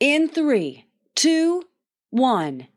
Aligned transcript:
In 0.00 0.28
three, 0.28 0.86
two, 1.14 1.62
one. 2.08 2.68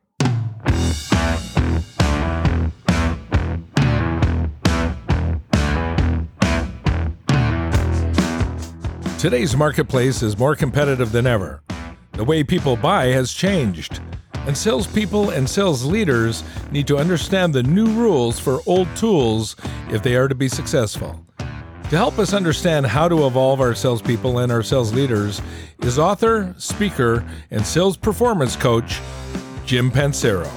Today's 9.18 9.56
marketplace 9.56 10.22
is 10.22 10.38
more 10.38 10.54
competitive 10.58 11.14
than 11.14 11.26
ever. 11.26 11.64
The 12.12 12.26
way 12.26 12.44
people 12.44 12.76
buy 12.76 13.06
has 13.06 13.32
changed, 13.32 14.02
and 14.46 14.58
salespeople 14.58 15.30
and 15.30 15.50
sales 15.50 15.86
leaders 15.86 16.44
need 16.74 16.88
to 16.88 16.98
understand 16.98 17.54
the 17.54 17.64
new 17.64 17.88
rules 17.88 18.38
for 18.38 18.60
old 18.66 18.94
tools 18.98 19.56
if 19.90 20.04
they 20.04 20.18
are 20.18 20.28
to 20.28 20.36
be 20.36 20.50
successful. 20.50 21.26
To 21.94 21.98
help 22.00 22.18
us 22.18 22.34
understand 22.34 22.88
how 22.88 23.08
to 23.08 23.28
evolve 23.28 23.62
our 23.62 23.76
salespeople 23.76 24.40
and 24.40 24.52
our 24.52 24.64
sales 24.64 24.92
leaders 24.92 25.44
is 25.84 26.00
author, 26.00 26.56
speaker, 26.58 27.24
and 27.52 27.64
sales 27.64 27.98
performance 27.98 28.56
coach 28.56 29.00
Jim 29.68 29.92
Pancero. 29.92 30.52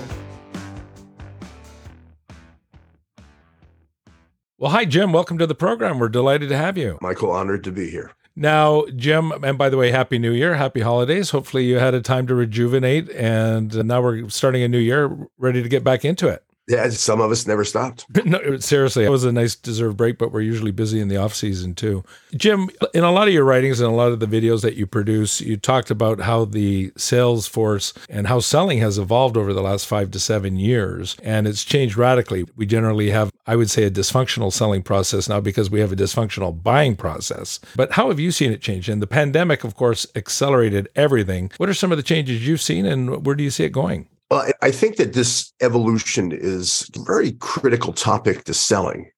Well, 4.56 4.70
hi, 4.70 4.86
Jim. 4.86 5.12
Welcome 5.12 5.36
to 5.36 5.46
the 5.46 5.54
program. 5.54 5.98
We're 5.98 6.08
delighted 6.08 6.48
to 6.48 6.56
have 6.56 6.78
you. 6.78 6.96
Michael, 7.02 7.32
honored 7.32 7.64
to 7.64 7.70
be 7.70 7.90
here. 7.90 8.12
Now, 8.34 8.86
Jim, 8.96 9.30
and 9.44 9.58
by 9.58 9.68
the 9.68 9.76
way, 9.76 9.90
Happy 9.90 10.18
New 10.18 10.32
Year, 10.32 10.54
Happy 10.54 10.80
Holidays. 10.80 11.32
Hopefully, 11.32 11.66
you 11.66 11.78
had 11.78 11.92
a 11.92 12.00
time 12.00 12.26
to 12.28 12.34
rejuvenate, 12.34 13.10
and 13.10 13.84
now 13.84 14.00
we're 14.00 14.30
starting 14.30 14.62
a 14.62 14.68
new 14.68 14.78
year, 14.78 15.14
ready 15.36 15.62
to 15.62 15.68
get 15.68 15.84
back 15.84 16.02
into 16.02 16.28
it. 16.28 16.45
Yeah, 16.68 16.88
some 16.88 17.20
of 17.20 17.30
us 17.30 17.46
never 17.46 17.64
stopped. 17.64 18.06
No, 18.26 18.58
seriously, 18.58 19.04
it 19.04 19.10
was 19.10 19.22
a 19.22 19.30
nice 19.30 19.54
deserved 19.54 19.96
break, 19.96 20.18
but 20.18 20.32
we're 20.32 20.40
usually 20.40 20.72
busy 20.72 20.98
in 21.00 21.06
the 21.06 21.16
off 21.16 21.32
season 21.32 21.76
too. 21.76 22.02
Jim, 22.34 22.68
in 22.92 23.04
a 23.04 23.12
lot 23.12 23.28
of 23.28 23.34
your 23.34 23.44
writings 23.44 23.78
and 23.78 23.88
a 23.88 23.94
lot 23.94 24.10
of 24.10 24.18
the 24.18 24.26
videos 24.26 24.62
that 24.62 24.74
you 24.74 24.84
produce, 24.84 25.40
you 25.40 25.56
talked 25.56 25.92
about 25.92 26.20
how 26.20 26.44
the 26.44 26.90
sales 26.96 27.46
force 27.46 27.94
and 28.10 28.26
how 28.26 28.40
selling 28.40 28.78
has 28.78 28.98
evolved 28.98 29.36
over 29.36 29.52
the 29.52 29.62
last 29.62 29.86
five 29.86 30.10
to 30.10 30.18
seven 30.18 30.56
years, 30.56 31.16
and 31.22 31.46
it's 31.46 31.62
changed 31.62 31.96
radically. 31.96 32.44
We 32.56 32.66
generally 32.66 33.10
have, 33.10 33.30
I 33.46 33.54
would 33.54 33.70
say, 33.70 33.84
a 33.84 33.90
dysfunctional 33.90 34.52
selling 34.52 34.82
process 34.82 35.28
now 35.28 35.40
because 35.40 35.70
we 35.70 35.78
have 35.78 35.92
a 35.92 35.96
dysfunctional 35.96 36.60
buying 36.60 36.96
process. 36.96 37.60
But 37.76 37.92
how 37.92 38.08
have 38.08 38.18
you 38.18 38.32
seen 38.32 38.50
it 38.50 38.60
change? 38.60 38.88
And 38.88 39.00
the 39.00 39.06
pandemic, 39.06 39.62
of 39.62 39.76
course, 39.76 40.04
accelerated 40.16 40.88
everything. 40.96 41.52
What 41.58 41.68
are 41.68 41.74
some 41.74 41.92
of 41.92 41.98
the 41.98 42.02
changes 42.02 42.44
you've 42.46 42.62
seen, 42.62 42.86
and 42.86 43.24
where 43.24 43.36
do 43.36 43.44
you 43.44 43.50
see 43.50 43.64
it 43.64 43.70
going? 43.72 44.08
Well, 44.30 44.50
I 44.60 44.70
think 44.70 44.96
that 44.96 45.12
this 45.12 45.52
evolution 45.60 46.32
is 46.32 46.90
a 46.96 47.02
very 47.02 47.32
critical 47.32 47.92
topic 47.92 48.44
to 48.44 48.54
selling 48.54 49.10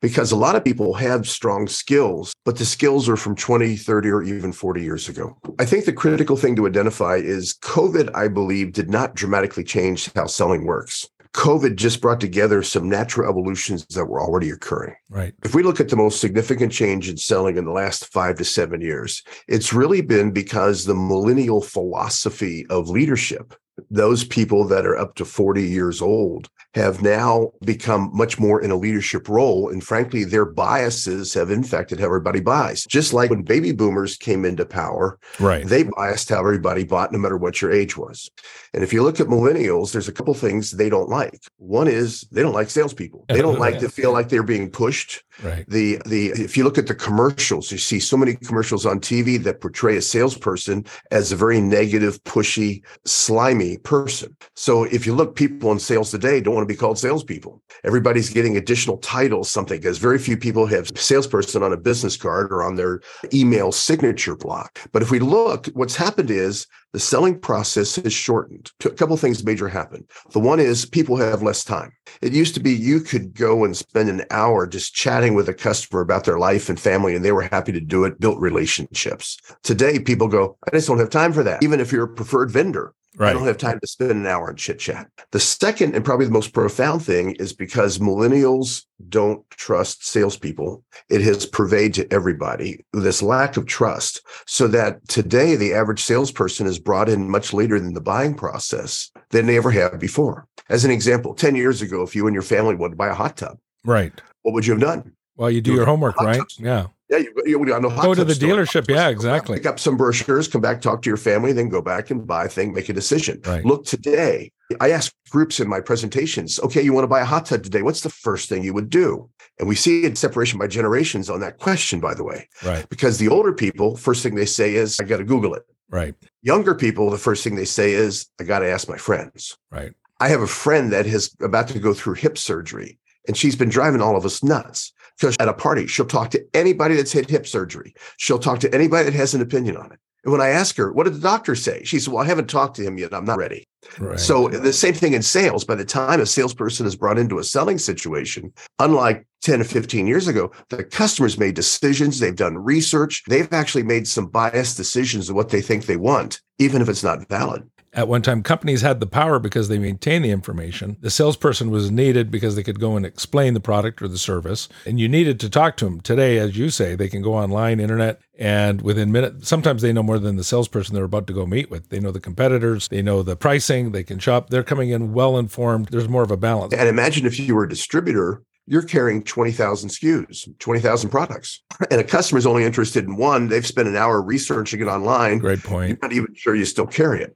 because 0.00 0.32
a 0.32 0.36
lot 0.36 0.56
of 0.56 0.64
people 0.64 0.94
have 0.94 1.28
strong 1.28 1.68
skills, 1.68 2.32
but 2.44 2.56
the 2.56 2.64
skills 2.64 3.08
are 3.08 3.16
from 3.16 3.36
20, 3.36 3.76
30, 3.76 4.08
or 4.08 4.22
even 4.22 4.52
40 4.52 4.82
years 4.82 5.08
ago. 5.08 5.36
I 5.58 5.64
think 5.64 5.84
the 5.84 5.92
critical 5.92 6.36
thing 6.36 6.56
to 6.56 6.66
identify 6.66 7.16
is 7.16 7.56
COVID, 7.62 8.10
I 8.14 8.28
believe, 8.28 8.72
did 8.72 8.90
not 8.90 9.14
dramatically 9.14 9.64
change 9.64 10.12
how 10.14 10.26
selling 10.26 10.66
works. 10.66 11.08
COVID 11.34 11.76
just 11.76 12.00
brought 12.00 12.20
together 12.20 12.62
some 12.62 12.88
natural 12.88 13.28
evolutions 13.28 13.86
that 13.90 14.06
were 14.06 14.20
already 14.20 14.50
occurring. 14.50 14.94
Right. 15.10 15.34
If 15.44 15.54
we 15.54 15.62
look 15.62 15.78
at 15.78 15.88
the 15.88 15.96
most 15.96 16.20
significant 16.20 16.72
change 16.72 17.08
in 17.08 17.16
selling 17.16 17.56
in 17.56 17.64
the 17.64 17.70
last 17.70 18.06
five 18.06 18.36
to 18.38 18.44
seven 18.44 18.80
years, 18.80 19.22
it's 19.46 19.72
really 19.72 20.00
been 20.00 20.32
because 20.32 20.84
the 20.84 20.94
millennial 20.94 21.60
philosophy 21.60 22.66
of 22.70 22.88
leadership 22.88 23.54
those 23.90 24.24
people 24.24 24.64
that 24.68 24.86
are 24.86 24.96
up 24.96 25.14
to 25.16 25.24
40 25.24 25.62
years 25.62 26.02
old 26.02 26.48
have 26.74 27.02
now 27.02 27.50
become 27.64 28.10
much 28.12 28.38
more 28.38 28.60
in 28.60 28.70
a 28.70 28.76
leadership 28.76 29.28
role. 29.28 29.70
And 29.70 29.82
frankly, 29.82 30.24
their 30.24 30.44
biases 30.44 31.32
have 31.34 31.50
infected 31.50 31.98
how 31.98 32.06
everybody 32.06 32.40
buys. 32.40 32.84
Just 32.84 33.12
like 33.12 33.30
when 33.30 33.42
baby 33.42 33.72
boomers 33.72 34.16
came 34.16 34.44
into 34.44 34.66
power, 34.66 35.18
right. 35.40 35.66
they 35.66 35.84
biased 35.84 36.28
how 36.28 36.40
everybody 36.40 36.84
bought, 36.84 37.12
no 37.12 37.18
matter 37.18 37.36
what 37.36 37.62
your 37.62 37.72
age 37.72 37.96
was. 37.96 38.30
And 38.74 38.84
if 38.84 38.92
you 38.92 39.02
look 39.02 39.18
at 39.18 39.28
millennials, 39.28 39.92
there's 39.92 40.08
a 40.08 40.12
couple 40.12 40.34
things 40.34 40.72
they 40.72 40.90
don't 40.90 41.08
like. 41.08 41.40
One 41.56 41.88
is 41.88 42.22
they 42.30 42.42
don't 42.42 42.52
like 42.52 42.70
salespeople. 42.70 43.24
They 43.28 43.40
don't 43.40 43.58
like 43.58 43.78
to 43.80 43.88
feel 43.88 44.12
like 44.12 44.28
they're 44.28 44.42
being 44.42 44.70
pushed. 44.70 45.24
Right. 45.42 45.64
The 45.68 46.00
the 46.04 46.28
if 46.28 46.56
you 46.56 46.64
look 46.64 46.78
at 46.78 46.86
the 46.86 46.94
commercials, 46.94 47.70
you 47.70 47.78
see 47.78 48.00
so 48.00 48.16
many 48.16 48.34
commercials 48.34 48.84
on 48.84 49.00
TV 49.00 49.42
that 49.44 49.60
portray 49.60 49.96
a 49.96 50.02
salesperson 50.02 50.84
as 51.10 51.32
a 51.32 51.36
very 51.36 51.60
negative, 51.60 52.22
pushy, 52.24 52.82
slimy 53.04 53.78
person. 53.78 54.36
So 54.56 54.84
if 54.84 55.06
you 55.06 55.14
look, 55.14 55.36
people 55.36 55.70
in 55.72 55.78
sales 55.78 56.10
today 56.10 56.40
don't 56.40 56.57
want 56.58 56.68
to 56.68 56.74
be 56.74 56.78
called 56.78 56.98
salespeople. 56.98 57.62
Everybody's 57.84 58.30
getting 58.30 58.56
additional 58.56 58.98
titles, 58.98 59.48
something 59.48 59.78
because 59.78 59.98
very 59.98 60.18
few 60.18 60.36
people 60.36 60.66
have 60.66 60.90
salesperson 60.96 61.62
on 61.62 61.72
a 61.72 61.76
business 61.76 62.16
card 62.16 62.52
or 62.52 62.64
on 62.64 62.74
their 62.74 63.00
email 63.32 63.70
signature 63.70 64.34
block. 64.34 64.80
But 64.92 65.02
if 65.02 65.10
we 65.10 65.20
look, 65.20 65.66
what's 65.68 65.94
happened 65.94 66.30
is 66.30 66.66
the 66.92 66.98
selling 66.98 67.38
process 67.38 67.96
has 67.96 68.12
shortened. 68.12 68.72
A 68.84 68.90
couple 68.90 69.16
things 69.16 69.44
major 69.44 69.68
happen. 69.68 70.04
The 70.32 70.40
one 70.40 70.58
is 70.58 70.84
people 70.84 71.16
have 71.16 71.42
less 71.42 71.62
time. 71.62 71.92
It 72.22 72.32
used 72.32 72.54
to 72.54 72.60
be 72.60 72.72
you 72.72 73.00
could 73.00 73.34
go 73.34 73.64
and 73.64 73.76
spend 73.76 74.08
an 74.08 74.24
hour 74.30 74.66
just 74.66 74.94
chatting 74.94 75.34
with 75.34 75.48
a 75.48 75.54
customer 75.54 76.00
about 76.00 76.24
their 76.24 76.38
life 76.38 76.68
and 76.68 76.80
family, 76.80 77.14
and 77.14 77.24
they 77.24 77.32
were 77.32 77.42
happy 77.42 77.72
to 77.72 77.80
do 77.80 78.04
it, 78.04 78.18
built 78.18 78.40
relationships. 78.40 79.38
Today, 79.62 79.98
people 79.98 80.26
go, 80.26 80.56
I 80.66 80.74
just 80.74 80.88
don't 80.88 80.98
have 80.98 81.10
time 81.10 81.32
for 81.32 81.42
that. 81.44 81.62
Even 81.62 81.78
if 81.78 81.92
you're 81.92 82.04
a 82.04 82.14
preferred 82.14 82.50
vendor, 82.50 82.94
Right. 83.18 83.30
I 83.30 83.32
don't 83.32 83.46
have 83.48 83.58
time 83.58 83.80
to 83.80 83.86
spend 83.86 84.12
an 84.12 84.26
hour 84.26 84.48
on 84.48 84.54
chit 84.54 84.78
chat. 84.78 85.10
The 85.32 85.40
second 85.40 85.96
and 85.96 86.04
probably 86.04 86.26
the 86.26 86.32
most 86.32 86.52
profound 86.52 87.04
thing 87.04 87.32
is 87.32 87.52
because 87.52 87.98
millennials 87.98 88.84
don't 89.08 89.48
trust 89.50 90.06
salespeople. 90.06 90.84
It 91.10 91.22
has 91.22 91.44
pervaded 91.44 91.94
to 91.94 92.14
everybody 92.14 92.84
this 92.92 93.20
lack 93.20 93.56
of 93.56 93.66
trust. 93.66 94.22
So 94.46 94.68
that 94.68 95.06
today 95.08 95.56
the 95.56 95.74
average 95.74 96.04
salesperson 96.04 96.68
is 96.68 96.78
brought 96.78 97.08
in 97.08 97.28
much 97.28 97.52
later 97.52 97.80
than 97.80 97.94
the 97.94 98.00
buying 98.00 98.34
process 98.34 99.10
than 99.30 99.46
they 99.46 99.56
ever 99.56 99.72
have 99.72 99.98
before. 99.98 100.46
As 100.68 100.84
an 100.84 100.92
example, 100.92 101.34
10 101.34 101.56
years 101.56 101.82
ago, 101.82 102.02
if 102.02 102.14
you 102.14 102.28
and 102.28 102.34
your 102.34 102.42
family 102.42 102.76
wanted 102.76 102.92
to 102.92 102.96
buy 102.96 103.08
a 103.08 103.14
hot 103.14 103.36
tub, 103.36 103.58
right. 103.84 104.12
What 104.42 104.54
would 104.54 104.64
you 104.64 104.74
have 104.74 104.80
done? 104.82 105.12
Well, 105.36 105.50
you 105.50 105.60
do 105.60 105.72
you 105.72 105.76
your 105.78 105.86
homework, 105.86 106.16
right? 106.20 106.38
Tubs. 106.38 106.58
Yeah. 106.60 106.86
Yeah, 107.10 107.18
you, 107.18 107.32
you 107.46 107.64
go, 107.64 107.80
go 107.80 108.14
to 108.14 108.24
the 108.24 108.34
store. 108.34 108.50
dealership. 108.50 108.88
Yeah, 108.88 109.08
exactly. 109.08 109.56
Pick 109.56 109.66
up 109.66 109.80
some 109.80 109.96
brochures, 109.96 110.46
come 110.46 110.60
back, 110.60 110.82
talk 110.82 111.00
to 111.02 111.10
your 111.10 111.16
family, 111.16 111.52
then 111.52 111.70
go 111.70 111.80
back 111.80 112.10
and 112.10 112.26
buy 112.26 112.44
a 112.44 112.48
thing, 112.48 112.74
make 112.74 112.88
a 112.90 112.92
decision. 112.92 113.40
Right. 113.46 113.64
Look 113.64 113.86
today. 113.86 114.52
I 114.80 114.90
ask 114.90 115.14
groups 115.30 115.60
in 115.60 115.68
my 115.68 115.80
presentations, 115.80 116.60
okay, 116.60 116.82
you 116.82 116.92
want 116.92 117.04
to 117.04 117.08
buy 117.08 117.20
a 117.20 117.24
hot 117.24 117.46
tub 117.46 117.62
today? 117.62 117.80
What's 117.80 118.02
the 118.02 118.10
first 118.10 118.50
thing 118.50 118.62
you 118.62 118.74
would 118.74 118.90
do? 118.90 119.30
And 119.58 119.66
we 119.66 119.74
see 119.74 120.04
a 120.04 120.14
separation 120.14 120.58
by 120.58 120.66
generations 120.66 121.30
on 121.30 121.40
that 121.40 121.58
question, 121.58 122.00
by 122.00 122.12
the 122.12 122.24
way. 122.24 122.46
Right. 122.62 122.86
Because 122.90 123.16
the 123.16 123.28
older 123.28 123.54
people, 123.54 123.96
first 123.96 124.22
thing 124.22 124.34
they 124.34 124.44
say 124.44 124.74
is, 124.74 125.00
I 125.00 125.04
got 125.04 125.16
to 125.16 125.24
Google 125.24 125.54
it. 125.54 125.62
Right. 125.88 126.14
Younger 126.42 126.74
people, 126.74 127.10
the 127.10 127.16
first 127.16 127.42
thing 127.42 127.56
they 127.56 127.64
say 127.64 127.92
is, 127.92 128.26
I 128.38 128.44
got 128.44 128.58
to 128.58 128.70
ask 128.70 128.86
my 128.86 128.98
friends. 128.98 129.56
Right. 129.70 129.94
I 130.20 130.28
have 130.28 130.42
a 130.42 130.46
friend 130.46 130.92
that 130.92 131.06
is 131.06 131.34
about 131.40 131.68
to 131.68 131.78
go 131.78 131.94
through 131.94 132.14
hip 132.14 132.36
surgery, 132.36 132.98
and 133.26 133.36
she's 133.36 133.56
been 133.56 133.70
driving 133.70 134.02
all 134.02 134.16
of 134.16 134.26
us 134.26 134.42
nuts 134.42 134.92
because 135.18 135.36
at 135.40 135.48
a 135.48 135.54
party, 135.54 135.86
she'll 135.86 136.06
talk 136.06 136.30
to 136.30 136.46
anybody 136.54 136.94
that's 136.94 137.12
had 137.12 137.28
hip 137.28 137.46
surgery. 137.46 137.94
She'll 138.16 138.38
talk 138.38 138.60
to 138.60 138.74
anybody 138.74 139.04
that 139.04 139.14
has 139.14 139.34
an 139.34 139.42
opinion 139.42 139.76
on 139.76 139.92
it. 139.92 139.98
And 140.24 140.32
when 140.32 140.40
I 140.40 140.48
ask 140.48 140.76
her, 140.76 140.92
what 140.92 141.04
did 141.04 141.14
the 141.14 141.20
doctor 141.20 141.54
say? 141.54 141.82
She 141.84 141.98
said, 141.98 142.12
Well, 142.12 142.22
I 142.22 142.26
haven't 142.26 142.50
talked 142.50 142.76
to 142.76 142.82
him 142.82 142.98
yet. 142.98 143.14
I'm 143.14 143.24
not 143.24 143.38
ready. 143.38 143.64
Right. 143.98 144.18
So 144.18 144.48
the 144.48 144.72
same 144.72 144.94
thing 144.94 145.14
in 145.14 145.22
sales. 145.22 145.64
By 145.64 145.76
the 145.76 145.84
time 145.84 146.20
a 146.20 146.26
salesperson 146.26 146.86
is 146.86 146.96
brought 146.96 147.18
into 147.18 147.38
a 147.38 147.44
selling 147.44 147.78
situation, 147.78 148.52
unlike 148.78 149.26
10 149.42 149.60
or 149.60 149.64
15 149.64 150.06
years 150.06 150.26
ago, 150.26 150.50
the 150.70 150.82
customers 150.82 151.38
made 151.38 151.54
decisions. 151.54 152.18
They've 152.18 152.34
done 152.34 152.58
research. 152.58 153.22
They've 153.28 153.50
actually 153.52 153.84
made 153.84 154.08
some 154.08 154.26
biased 154.26 154.76
decisions 154.76 155.30
of 155.30 155.36
what 155.36 155.50
they 155.50 155.62
think 155.62 155.86
they 155.86 155.96
want, 155.96 156.40
even 156.58 156.82
if 156.82 156.88
it's 156.88 157.04
not 157.04 157.28
valid. 157.28 157.68
At 157.94 158.08
one 158.08 158.22
time, 158.22 158.42
companies 158.42 158.82
had 158.82 159.00
the 159.00 159.06
power 159.06 159.38
because 159.38 159.68
they 159.68 159.78
maintained 159.78 160.24
the 160.24 160.30
information. 160.30 160.96
The 161.00 161.10
salesperson 161.10 161.70
was 161.70 161.90
needed 161.90 162.30
because 162.30 162.54
they 162.56 162.62
could 162.62 162.80
go 162.80 162.96
and 162.96 163.06
explain 163.06 163.54
the 163.54 163.60
product 163.60 164.02
or 164.02 164.08
the 164.08 164.18
service, 164.18 164.68
and 164.86 165.00
you 165.00 165.08
needed 165.08 165.40
to 165.40 165.50
talk 165.50 165.76
to 165.78 165.84
them. 165.84 166.00
Today, 166.00 166.38
as 166.38 166.56
you 166.56 166.70
say, 166.70 166.94
they 166.94 167.08
can 167.08 167.22
go 167.22 167.34
online, 167.34 167.80
internet, 167.80 168.20
and 168.38 168.82
within 168.82 169.10
minutes, 169.10 169.48
sometimes 169.48 169.82
they 169.82 169.92
know 169.92 170.02
more 170.02 170.18
than 170.18 170.36
the 170.36 170.44
salesperson 170.44 170.94
they're 170.94 171.04
about 171.04 171.26
to 171.26 171.32
go 171.32 171.46
meet 171.46 171.70
with. 171.70 171.88
They 171.88 172.00
know 172.00 172.10
the 172.10 172.20
competitors, 172.20 172.88
they 172.88 173.02
know 173.02 173.22
the 173.22 173.36
pricing, 173.36 173.92
they 173.92 174.04
can 174.04 174.18
shop. 174.18 174.50
They're 174.50 174.62
coming 174.62 174.90
in 174.90 175.12
well 175.12 175.38
informed. 175.38 175.88
There's 175.88 176.08
more 176.08 176.22
of 176.22 176.30
a 176.30 176.36
balance. 176.36 176.74
And 176.74 176.88
imagine 176.88 177.26
if 177.26 177.38
you 177.38 177.54
were 177.54 177.64
a 177.64 177.68
distributor 177.68 178.42
you're 178.70 178.82
carrying 178.82 179.22
20,000 179.24 179.88
SKUs, 179.88 180.46
20,000 180.58 181.08
products, 181.08 181.62
and 181.90 182.00
a 182.00 182.04
customer's 182.04 182.44
only 182.44 182.64
interested 182.64 183.04
in 183.04 183.16
one. 183.16 183.48
They've 183.48 183.66
spent 183.66 183.88
an 183.88 183.96
hour 183.96 184.20
researching 184.20 184.80
it 184.80 184.86
online. 184.86 185.38
Great 185.38 185.62
point. 185.62 185.88
You're 185.88 185.98
not 186.02 186.12
even 186.12 186.34
sure 186.34 186.54
you 186.54 186.66
still 186.66 186.86
carry 186.86 187.22
it. 187.22 187.34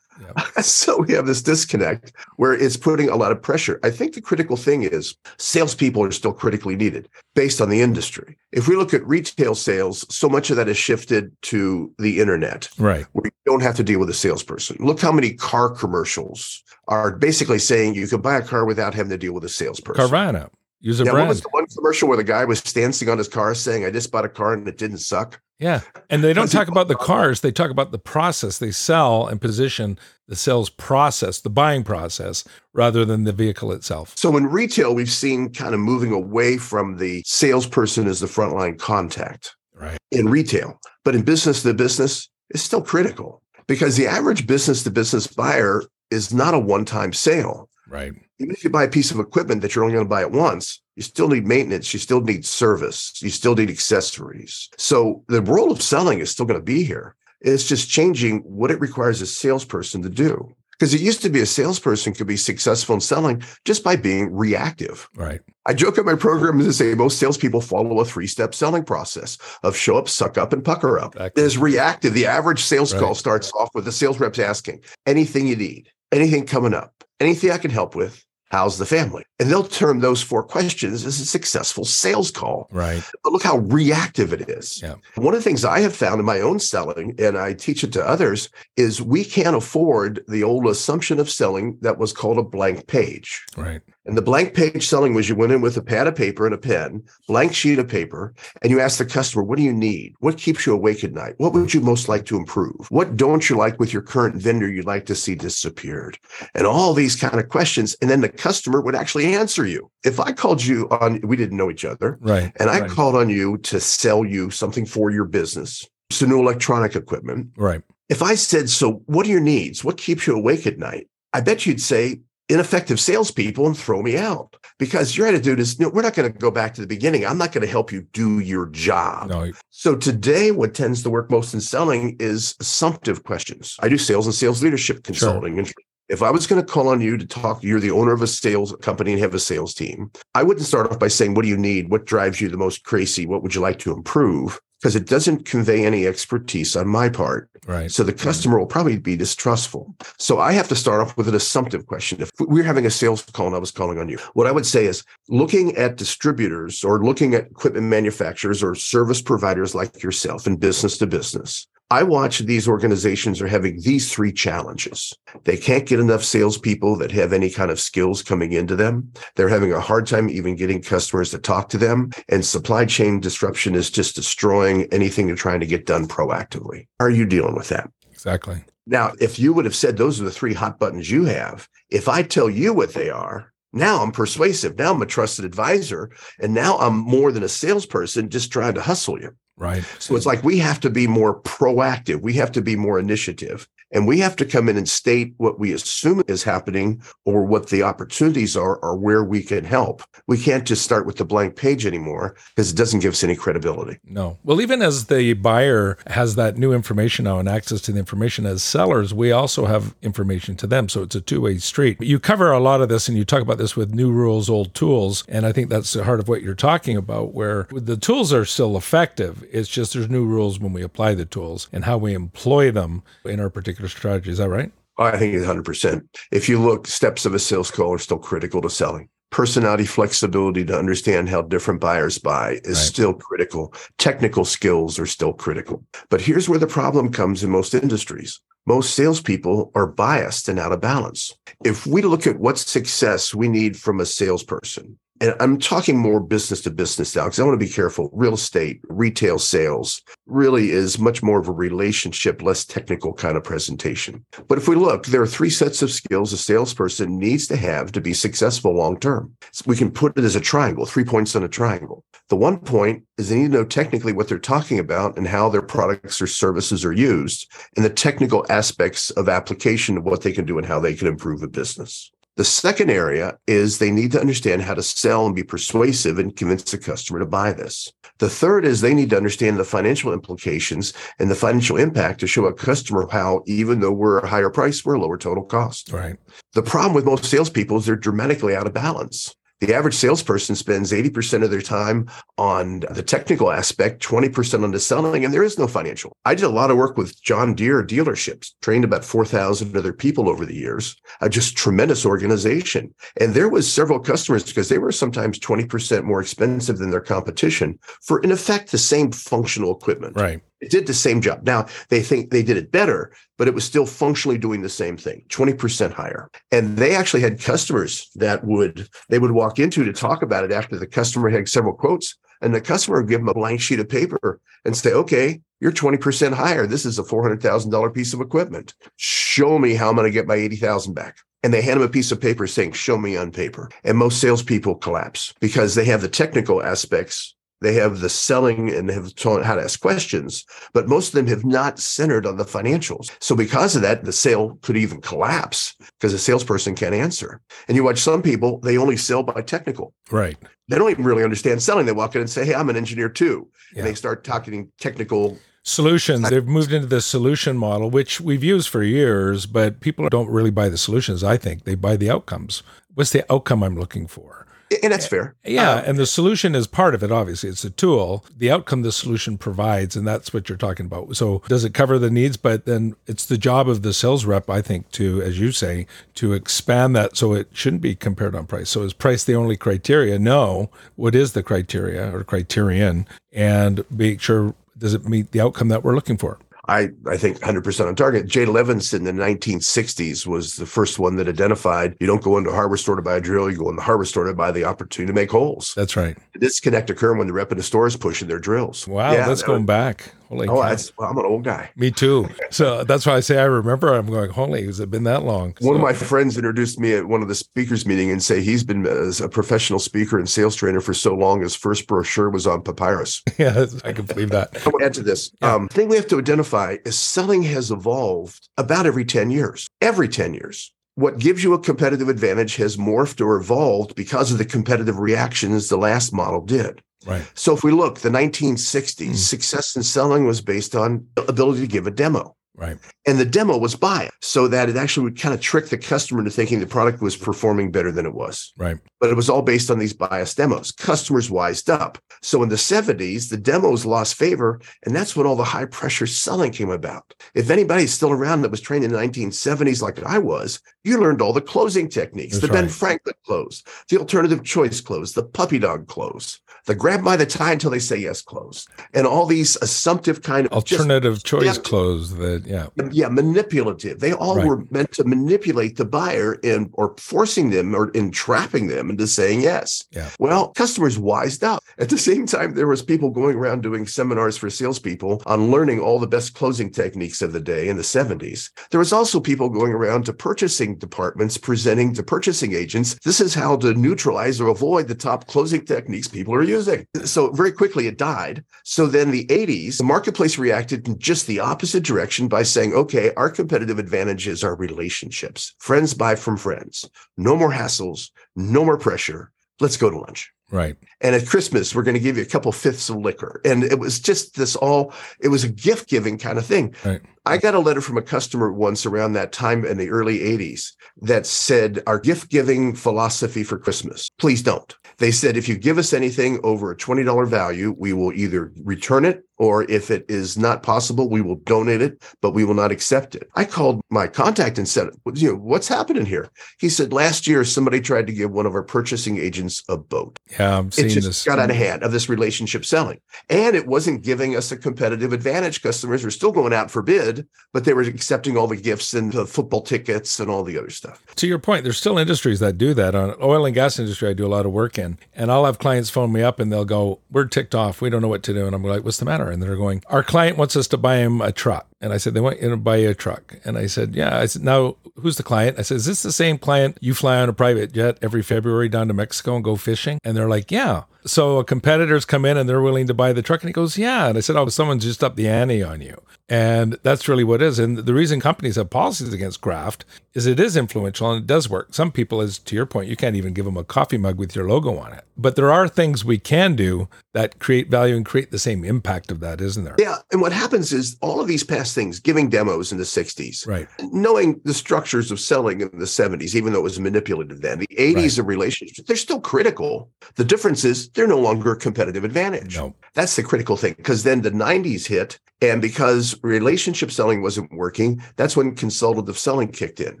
so 0.61 1.01
we 1.01 1.13
have 1.13 1.25
this 1.25 1.41
disconnect 1.41 2.13
where 2.37 2.53
it's 2.53 2.77
putting 2.77 3.09
a 3.09 3.15
lot 3.15 3.31
of 3.31 3.41
pressure. 3.41 3.79
I 3.83 3.89
think 3.89 4.13
the 4.13 4.21
critical 4.21 4.57
thing 4.57 4.83
is 4.83 5.15
salespeople 5.37 6.03
are 6.03 6.11
still 6.11 6.33
critically 6.33 6.75
needed 6.75 7.09
based 7.35 7.61
on 7.61 7.69
the 7.69 7.81
industry. 7.81 8.37
If 8.51 8.67
we 8.67 8.75
look 8.75 8.93
at 8.93 9.05
retail 9.07 9.55
sales, 9.55 10.05
so 10.13 10.29
much 10.29 10.49
of 10.49 10.57
that 10.57 10.67
is 10.67 10.77
shifted 10.77 11.35
to 11.43 11.93
the 11.97 12.19
internet, 12.19 12.69
right? 12.77 13.05
Where 13.13 13.25
you 13.25 13.31
don't 13.45 13.61
have 13.61 13.75
to 13.75 13.83
deal 13.83 13.99
with 13.99 14.09
a 14.09 14.13
salesperson. 14.13 14.77
Look 14.79 14.99
how 14.99 15.11
many 15.11 15.33
car 15.33 15.69
commercials 15.69 16.63
are 16.87 17.11
basically 17.11 17.59
saying 17.59 17.95
you 17.95 18.07
can 18.07 18.21
buy 18.21 18.37
a 18.37 18.41
car 18.41 18.65
without 18.65 18.93
having 18.93 19.11
to 19.11 19.17
deal 19.17 19.33
with 19.33 19.43
a 19.43 19.49
salesperson. 19.49 20.05
Carvana. 20.05 20.49
Use 20.81 20.99
a 20.99 21.05
yeah, 21.05 21.11
brand. 21.11 21.27
What 21.27 21.29
was 21.29 21.41
the 21.41 21.49
one 21.51 21.67
commercial 21.67 22.07
where 22.07 22.17
the 22.17 22.23
guy 22.23 22.43
was 22.43 22.61
dancing 22.61 23.07
on 23.07 23.19
his 23.19 23.27
car 23.27 23.53
saying, 23.53 23.85
I 23.85 23.91
just 23.91 24.11
bought 24.11 24.25
a 24.25 24.29
car 24.29 24.53
and 24.53 24.67
it 24.67 24.77
didn't 24.79 24.97
suck? 24.97 25.39
Yeah. 25.61 25.81
And 26.09 26.23
they 26.23 26.33
don't 26.33 26.51
talk 26.51 26.67
about 26.67 26.87
the 26.87 26.95
cars, 26.95 27.41
they 27.41 27.51
talk 27.51 27.69
about 27.69 27.91
the 27.91 27.99
process. 27.99 28.57
They 28.57 28.71
sell 28.71 29.27
and 29.27 29.39
position 29.39 29.97
the 30.27 30.35
sales 30.35 30.69
process, 30.71 31.39
the 31.39 31.51
buying 31.51 31.83
process, 31.83 32.43
rather 32.73 33.05
than 33.05 33.25
the 33.25 33.31
vehicle 33.31 33.71
itself. 33.71 34.17
So 34.17 34.35
in 34.37 34.47
retail, 34.47 34.95
we've 34.95 35.11
seen 35.11 35.53
kind 35.53 35.75
of 35.75 35.79
moving 35.79 36.11
away 36.11 36.57
from 36.57 36.97
the 36.97 37.21
salesperson 37.25 38.07
as 38.07 38.19
the 38.19 38.27
frontline 38.27 38.79
contact 38.79 39.55
Right. 39.75 39.97
in 40.11 40.29
retail. 40.29 40.79
But 41.05 41.15
in 41.15 41.21
business 41.21 41.61
to 41.63 41.73
business, 41.73 42.27
it's 42.49 42.63
still 42.63 42.81
critical 42.81 43.41
because 43.67 43.97
the 43.97 44.07
average 44.07 44.47
business 44.47 44.83
to 44.83 44.91
business 44.91 45.27
buyer 45.27 45.83
is 46.09 46.33
not 46.33 46.53
a 46.55 46.59
one 46.59 46.85
time 46.85 47.13
sale. 47.13 47.69
Right. 47.87 48.13
Even 48.39 48.51
if 48.55 48.63
you 48.63 48.69
buy 48.69 48.83
a 48.85 48.89
piece 48.89 49.11
of 49.11 49.19
equipment 49.19 49.61
that 49.61 49.75
you're 49.75 49.83
only 49.83 49.93
going 49.93 50.05
to 50.05 50.09
buy 50.09 50.21
it 50.21 50.31
once, 50.31 50.81
you 51.01 51.05
still 51.05 51.29
need 51.29 51.47
maintenance, 51.47 51.95
you 51.95 51.99
still 51.99 52.21
need 52.21 52.45
service, 52.45 53.19
you 53.23 53.31
still 53.31 53.55
need 53.55 53.71
accessories. 53.71 54.69
So 54.77 55.23
the 55.29 55.41
role 55.41 55.71
of 55.71 55.81
selling 55.81 56.19
is 56.19 56.29
still 56.29 56.45
going 56.45 56.59
to 56.59 56.63
be 56.63 56.83
here. 56.83 57.15
It's 57.41 57.67
just 57.67 57.89
changing 57.89 58.41
what 58.41 58.69
it 58.69 58.79
requires 58.79 59.19
a 59.19 59.25
salesperson 59.25 60.03
to 60.03 60.09
do. 60.09 60.53
Because 60.73 60.93
it 60.93 61.01
used 61.01 61.23
to 61.23 61.29
be 61.29 61.39
a 61.39 61.45
salesperson 61.47 62.13
could 62.13 62.27
be 62.27 62.37
successful 62.37 62.93
in 62.93 63.01
selling 63.01 63.41
just 63.65 63.83
by 63.83 63.95
being 63.95 64.31
reactive. 64.31 65.09
Right. 65.15 65.41
I 65.65 65.73
joke 65.73 65.97
in 65.97 66.05
my 66.05 66.13
program 66.13 66.59
to 66.59 66.71
say 66.71 66.93
most 66.93 67.17
salespeople 67.17 67.61
follow 67.61 67.99
a 67.99 68.05
three-step 68.05 68.53
selling 68.53 68.83
process 68.83 69.39
of 69.63 69.75
show 69.75 69.97
up, 69.97 70.07
suck 70.07 70.37
up, 70.37 70.53
and 70.53 70.63
pucker 70.63 70.99
up. 70.99 71.15
Exactly. 71.15 71.41
There's 71.41 71.57
reactive. 71.57 72.13
The 72.13 72.27
average 72.27 72.61
sales 72.61 72.93
call 72.93 73.15
starts 73.15 73.51
off 73.53 73.69
with 73.73 73.85
the 73.85 73.91
sales 73.91 74.19
reps 74.19 74.37
asking, 74.37 74.83
anything 75.07 75.47
you 75.47 75.55
need, 75.55 75.89
anything 76.11 76.45
coming 76.45 76.75
up, 76.75 77.03
anything 77.19 77.49
I 77.49 77.57
can 77.57 77.71
help 77.71 77.95
with, 77.95 78.23
how's 78.51 78.77
the 78.77 78.85
family? 78.85 79.23
And 79.39 79.49
they'll 79.49 79.63
term 79.63 80.01
those 80.01 80.21
four 80.21 80.43
questions 80.43 81.05
as 81.05 81.19
a 81.19 81.25
successful 81.25 81.85
sales 81.85 82.29
call. 82.29 82.67
Right. 82.71 83.01
But 83.23 83.33
look 83.33 83.43
how 83.43 83.57
reactive 83.57 84.33
it 84.33 84.49
is. 84.49 84.81
Yeah. 84.83 84.95
One 85.15 85.33
of 85.33 85.39
the 85.39 85.43
things 85.43 85.65
I 85.65 85.79
have 85.79 85.95
found 85.95 86.19
in 86.19 86.25
my 86.25 86.41
own 86.41 86.59
selling, 86.59 87.15
and 87.17 87.37
I 87.37 87.53
teach 87.53 87.83
it 87.83 87.93
to 87.93 88.07
others, 88.07 88.49
is 88.75 89.01
we 89.01 89.23
can't 89.23 89.55
afford 89.55 90.23
the 90.27 90.43
old 90.43 90.67
assumption 90.67 91.19
of 91.19 91.29
selling 91.29 91.77
that 91.81 91.97
was 91.97 92.13
called 92.13 92.37
a 92.37 92.43
blank 92.43 92.87
page. 92.87 93.43
Right. 93.55 93.81
And 94.05 94.17
the 94.17 94.21
blank 94.21 94.55
page 94.55 94.87
selling 94.87 95.13
was 95.13 95.29
you 95.29 95.35
went 95.35 95.51
in 95.51 95.61
with 95.61 95.77
a 95.77 95.81
pad 95.81 96.07
of 96.07 96.15
paper 96.15 96.45
and 96.45 96.55
a 96.55 96.57
pen, 96.57 97.03
blank 97.27 97.53
sheet 97.53 97.77
of 97.77 97.87
paper, 97.87 98.33
and 98.61 98.71
you 98.71 98.79
asked 98.79 98.97
the 98.97 99.05
customer, 99.05 99.43
what 99.43 99.57
do 99.57 99.63
you 99.63 99.71
need? 99.71 100.15
What 100.19 100.39
keeps 100.39 100.65
you 100.65 100.73
awake 100.73 101.03
at 101.03 101.13
night? 101.13 101.35
What 101.37 101.53
would 101.53 101.71
you 101.71 101.81
most 101.81 102.09
like 102.09 102.25
to 102.25 102.35
improve? 102.35 102.87
What 102.89 103.15
don't 103.15 103.47
you 103.47 103.55
like 103.55 103.79
with 103.79 103.93
your 103.93 104.01
current 104.01 104.35
vendor 104.35 104.69
you'd 104.69 104.85
like 104.85 105.05
to 105.05 105.15
see 105.15 105.35
disappeared? 105.35 106.17
And 106.55 106.65
all 106.65 106.95
these 106.95 107.15
kind 107.15 107.39
of 107.39 107.49
questions. 107.49 107.95
And 108.01 108.09
then 108.09 108.21
the 108.21 108.29
customer 108.41 108.81
would 108.81 108.95
actually 108.95 109.33
answer 109.33 109.65
you. 109.65 109.89
If 110.03 110.19
I 110.19 110.31
called 110.31 110.63
you 110.63 110.89
on, 110.89 111.21
we 111.21 111.37
didn't 111.37 111.57
know 111.57 111.69
each 111.69 111.85
other, 111.85 112.17
Right. 112.21 112.51
and 112.59 112.69
I 112.69 112.81
right. 112.81 112.89
called 112.89 113.15
on 113.15 113.29
you 113.29 113.57
to 113.59 113.79
sell 113.79 114.25
you 114.25 114.49
something 114.49 114.85
for 114.85 115.11
your 115.11 115.25
business, 115.25 115.87
some 116.11 116.29
new 116.29 116.39
electronic 116.39 116.95
equipment. 116.95 117.49
Right. 117.55 117.81
If 118.09 118.21
I 118.21 118.35
said, 118.35 118.69
So 118.69 119.03
what 119.05 119.25
are 119.25 119.29
your 119.29 119.39
needs? 119.39 119.83
What 119.83 119.97
keeps 119.97 120.25
you 120.25 120.35
awake 120.35 120.65
at 120.65 120.79
night? 120.79 121.07
I 121.33 121.41
bet 121.41 121.65
you'd 121.65 121.81
say, 121.81 122.21
Ineffective 122.49 122.99
salespeople 122.99 123.65
and 123.65 123.77
throw 123.77 124.01
me 124.01 124.17
out 124.17 124.57
because 124.77 125.15
your 125.15 125.25
attitude 125.25 125.57
is, 125.57 125.79
no, 125.79 125.87
we're 125.87 126.01
not 126.01 126.13
going 126.15 126.29
to 126.29 126.37
go 126.37 126.51
back 126.51 126.73
to 126.73 126.81
the 126.81 126.87
beginning. 126.87 127.25
I'm 127.25 127.37
not 127.37 127.53
going 127.53 127.65
to 127.65 127.71
help 127.71 127.93
you 127.93 128.01
do 128.11 128.39
your 128.39 128.65
job. 128.65 129.29
No. 129.29 129.53
So 129.69 129.95
today, 129.95 130.51
what 130.51 130.73
tends 130.73 131.01
to 131.03 131.09
work 131.09 131.31
most 131.31 131.53
in 131.53 131.61
selling 131.61 132.17
is 132.19 132.55
assumptive 132.59 133.23
questions. 133.23 133.77
I 133.79 133.87
do 133.87 133.97
sales 133.97 134.25
and 134.25 134.35
sales 134.35 134.61
leadership 134.61 135.03
consulting. 135.03 135.59
And 135.59 135.71
if 136.11 136.21
I 136.21 136.29
was 136.29 136.45
going 136.45 136.61
to 136.61 136.71
call 136.71 136.89
on 136.89 136.99
you 136.99 137.17
to 137.17 137.25
talk, 137.25 137.63
you're 137.63 137.79
the 137.79 137.91
owner 137.91 138.11
of 138.11 138.21
a 138.21 138.27
sales 138.27 138.75
company 138.81 139.13
and 139.13 139.21
have 139.21 139.33
a 139.33 139.39
sales 139.39 139.73
team. 139.73 140.11
I 140.35 140.43
wouldn't 140.43 140.67
start 140.67 140.91
off 140.91 140.99
by 140.99 141.07
saying, 141.07 141.33
what 141.33 141.43
do 141.43 141.47
you 141.47 141.57
need? 141.57 141.89
What 141.89 142.05
drives 142.05 142.41
you 142.41 142.49
the 142.49 142.57
most 142.57 142.83
crazy? 142.83 143.25
What 143.25 143.41
would 143.41 143.55
you 143.55 143.61
like 143.61 143.79
to 143.79 143.93
improve? 143.93 144.59
Because 144.81 144.95
it 144.95 145.07
doesn't 145.07 145.45
convey 145.45 145.85
any 145.85 146.05
expertise 146.05 146.75
on 146.75 146.87
my 146.87 147.07
part. 147.07 147.49
Right. 147.65 147.89
So 147.89 148.03
the 148.03 148.11
customer 148.11 148.59
will 148.59 148.65
probably 148.65 148.97
be 148.97 149.15
distrustful. 149.15 149.95
So 150.17 150.39
I 150.39 150.51
have 150.51 150.67
to 150.69 150.75
start 150.75 150.99
off 150.99 151.15
with 151.15 151.29
an 151.29 151.35
assumptive 151.35 151.85
question. 151.85 152.21
If 152.21 152.31
we're 152.39 152.63
having 152.63 152.85
a 152.85 152.89
sales 152.89 153.21
call 153.21 153.47
and 153.47 153.55
I 153.55 153.59
was 153.59 153.71
calling 153.71 153.99
on 153.99 154.09
you, 154.09 154.17
what 154.33 154.47
I 154.47 154.51
would 154.51 154.65
say 154.65 154.85
is 154.85 155.03
looking 155.29 155.77
at 155.77 155.95
distributors 155.95 156.83
or 156.83 157.01
looking 157.01 157.35
at 157.35 157.45
equipment 157.45 157.85
manufacturers 157.85 158.61
or 158.61 158.75
service 158.75 159.21
providers 159.21 159.75
like 159.75 160.03
yourself 160.03 160.45
in 160.45 160.57
business 160.57 160.97
to 160.97 161.07
business. 161.07 161.67
I 161.91 162.03
watch 162.03 162.39
these 162.39 162.69
organizations 162.69 163.41
are 163.41 163.49
having 163.49 163.81
these 163.81 164.09
three 164.09 164.31
challenges. 164.31 165.13
They 165.43 165.57
can't 165.57 165.85
get 165.85 165.99
enough 165.99 166.23
salespeople 166.23 166.95
that 166.99 167.11
have 167.11 167.33
any 167.33 167.49
kind 167.49 167.69
of 167.69 167.81
skills 167.81 168.23
coming 168.23 168.53
into 168.53 168.77
them. 168.77 169.11
They're 169.35 169.49
having 169.49 169.73
a 169.73 169.81
hard 169.81 170.07
time 170.07 170.29
even 170.29 170.55
getting 170.55 170.81
customers 170.81 171.31
to 171.31 171.37
talk 171.37 171.67
to 171.69 171.77
them. 171.77 172.11
And 172.29 172.45
supply 172.45 172.85
chain 172.85 173.19
disruption 173.19 173.75
is 173.75 173.89
just 173.89 174.15
destroying 174.15 174.83
anything 174.93 175.27
they're 175.27 175.35
trying 175.35 175.59
to 175.59 175.65
get 175.65 175.85
done 175.85 176.07
proactively. 176.07 176.87
Are 177.01 177.09
you 177.09 177.25
dealing 177.25 177.55
with 177.55 177.67
that? 177.67 177.91
Exactly. 178.09 178.63
Now, 178.87 179.11
if 179.19 179.37
you 179.37 179.51
would 179.51 179.65
have 179.65 179.75
said 179.75 179.97
those 179.97 180.21
are 180.21 180.23
the 180.23 180.31
three 180.31 180.53
hot 180.53 180.79
buttons 180.79 181.11
you 181.11 181.25
have, 181.25 181.67
if 181.89 182.07
I 182.07 182.23
tell 182.23 182.49
you 182.49 182.73
what 182.73 182.93
they 182.93 183.09
are, 183.09 183.51
now 183.73 184.01
I'm 184.01 184.13
persuasive. 184.13 184.77
Now 184.77 184.93
I'm 184.93 185.01
a 185.01 185.05
trusted 185.05 185.43
advisor. 185.43 186.09
And 186.39 186.53
now 186.53 186.77
I'm 186.77 186.95
more 186.95 187.33
than 187.33 187.43
a 187.43 187.49
salesperson 187.49 188.29
just 188.29 188.49
trying 188.49 188.75
to 188.75 188.81
hustle 188.81 189.19
you. 189.19 189.35
Right. 189.57 189.83
So 189.99 190.15
it's 190.15 190.25
like 190.25 190.43
we 190.43 190.57
have 190.59 190.79
to 190.81 190.89
be 190.89 191.07
more 191.07 191.39
proactive. 191.41 192.21
We 192.21 192.33
have 192.33 192.51
to 192.53 192.61
be 192.61 192.75
more 192.75 192.99
initiative. 192.99 193.67
And 193.91 194.07
we 194.07 194.19
have 194.19 194.35
to 194.37 194.45
come 194.45 194.69
in 194.69 194.77
and 194.77 194.87
state 194.87 195.33
what 195.37 195.59
we 195.59 195.73
assume 195.73 196.23
is 196.27 196.43
happening 196.43 197.01
or 197.25 197.43
what 197.43 197.69
the 197.69 197.83
opportunities 197.83 198.55
are 198.55 198.77
or 198.77 198.95
where 198.95 199.23
we 199.23 199.43
can 199.43 199.63
help. 199.63 200.01
We 200.27 200.37
can't 200.37 200.65
just 200.65 200.83
start 200.83 201.05
with 201.05 201.17
the 201.17 201.25
blank 201.25 201.55
page 201.55 201.85
anymore 201.85 202.35
because 202.55 202.71
it 202.71 202.77
doesn't 202.77 203.01
give 203.01 203.13
us 203.13 203.23
any 203.23 203.35
credibility. 203.35 203.99
No. 204.05 204.37
Well, 204.43 204.61
even 204.61 204.81
as 204.81 205.05
the 205.05 205.33
buyer 205.33 205.97
has 206.07 206.35
that 206.35 206.57
new 206.57 206.73
information 206.73 207.25
now 207.25 207.39
and 207.39 207.49
access 207.49 207.81
to 207.81 207.91
the 207.91 207.99
information 207.99 208.45
as 208.45 208.63
sellers, 208.63 209.13
we 209.13 209.31
also 209.31 209.65
have 209.65 209.95
information 210.01 210.55
to 210.57 210.67
them. 210.67 210.87
So 210.87 211.03
it's 211.03 211.15
a 211.15 211.21
two 211.21 211.41
way 211.41 211.57
street. 211.57 212.01
You 212.01 212.19
cover 212.19 212.51
a 212.51 212.59
lot 212.59 212.81
of 212.81 212.89
this 212.89 213.07
and 213.07 213.17
you 213.17 213.25
talk 213.25 213.41
about 213.41 213.57
this 213.57 213.75
with 213.75 213.93
new 213.93 214.11
rules, 214.11 214.49
old 214.49 214.73
tools. 214.73 215.23
And 215.27 215.45
I 215.45 215.51
think 215.51 215.69
that's 215.69 215.93
the 215.93 216.03
heart 216.03 216.19
of 216.19 216.27
what 216.29 216.41
you're 216.41 216.55
talking 216.55 216.95
about, 216.95 217.33
where 217.33 217.67
the 217.71 217.97
tools 217.97 218.31
are 218.31 218.45
still 218.45 218.77
effective. 218.77 219.43
It's 219.51 219.69
just 219.69 219.93
there's 219.93 220.09
new 220.09 220.25
rules 220.25 220.59
when 220.59 220.73
we 220.73 220.81
apply 220.81 221.15
the 221.15 221.25
tools 221.25 221.67
and 221.73 221.85
how 221.85 221.97
we 221.97 222.13
employ 222.13 222.71
them 222.71 223.03
in 223.25 223.39
our 223.39 223.49
particular 223.49 223.80
strategy. 223.87 224.31
Is 224.31 224.37
that 224.39 224.49
right? 224.49 224.71
Oh, 224.97 225.05
I 225.05 225.17
think 225.17 225.33
it's 225.33 225.45
100%. 225.45 226.01
If 226.31 226.49
you 226.49 226.59
look, 226.61 226.87
steps 226.87 227.25
of 227.25 227.33
a 227.33 227.39
sales 227.39 227.71
call 227.71 227.93
are 227.93 227.97
still 227.97 228.19
critical 228.19 228.61
to 228.61 228.69
selling. 228.69 229.09
Personality 229.31 229.85
flexibility 229.85 230.65
to 230.65 230.77
understand 230.77 231.29
how 231.29 231.41
different 231.41 231.79
buyers 231.79 232.17
buy 232.17 232.59
is 232.65 232.77
Right. 232.77 232.87
still 232.87 233.13
critical. 233.13 233.73
Technical 233.97 234.43
skills 234.43 234.99
are 234.99 235.05
still 235.05 235.31
critical. 235.31 235.85
But 236.09 236.21
here's 236.21 236.49
where 236.49 236.59
the 236.59 236.67
problem 236.67 237.11
comes 237.11 237.41
in 237.41 237.49
most 237.49 237.73
industries. 237.73 238.41
Most 238.67 238.93
salespeople 238.93 239.71
are 239.73 239.87
biased 239.87 240.49
and 240.49 240.59
out 240.59 240.73
of 240.73 240.81
balance. 240.81 241.33
If 241.63 241.87
we 241.87 242.01
look 242.01 242.27
at 242.27 242.39
what 242.39 242.57
success 242.59 243.33
we 243.33 243.47
need 243.47 243.77
from 243.77 243.99
a 244.01 244.05
salesperson, 244.05 244.99
and 245.21 245.35
I'm 245.39 245.59
talking 245.59 245.97
more 245.99 246.19
business 246.19 246.61
to 246.61 246.71
business 246.71 247.15
now 247.15 247.25
because 247.25 247.39
I 247.39 247.43
want 247.43 247.59
to 247.59 247.65
be 247.65 247.71
careful. 247.71 248.09
Real 248.11 248.33
estate, 248.33 248.81
retail 248.89 249.37
sales 249.37 250.01
really 250.25 250.71
is 250.71 250.97
much 250.97 251.21
more 251.21 251.39
of 251.39 251.47
a 251.47 251.51
relationship, 251.51 252.41
less 252.41 252.65
technical 252.65 253.13
kind 253.13 253.37
of 253.37 253.43
presentation. 253.43 254.25
But 254.47 254.57
if 254.57 254.67
we 254.67 254.75
look, 254.75 255.05
there 255.05 255.21
are 255.21 255.27
three 255.27 255.51
sets 255.51 255.83
of 255.83 255.91
skills 255.91 256.33
a 256.33 256.37
salesperson 256.37 257.19
needs 257.19 257.47
to 257.47 257.55
have 257.55 257.91
to 257.91 258.01
be 258.01 258.13
successful 258.13 258.73
long 258.73 258.99
term. 258.99 259.35
We 259.67 259.77
can 259.77 259.91
put 259.91 260.17
it 260.17 260.23
as 260.23 260.35
a 260.35 260.41
triangle, 260.41 260.87
three 260.87 261.05
points 261.05 261.35
on 261.35 261.43
a 261.43 261.47
triangle. 261.47 262.03
The 262.29 262.35
one 262.35 262.57
point 262.57 263.03
is 263.19 263.29
they 263.29 263.35
need 263.35 263.51
to 263.51 263.57
know 263.59 263.65
technically 263.65 264.13
what 264.13 264.27
they're 264.27 264.39
talking 264.39 264.79
about 264.79 265.17
and 265.17 265.27
how 265.27 265.49
their 265.49 265.61
products 265.61 266.19
or 266.19 266.27
services 266.27 266.83
are 266.83 266.93
used, 266.93 267.47
and 267.75 267.85
the 267.85 267.89
technical 267.91 268.43
aspects 268.49 269.11
of 269.11 269.29
application 269.29 269.97
of 269.97 270.03
what 270.03 270.23
they 270.23 270.31
can 270.31 270.45
do 270.45 270.57
and 270.57 270.65
how 270.65 270.79
they 270.79 270.95
can 270.95 271.07
improve 271.07 271.43
a 271.43 271.47
business. 271.47 272.11
The 272.37 272.45
second 272.45 272.89
area 272.89 273.37
is 273.45 273.77
they 273.77 273.91
need 273.91 274.13
to 274.13 274.19
understand 274.19 274.61
how 274.61 274.73
to 274.73 274.81
sell 274.81 275.25
and 275.25 275.35
be 275.35 275.43
persuasive 275.43 276.17
and 276.17 276.35
convince 276.35 276.63
the 276.63 276.77
customer 276.77 277.19
to 277.19 277.25
buy 277.25 277.51
this. 277.51 277.91
The 278.19 278.29
third 278.29 278.65
is 278.65 278.79
they 278.79 278.93
need 278.93 279.09
to 279.09 279.17
understand 279.17 279.59
the 279.59 279.65
financial 279.65 280.13
implications 280.13 280.93
and 281.19 281.29
the 281.29 281.35
financial 281.35 281.75
impact 281.75 282.21
to 282.21 282.27
show 282.27 282.45
a 282.45 282.53
customer 282.53 283.05
how, 283.11 283.41
even 283.47 283.81
though 283.81 283.91
we're 283.91 284.19
a 284.19 284.27
higher 284.27 284.49
price, 284.49 284.85
we're 284.85 284.93
a 284.93 285.01
lower 285.01 285.17
total 285.17 285.43
cost. 285.43 285.91
Right. 285.91 286.15
The 286.53 286.63
problem 286.63 286.93
with 286.93 287.05
most 287.05 287.25
salespeople 287.25 287.77
is 287.77 287.85
they're 287.85 287.95
dramatically 287.95 288.55
out 288.55 288.67
of 288.67 288.73
balance. 288.73 289.35
The 289.61 289.75
average 289.75 289.93
salesperson 289.93 290.55
spends 290.55 290.91
80% 290.91 291.43
of 291.43 291.51
their 291.51 291.61
time 291.61 292.09
on 292.39 292.79
the 292.91 293.03
technical 293.03 293.51
aspect, 293.51 294.03
20% 294.03 294.63
on 294.63 294.71
the 294.71 294.79
selling, 294.79 295.23
and 295.23 295.31
there 295.31 295.43
is 295.43 295.59
no 295.59 295.67
financial. 295.67 296.17
I 296.25 296.33
did 296.33 296.45
a 296.45 296.49
lot 296.49 296.71
of 296.71 296.77
work 296.77 296.97
with 296.97 297.21
John 297.21 297.53
Deere 297.53 297.85
dealerships, 297.85 298.53
trained 298.63 298.83
about 298.83 299.05
4,000 299.05 299.77
other 299.77 299.93
people 299.93 300.27
over 300.27 300.47
the 300.47 300.55
years, 300.55 300.95
a 301.21 301.29
just 301.29 301.55
tremendous 301.55 302.07
organization. 302.07 302.93
And 303.19 303.35
there 303.35 303.49
was 303.49 303.71
several 303.71 303.99
customers 303.99 304.43
because 304.43 304.67
they 304.67 304.79
were 304.79 304.91
sometimes 304.91 305.37
20% 305.37 306.03
more 306.03 306.21
expensive 306.21 306.79
than 306.79 306.89
their 306.89 306.99
competition 306.99 307.77
for, 308.01 308.19
in 308.21 308.31
effect, 308.31 308.71
the 308.71 308.79
same 308.79 309.11
functional 309.11 309.77
equipment. 309.77 310.15
Right. 310.15 310.41
It 310.61 310.69
did 310.69 310.87
the 310.87 310.93
same 310.93 311.21
job. 311.21 311.41
Now 311.43 311.65
they 311.89 312.01
think 312.01 312.29
they 312.29 312.43
did 312.43 312.57
it 312.57 312.71
better, 312.71 313.11
but 313.37 313.47
it 313.47 313.55
was 313.55 313.65
still 313.65 313.85
functionally 313.85 314.37
doing 314.37 314.61
the 314.61 314.69
same 314.69 314.95
thing, 314.95 315.25
20% 315.29 315.91
higher. 315.91 316.29
And 316.51 316.77
they 316.77 316.95
actually 316.95 317.21
had 317.21 317.41
customers 317.41 318.09
that 318.15 318.43
would, 318.45 318.87
they 319.09 319.19
would 319.19 319.31
walk 319.31 319.57
into 319.59 319.83
to 319.83 319.91
talk 319.91 320.21
about 320.21 320.43
it 320.43 320.51
after 320.51 320.77
the 320.77 320.87
customer 320.87 321.29
had 321.29 321.49
several 321.49 321.73
quotes. 321.73 322.15
And 322.43 322.55
the 322.55 322.61
customer 322.61 323.01
would 323.01 323.09
give 323.09 323.19
them 323.19 323.29
a 323.29 323.33
blank 323.35 323.61
sheet 323.61 323.79
of 323.79 323.89
paper 323.89 324.39
and 324.65 324.75
say, 324.75 324.93
okay, 324.93 325.41
you're 325.59 325.71
20% 325.71 326.33
higher. 326.33 326.65
This 326.65 326.85
is 326.85 326.97
a 326.97 327.03
$400,000 327.03 327.93
piece 327.93 328.13
of 328.13 328.21
equipment. 328.21 328.73
Show 328.97 329.59
me 329.59 329.75
how 329.75 329.89
I'm 329.89 329.95
going 329.95 330.07
to 330.07 330.11
get 330.11 330.25
my 330.25 330.35
80,000 330.35 330.93
back. 330.93 331.17
And 331.43 331.53
they 331.53 331.61
hand 331.61 331.79
them 331.79 331.87
a 331.87 331.91
piece 331.91 332.11
of 332.11 332.21
paper 332.21 332.47
saying, 332.47 332.73
show 332.73 332.97
me 332.97 333.15
on 333.15 333.31
paper. 333.31 333.69
And 333.83 333.97
most 333.97 334.19
salespeople 334.19 334.75
collapse 334.75 335.33
because 335.39 335.75
they 335.75 335.85
have 335.85 336.01
the 336.01 336.09
technical 336.09 336.63
aspects 336.63 337.35
they 337.61 337.73
have 337.75 337.99
the 337.99 338.09
selling 338.09 338.73
and 338.73 338.89
have 338.89 339.15
taught 339.15 339.45
how 339.45 339.55
to 339.55 339.61
ask 339.61 339.79
questions, 339.79 340.45
but 340.73 340.87
most 340.87 341.09
of 341.09 341.13
them 341.13 341.27
have 341.27 341.45
not 341.45 341.79
centered 341.79 342.25
on 342.25 342.37
the 342.37 342.43
financials. 342.43 343.11
So 343.19 343.35
because 343.35 343.75
of 343.75 343.83
that, 343.83 344.03
the 344.03 344.11
sale 344.11 344.57
could 344.61 344.77
even 344.77 344.99
collapse 344.99 345.75
because 345.99 346.13
a 346.13 346.19
salesperson 346.19 346.75
can't 346.75 346.95
answer. 346.95 347.39
And 347.67 347.77
you 347.77 347.83
watch 347.83 347.99
some 347.99 348.21
people, 348.21 348.59
they 348.59 348.77
only 348.77 348.97
sell 348.97 349.23
by 349.23 349.41
technical. 349.41 349.93
Right. 350.09 350.37
They 350.67 350.77
don't 350.77 350.91
even 350.91 351.05
really 351.05 351.23
understand 351.23 351.61
selling. 351.61 351.85
They 351.85 351.91
walk 351.91 352.15
in 352.15 352.21
and 352.21 352.29
say, 352.29 352.45
Hey, 352.45 352.55
I'm 352.55 352.69
an 352.69 352.77
engineer 352.77 353.09
too. 353.09 353.47
Yeah. 353.73 353.79
And 353.79 353.87
they 353.87 353.93
start 353.93 354.23
talking 354.23 354.71
technical 354.79 355.37
Solutions. 355.63 356.27
They've 356.27 356.47
moved 356.47 356.73
into 356.73 356.87
the 356.87 357.01
solution 357.01 357.55
model, 357.55 357.91
which 357.91 358.19
we've 358.19 358.43
used 358.43 358.67
for 358.67 358.81
years, 358.81 359.45
but 359.45 359.79
people 359.79 360.09
don't 360.09 360.27
really 360.27 360.49
buy 360.49 360.69
the 360.69 360.77
solutions, 360.77 361.23
I 361.23 361.37
think. 361.37 361.65
They 361.65 361.75
buy 361.75 361.97
the 361.97 362.09
outcomes. 362.09 362.63
What's 362.95 363.11
the 363.11 363.31
outcome 363.31 363.61
I'm 363.63 363.77
looking 363.77 364.07
for? 364.07 364.47
And 364.83 364.91
that's 364.91 365.07
fair. 365.07 365.35
Yeah, 365.45 365.75
Um, 365.75 365.83
and 365.85 365.97
the 365.97 366.05
solution 366.05 366.55
is 366.55 366.67
part 366.67 366.95
of 366.95 367.03
it. 367.03 367.11
Obviously, 367.11 367.49
it's 367.49 367.63
a 367.63 367.69
tool. 367.69 368.25
The 368.37 368.51
outcome 368.51 368.81
the 368.81 368.91
solution 368.91 369.37
provides, 369.37 369.95
and 369.95 370.07
that's 370.07 370.33
what 370.33 370.49
you're 370.49 370.57
talking 370.57 370.85
about. 370.85 371.15
So, 371.15 371.41
does 371.47 371.63
it 371.63 371.73
cover 371.73 371.99
the 371.99 372.09
needs? 372.09 372.37
But 372.37 372.65
then 372.65 372.95
it's 373.07 373.25
the 373.25 373.37
job 373.37 373.67
of 373.67 373.81
the 373.81 373.93
sales 373.93 374.25
rep, 374.25 374.49
I 374.49 374.61
think, 374.61 374.89
to, 374.91 375.21
as 375.21 375.39
you 375.39 375.51
say, 375.51 375.87
to 376.15 376.33
expand 376.33 376.95
that 376.95 377.17
so 377.17 377.33
it 377.33 377.49
shouldn't 377.53 377.81
be 377.81 377.95
compared 377.95 378.35
on 378.35 378.45
price. 378.45 378.69
So, 378.69 378.83
is 378.83 378.93
price 378.93 379.23
the 379.23 379.35
only 379.35 379.57
criteria? 379.57 380.17
No. 380.19 380.69
What 380.95 381.15
is 381.15 381.33
the 381.33 381.43
criteria 381.43 382.15
or 382.15 382.23
criterion? 382.23 383.07
And 383.33 383.83
make 383.89 384.21
sure 384.21 384.55
does 384.77 384.93
it 384.95 385.07
meet 385.07 385.31
the 385.31 385.39
outcome 385.41 385.67
that 385.67 385.83
we're 385.83 385.95
looking 385.95 386.17
for? 386.17 386.39
I, 386.67 386.89
I 387.09 387.17
think 387.17 387.39
100% 387.39 387.87
on 387.87 387.95
target. 387.95 388.27
Jay 388.27 388.45
Levinson 388.45 389.07
in 389.07 389.17
the 389.17 389.23
1960s 389.23 390.27
was 390.27 390.55
the 390.55 390.65
first 390.65 390.99
one 390.99 391.15
that 391.15 391.27
identified 391.27 391.95
you 391.99 392.07
don't 392.07 392.21
go 392.21 392.37
into 392.37 392.49
a 392.49 392.53
hardware 392.53 392.77
store 392.77 392.95
to 392.95 393.01
buy 393.01 393.15
a 393.15 393.21
drill, 393.21 393.49
you 393.49 393.57
go 393.57 393.69
in 393.69 393.75
the 393.75 393.81
hardware 393.81 394.05
store 394.05 394.25
to 394.25 394.33
buy 394.33 394.51
the 394.51 394.63
opportunity 394.63 395.09
to 395.11 395.13
make 395.15 395.31
holes. 395.31 395.73
That's 395.75 395.95
right. 395.95 396.17
The 396.33 396.39
disconnect 396.39 396.89
occur 396.89 397.15
when 397.15 397.27
the 397.27 397.33
rep 397.33 397.51
in 397.51 397.57
the 397.57 397.63
store 397.63 397.87
is 397.87 397.97
pushing 397.97 398.27
their 398.27 398.39
drills. 398.39 398.87
Wow, 398.87 399.11
Yeah, 399.11 399.25
that's 399.27 399.41
that 399.41 399.47
going 399.47 399.61
was- 399.63 399.67
back. 399.67 400.13
Holy 400.31 400.47
Oh, 400.47 400.61
that's, 400.63 400.95
well, 400.97 401.09
I'm 401.09 401.17
an 401.17 401.25
old 401.25 401.43
guy. 401.43 401.69
Me 401.75 401.91
too. 401.91 402.29
So 402.51 402.85
that's 402.85 403.05
why 403.05 403.15
I 403.15 403.19
say 403.19 403.37
I 403.37 403.43
remember. 403.43 403.93
I'm 403.93 404.07
going, 404.07 404.29
holy, 404.29 404.65
has 404.65 404.79
it 404.79 404.89
been 404.89 405.03
that 405.03 405.23
long? 405.23 405.55
One 405.59 405.75
of 405.75 405.81
my 405.81 405.91
friends 405.91 406.37
introduced 406.37 406.79
me 406.79 406.93
at 406.93 407.05
one 407.05 407.21
of 407.21 407.27
the 407.27 407.35
speakers 407.35 407.85
meeting 407.85 408.09
and 408.09 408.23
say 408.23 408.41
he's 408.41 408.63
been 408.63 408.85
as 408.87 409.19
a 409.19 409.27
professional 409.27 409.77
speaker 409.77 410.17
and 410.17 410.29
sales 410.29 410.55
trainer 410.55 410.79
for 410.79 410.93
so 410.93 411.13
long. 411.13 411.41
His 411.41 411.53
first 411.53 411.85
brochure 411.85 412.29
was 412.29 412.47
on 412.47 412.61
papyrus. 412.61 413.21
yeah, 413.37 413.65
I 413.83 413.91
can 413.91 414.05
believe 414.05 414.29
that. 414.29 414.55
I 414.55 414.69
want 414.69 414.79
to 414.79 414.85
add 414.85 414.93
to 414.93 415.03
this. 415.03 415.31
Yeah. 415.41 415.53
Um, 415.53 415.67
the 415.67 415.73
thing 415.73 415.89
we 415.89 415.97
have 415.97 416.07
to 416.07 416.19
identify 416.19 416.77
is 416.85 416.97
selling 416.97 417.43
has 417.43 417.69
evolved 417.69 418.47
about 418.57 418.85
every 418.85 419.03
10 419.03 419.31
years. 419.31 419.67
Every 419.81 420.07
10 420.07 420.33
years. 420.33 420.71
What 420.95 421.19
gives 421.19 421.43
you 421.43 421.53
a 421.53 421.59
competitive 421.59 422.07
advantage 422.07 422.55
has 422.55 422.77
morphed 422.77 423.19
or 423.19 423.35
evolved 423.35 423.95
because 423.95 424.31
of 424.31 424.37
the 424.37 424.45
competitive 424.45 424.99
reactions 424.99 425.67
the 425.67 425.77
last 425.77 426.13
model 426.13 426.39
did. 426.39 426.81
Right. 427.05 427.23
So 427.33 427.55
if 427.55 427.63
we 427.63 427.71
look, 427.71 427.99
the 427.99 428.09
1960s, 428.09 429.07
Hmm. 429.07 429.15
success 429.15 429.75
in 429.75 429.83
selling 429.83 430.25
was 430.25 430.41
based 430.41 430.75
on 430.75 431.07
ability 431.17 431.61
to 431.61 431.67
give 431.67 431.87
a 431.87 431.91
demo. 431.91 432.35
Right. 432.61 432.77
And 433.07 433.19
the 433.19 433.25
demo 433.25 433.57
was 433.57 433.75
biased 433.75 434.13
so 434.23 434.47
that 434.47 434.69
it 434.69 434.77
actually 434.77 435.05
would 435.05 435.19
kind 435.19 435.33
of 435.33 435.41
trick 435.41 435.69
the 435.69 435.77
customer 435.79 436.19
into 436.19 436.29
thinking 436.29 436.59
the 436.59 436.67
product 436.67 437.01
was 437.01 437.17
performing 437.17 437.71
better 437.71 437.91
than 437.91 438.05
it 438.05 438.13
was. 438.13 438.53
Right. 438.55 438.77
But 438.99 439.09
it 439.09 439.15
was 439.15 439.29
all 439.29 439.41
based 439.41 439.71
on 439.71 439.79
these 439.79 439.93
biased 439.93 440.37
demos. 440.37 440.71
Customers 440.71 441.31
wised 441.31 441.71
up. 441.71 441.97
So 442.21 442.43
in 442.43 442.49
the 442.49 442.55
70s, 442.57 443.29
the 443.29 443.37
demos 443.37 443.83
lost 443.83 444.13
favor. 444.13 444.61
And 444.85 444.95
that's 444.95 445.15
when 445.15 445.25
all 445.25 445.35
the 445.35 445.43
high 445.43 445.65
pressure 445.65 446.05
selling 446.05 446.51
came 446.51 446.69
about. 446.69 447.15
If 447.33 447.49
anybody's 447.49 447.91
still 447.93 448.11
around 448.11 448.43
that 448.43 448.51
was 448.51 448.61
trained 448.61 448.83
in 448.85 448.91
the 448.91 448.99
1970s, 448.99 449.81
like 449.81 450.03
I 450.03 450.19
was, 450.19 450.59
you 450.83 450.99
learned 450.99 451.21
all 451.23 451.33
the 451.33 451.41
closing 451.41 451.89
techniques, 451.89 452.33
That's 452.33 452.47
the 452.47 452.53
Ben. 452.53 452.69
Franklin 452.69 453.15
close, 453.25 453.63
the 453.89 453.97
alternative 453.97 454.43
choice 454.43 454.81
close, 454.81 455.13
the 455.13 455.23
puppy 455.23 455.57
dog 455.57 455.87
close, 455.87 456.39
the 456.67 456.75
grab 456.75 457.03
by 457.03 457.17
the 457.17 457.25
tie 457.25 457.53
until 457.53 457.71
they 457.71 457.79
say 457.79 457.97
yes 457.97 458.21
close, 458.21 458.67
and 458.93 459.07
all 459.07 459.25
these 459.25 459.55
assumptive 459.57 460.21
kind 460.21 460.45
of 460.47 460.53
Alternative 460.53 461.23
choice 461.23 461.43
Yeah. 461.57 461.61
close 461.63 462.13
that, 462.15 462.45
yeah. 462.51 462.67
yeah, 462.91 463.09
manipulative. 463.09 463.99
They 463.99 464.13
all 464.13 464.35
Right. 464.37 464.47
were 464.47 464.65
meant 464.71 464.91
to 464.93 465.03
manipulate 465.03 465.77
the 465.77 465.85
buyer 465.85 466.35
in 466.51 466.69
or 466.73 466.95
forcing 466.97 467.49
them 467.49 467.73
or 467.75 467.89
entrapping 468.03 468.67
them 468.67 468.89
into 468.89 469.07
saying 469.07 469.41
yes. 469.41 469.83
Yeah. 469.91 470.09
Well, 470.19 470.49
customers 470.49 470.97
wised 470.97 471.43
up. 471.43 471.63
At 471.77 471.89
the 471.89 471.97
same 471.97 472.25
time, 472.25 472.53
there 472.55 472.67
was 472.67 472.81
people 472.81 473.09
going 473.09 473.35
around 473.35 473.61
doing 473.63 473.87
seminars 473.87 474.37
for 474.37 474.49
salespeople 474.49 475.21
on 475.25 475.51
learning 475.51 475.79
all 475.79 475.99
the 475.99 476.07
best 476.07 476.33
closing 476.33 476.69
techniques 476.71 477.21
of 477.21 477.33
the 477.33 477.39
day 477.39 477.69
in 477.69 477.77
the 477.77 477.83
70s. 477.83 478.49
There 478.71 478.79
was 478.79 478.93
also 478.93 479.19
people 479.19 479.49
going 479.49 479.73
around 479.73 480.05
to 480.05 480.13
purchasing 480.13 480.77
departments 480.77 481.37
presenting 481.37 481.93
to 481.95 482.03
purchasing 482.03 482.53
agents. 482.53 482.97
This 483.05 483.21
is 483.21 483.33
how 483.33 483.57
to 483.57 483.73
neutralize 483.73 484.39
or 484.41 484.47
avoid 484.49 484.87
the 484.87 484.95
top 484.95 485.27
closing 485.27 485.65
techniques 485.65 486.07
people 486.07 486.33
are 486.33 486.43
using. 486.43 486.85
So 487.05 487.31
very 487.31 487.51
quickly 487.51 487.87
it 487.87 487.97
died. 487.97 488.43
So 488.63 488.85
then 488.87 489.11
the 489.11 489.25
80s, 489.27 489.77
the 489.77 489.83
marketplace 489.83 490.37
reacted 490.37 490.87
in 490.87 490.97
just 490.99 491.27
the 491.27 491.39
opposite 491.39 491.83
direction 491.83 492.27
by 492.31 492.41
saying, 492.41 492.73
okay, 492.73 493.13
our 493.15 493.29
competitive 493.29 493.77
advantage 493.77 494.27
is 494.27 494.43
our 494.43 494.55
relationships. 494.55 495.53
Friends 495.59 495.93
buy 495.93 496.15
from 496.15 496.37
friends. 496.37 496.89
No 497.17 497.35
more 497.35 497.51
hassles, 497.51 498.09
no 498.35 498.65
more 498.65 498.79
pressure. 498.79 499.31
Let's 499.59 499.77
go 499.77 499.91
to 499.91 499.99
lunch. 499.99 500.31
Right. 500.49 500.75
And 500.99 501.15
at 501.15 501.27
Christmas, 501.27 501.73
we're 501.73 501.83
going 501.83 501.95
to 501.95 502.01
give 502.01 502.17
you 502.17 502.23
a 502.23 502.25
couple 502.25 502.51
fifths 502.51 502.89
of 502.89 502.97
liquor. 502.97 503.39
And 503.45 503.63
it 503.63 503.79
was 503.79 503.99
just 503.99 504.35
this 504.35 504.55
all, 504.55 504.93
it 505.19 505.29
was 505.29 505.43
a 505.43 505.49
gift 505.49 505.87
giving 505.87 506.17
kind 506.17 506.37
of 506.37 506.45
thing. 506.45 506.75
Right. 506.83 507.01
I 507.25 507.37
got 507.37 507.53
a 507.53 507.59
letter 507.59 507.81
from 507.81 507.97
a 507.97 508.01
customer 508.01 508.51
once 508.51 508.85
around 508.85 509.13
that 509.13 509.31
time 509.31 509.63
in 509.63 509.77
the 509.77 509.89
early 509.89 510.19
80s 510.19 510.71
that 511.01 511.27
said, 511.27 511.83
Our 511.85 511.99
gift 511.99 512.31
giving 512.31 512.73
philosophy 512.73 513.43
for 513.43 513.59
Christmas, 513.59 514.09
please 514.17 514.41
don't. 514.41 514.75
They 514.97 515.11
said, 515.11 515.37
If 515.37 515.47
you 515.47 515.55
give 515.57 515.77
us 515.77 515.93
anything 515.93 516.39
over 516.43 516.71
a 516.71 516.75
$20 516.77 517.27
value, 517.27 517.75
we 517.77 517.93
will 517.93 518.11
either 518.13 518.51
return 518.63 519.05
it 519.05 519.23
or 519.41 519.63
if 519.71 519.89
it 519.89 520.05
is 520.07 520.37
not 520.37 520.61
possible, 520.61 521.09
we 521.09 521.19
will 521.19 521.37
donate 521.37 521.81
it, 521.81 522.03
but 522.21 522.29
we 522.29 522.45
will 522.45 522.53
not 522.53 522.71
accept 522.71 523.15
it. 523.15 523.27
I 523.33 523.43
called 523.43 523.81
my 523.89 524.05
contact 524.05 524.59
and 524.59 524.69
said, 524.69 524.89
you 525.15 525.29
know, 525.31 525.35
what's 525.35 525.67
happening 525.67 526.05
here? 526.05 526.29
He 526.59 526.69
said, 526.69 526.93
last 526.93 527.25
year, 527.25 527.43
somebody 527.43 527.81
tried 527.81 528.05
to 528.05 528.13
give 528.13 528.29
one 528.29 528.45
of 528.45 528.53
our 528.53 528.61
purchasing 528.61 529.17
agents 529.17 529.63
a 529.67 529.77
boat. 529.77 530.19
Yeah, 530.39 530.59
I'm 530.59 530.67
It 530.67 530.73
seeing 530.75 530.89
just 530.89 531.07
this. 531.07 531.23
got 531.23 531.39
out 531.39 531.49
of 531.49 531.55
hand 531.55 531.81
of 531.81 531.91
this 531.91 532.07
relationship 532.07 532.65
selling. 532.65 532.99
And 533.31 533.55
it 533.55 533.65
wasn't 533.65 534.03
giving 534.03 534.35
us 534.35 534.51
a 534.51 534.57
competitive 534.57 535.11
advantage. 535.11 535.63
Customers 535.63 536.03
were 536.03 536.11
still 536.11 536.31
going 536.31 536.53
out 536.53 536.69
for 536.69 536.83
bid, 537.13 537.27
but 537.53 537.65
they 537.65 537.73
were 537.73 537.81
accepting 537.81 538.37
all 538.37 538.47
the 538.47 538.55
gifts 538.55 538.93
and 538.93 539.11
the 539.13 539.25
football 539.25 539.61
tickets 539.61 540.19
and 540.19 540.29
all 540.29 540.43
the 540.43 540.57
other 540.57 540.69
stuff. 540.69 541.03
To 541.15 541.27
your 541.27 541.39
point, 541.39 541.63
there's 541.63 541.77
still 541.77 541.97
industries 541.97 542.39
that 542.39 542.57
do 542.57 542.73
that. 542.73 542.95
On 542.95 543.15
oil 543.21 543.45
and 543.45 543.55
gas 543.55 543.79
industry, 543.79 544.09
I 544.09 544.13
do 544.13 544.25
a 544.25 544.27
lot 544.27 544.45
of 544.45 544.51
work 544.51 544.77
in, 544.77 544.97
and 545.13 545.31
I'll 545.31 545.45
have 545.45 545.59
clients 545.59 545.89
phone 545.89 546.11
me 546.11 546.21
up 546.21 546.39
and 546.39 546.51
they'll 546.51 546.65
go, 546.65 546.99
"We're 547.11 547.25
ticked 547.25 547.55
off. 547.55 547.81
We 547.81 547.89
don't 547.89 548.01
know 548.01 548.07
what 548.07 548.23
to 548.23 548.33
do." 548.33 548.45
And 548.45 548.55
I'm 548.55 548.63
like, 548.63 548.83
"What's 548.83 548.97
the 548.97 549.05
matter?" 549.05 549.29
And 549.29 549.41
they're 549.41 549.55
going, 549.55 549.83
"Our 549.87 550.03
client 550.03 550.37
wants 550.37 550.55
us 550.55 550.67
to 550.69 550.77
buy 550.77 550.97
him 550.97 551.21
a 551.21 551.31
truck." 551.31 551.67
And 551.79 551.93
I 551.93 551.97
said, 551.97 552.13
"They 552.13 552.21
want 552.21 552.41
you 552.41 552.49
to 552.49 552.57
buy 552.57 552.77
you 552.77 552.89
a 552.89 552.95
truck." 552.95 553.37
And 553.43 553.57
I 553.57 553.67
said, 553.67 553.95
"Yeah." 553.95 554.17
I 554.17 554.25
said, 554.25 554.43
"Now, 554.43 554.77
who's 554.95 555.17
the 555.17 555.23
client?" 555.23 555.59
I 555.59 555.63
said, 555.63 555.77
"Is 555.77 555.85
this 555.85 556.03
the 556.03 556.11
same 556.11 556.37
client 556.37 556.77
you 556.81 556.93
fly 556.93 557.17
on 557.17 557.29
a 557.29 557.33
private 557.33 557.73
jet 557.73 557.97
every 558.01 558.21
February 558.21 558.69
down 558.69 558.87
to 558.87 558.93
Mexico 558.93 559.35
and 559.35 559.43
go 559.43 559.55
fishing?" 559.55 559.99
And 560.03 560.15
they're 560.15 560.29
like, 560.29 560.51
"Yeah." 560.51 560.83
So 561.05 561.43
competitors 561.43 562.05
come 562.05 562.25
in 562.25 562.37
and 562.37 562.47
they're 562.47 562.61
willing 562.61 562.87
to 562.87 562.93
buy 562.93 563.13
the 563.13 563.21
truck, 563.21 563.41
and 563.41 563.49
he 563.49 563.53
goes, 563.53 563.77
"Yeah." 563.77 564.09
And 564.09 564.17
I 564.17 564.21
said, 564.21 564.35
"Oh, 564.35 564.47
someone's 564.47 564.83
just 564.83 565.03
up 565.03 565.15
the 565.15 565.27
ante 565.27 565.63
on 565.63 565.81
you." 565.81 565.99
And 566.29 566.77
that's 566.83 567.07
really 567.07 567.23
what 567.23 567.41
it 567.41 567.45
is. 567.45 567.59
And 567.59 567.77
the 567.79 567.93
reason 567.93 568.19
companies 568.19 568.55
have 568.55 568.69
policies 568.69 569.13
against 569.13 569.41
graft 569.41 569.83
is 570.13 570.25
it 570.25 570.39
is 570.39 570.57
influential 570.57 571.11
and 571.11 571.23
it 571.23 571.27
does 571.27 571.49
work. 571.49 571.73
Some 571.73 571.91
people, 571.91 572.21
as 572.21 572.37
to 572.39 572.55
your 572.55 572.65
point, 572.65 572.89
you 572.89 572.95
can't 572.95 573.15
even 573.15 573.33
give 573.33 573.45
them 573.45 573.57
a 573.57 573.63
coffee 573.63 573.97
mug 573.97 574.17
with 574.17 574.35
your 574.35 574.47
logo 574.47 574.77
on 574.77 574.93
it. 574.93 575.05
But 575.17 575.35
there 575.35 575.51
are 575.51 575.67
things 575.67 576.03
we 576.03 576.17
can 576.17 576.55
do 576.55 576.89
that 577.13 577.39
create 577.39 577.69
value 577.69 577.95
and 577.95 578.05
create 578.05 578.31
the 578.31 578.39
same 578.39 578.63
impact 578.65 579.11
of 579.11 579.19
that, 579.21 579.39
isn't 579.39 579.63
there? 579.63 579.75
Yeah. 579.77 579.97
And 580.11 580.19
what 580.21 580.33
happens 580.33 580.73
is 580.73 580.97
all 581.01 581.19
of 581.21 581.27
these 581.27 581.43
past 581.43 581.75
things, 581.75 581.99
giving 581.99 582.29
demos 582.29 582.71
in 582.71 582.77
the 582.77 582.83
60s, 582.85 583.45
Right. 583.47 583.67
knowing 583.91 584.41
the 584.43 584.53
structures 584.53 585.11
of 585.11 585.19
selling 585.19 585.61
in 585.61 585.69
the 585.77 585.85
70s, 585.87 586.35
even 586.35 586.53
though 586.53 586.59
it 586.59 586.63
was 586.63 586.79
manipulative 586.79 587.41
then, 587.41 587.59
the 587.59 587.67
80s 587.77 588.17
of 588.19 588.27
relationships, 588.27 588.87
they're 588.87 588.95
still 588.97 589.21
critical. 589.21 589.89
The 590.15 590.25
difference 590.25 590.65
is 590.65 590.89
they're 590.89 591.07
no 591.07 591.19
longer 591.19 591.51
a 591.53 591.57
competitive 591.57 592.03
advantage. 592.03 592.57
No. 592.57 592.73
That's 592.95 593.15
the 593.15 593.23
critical 593.23 593.55
thing 593.57 593.75
because 593.77 594.03
then 594.03 594.21
the 594.21 594.31
90s 594.31 594.87
hit. 594.87 595.19
And 595.43 595.59
because 595.59 596.15
relationship 596.21 596.91
selling 596.91 597.23
wasn't 597.23 597.51
working, 597.51 597.99
that's 598.15 598.37
when 598.37 598.53
consultative 598.53 599.17
selling 599.17 599.47
kicked 599.47 599.79
in. 599.79 600.00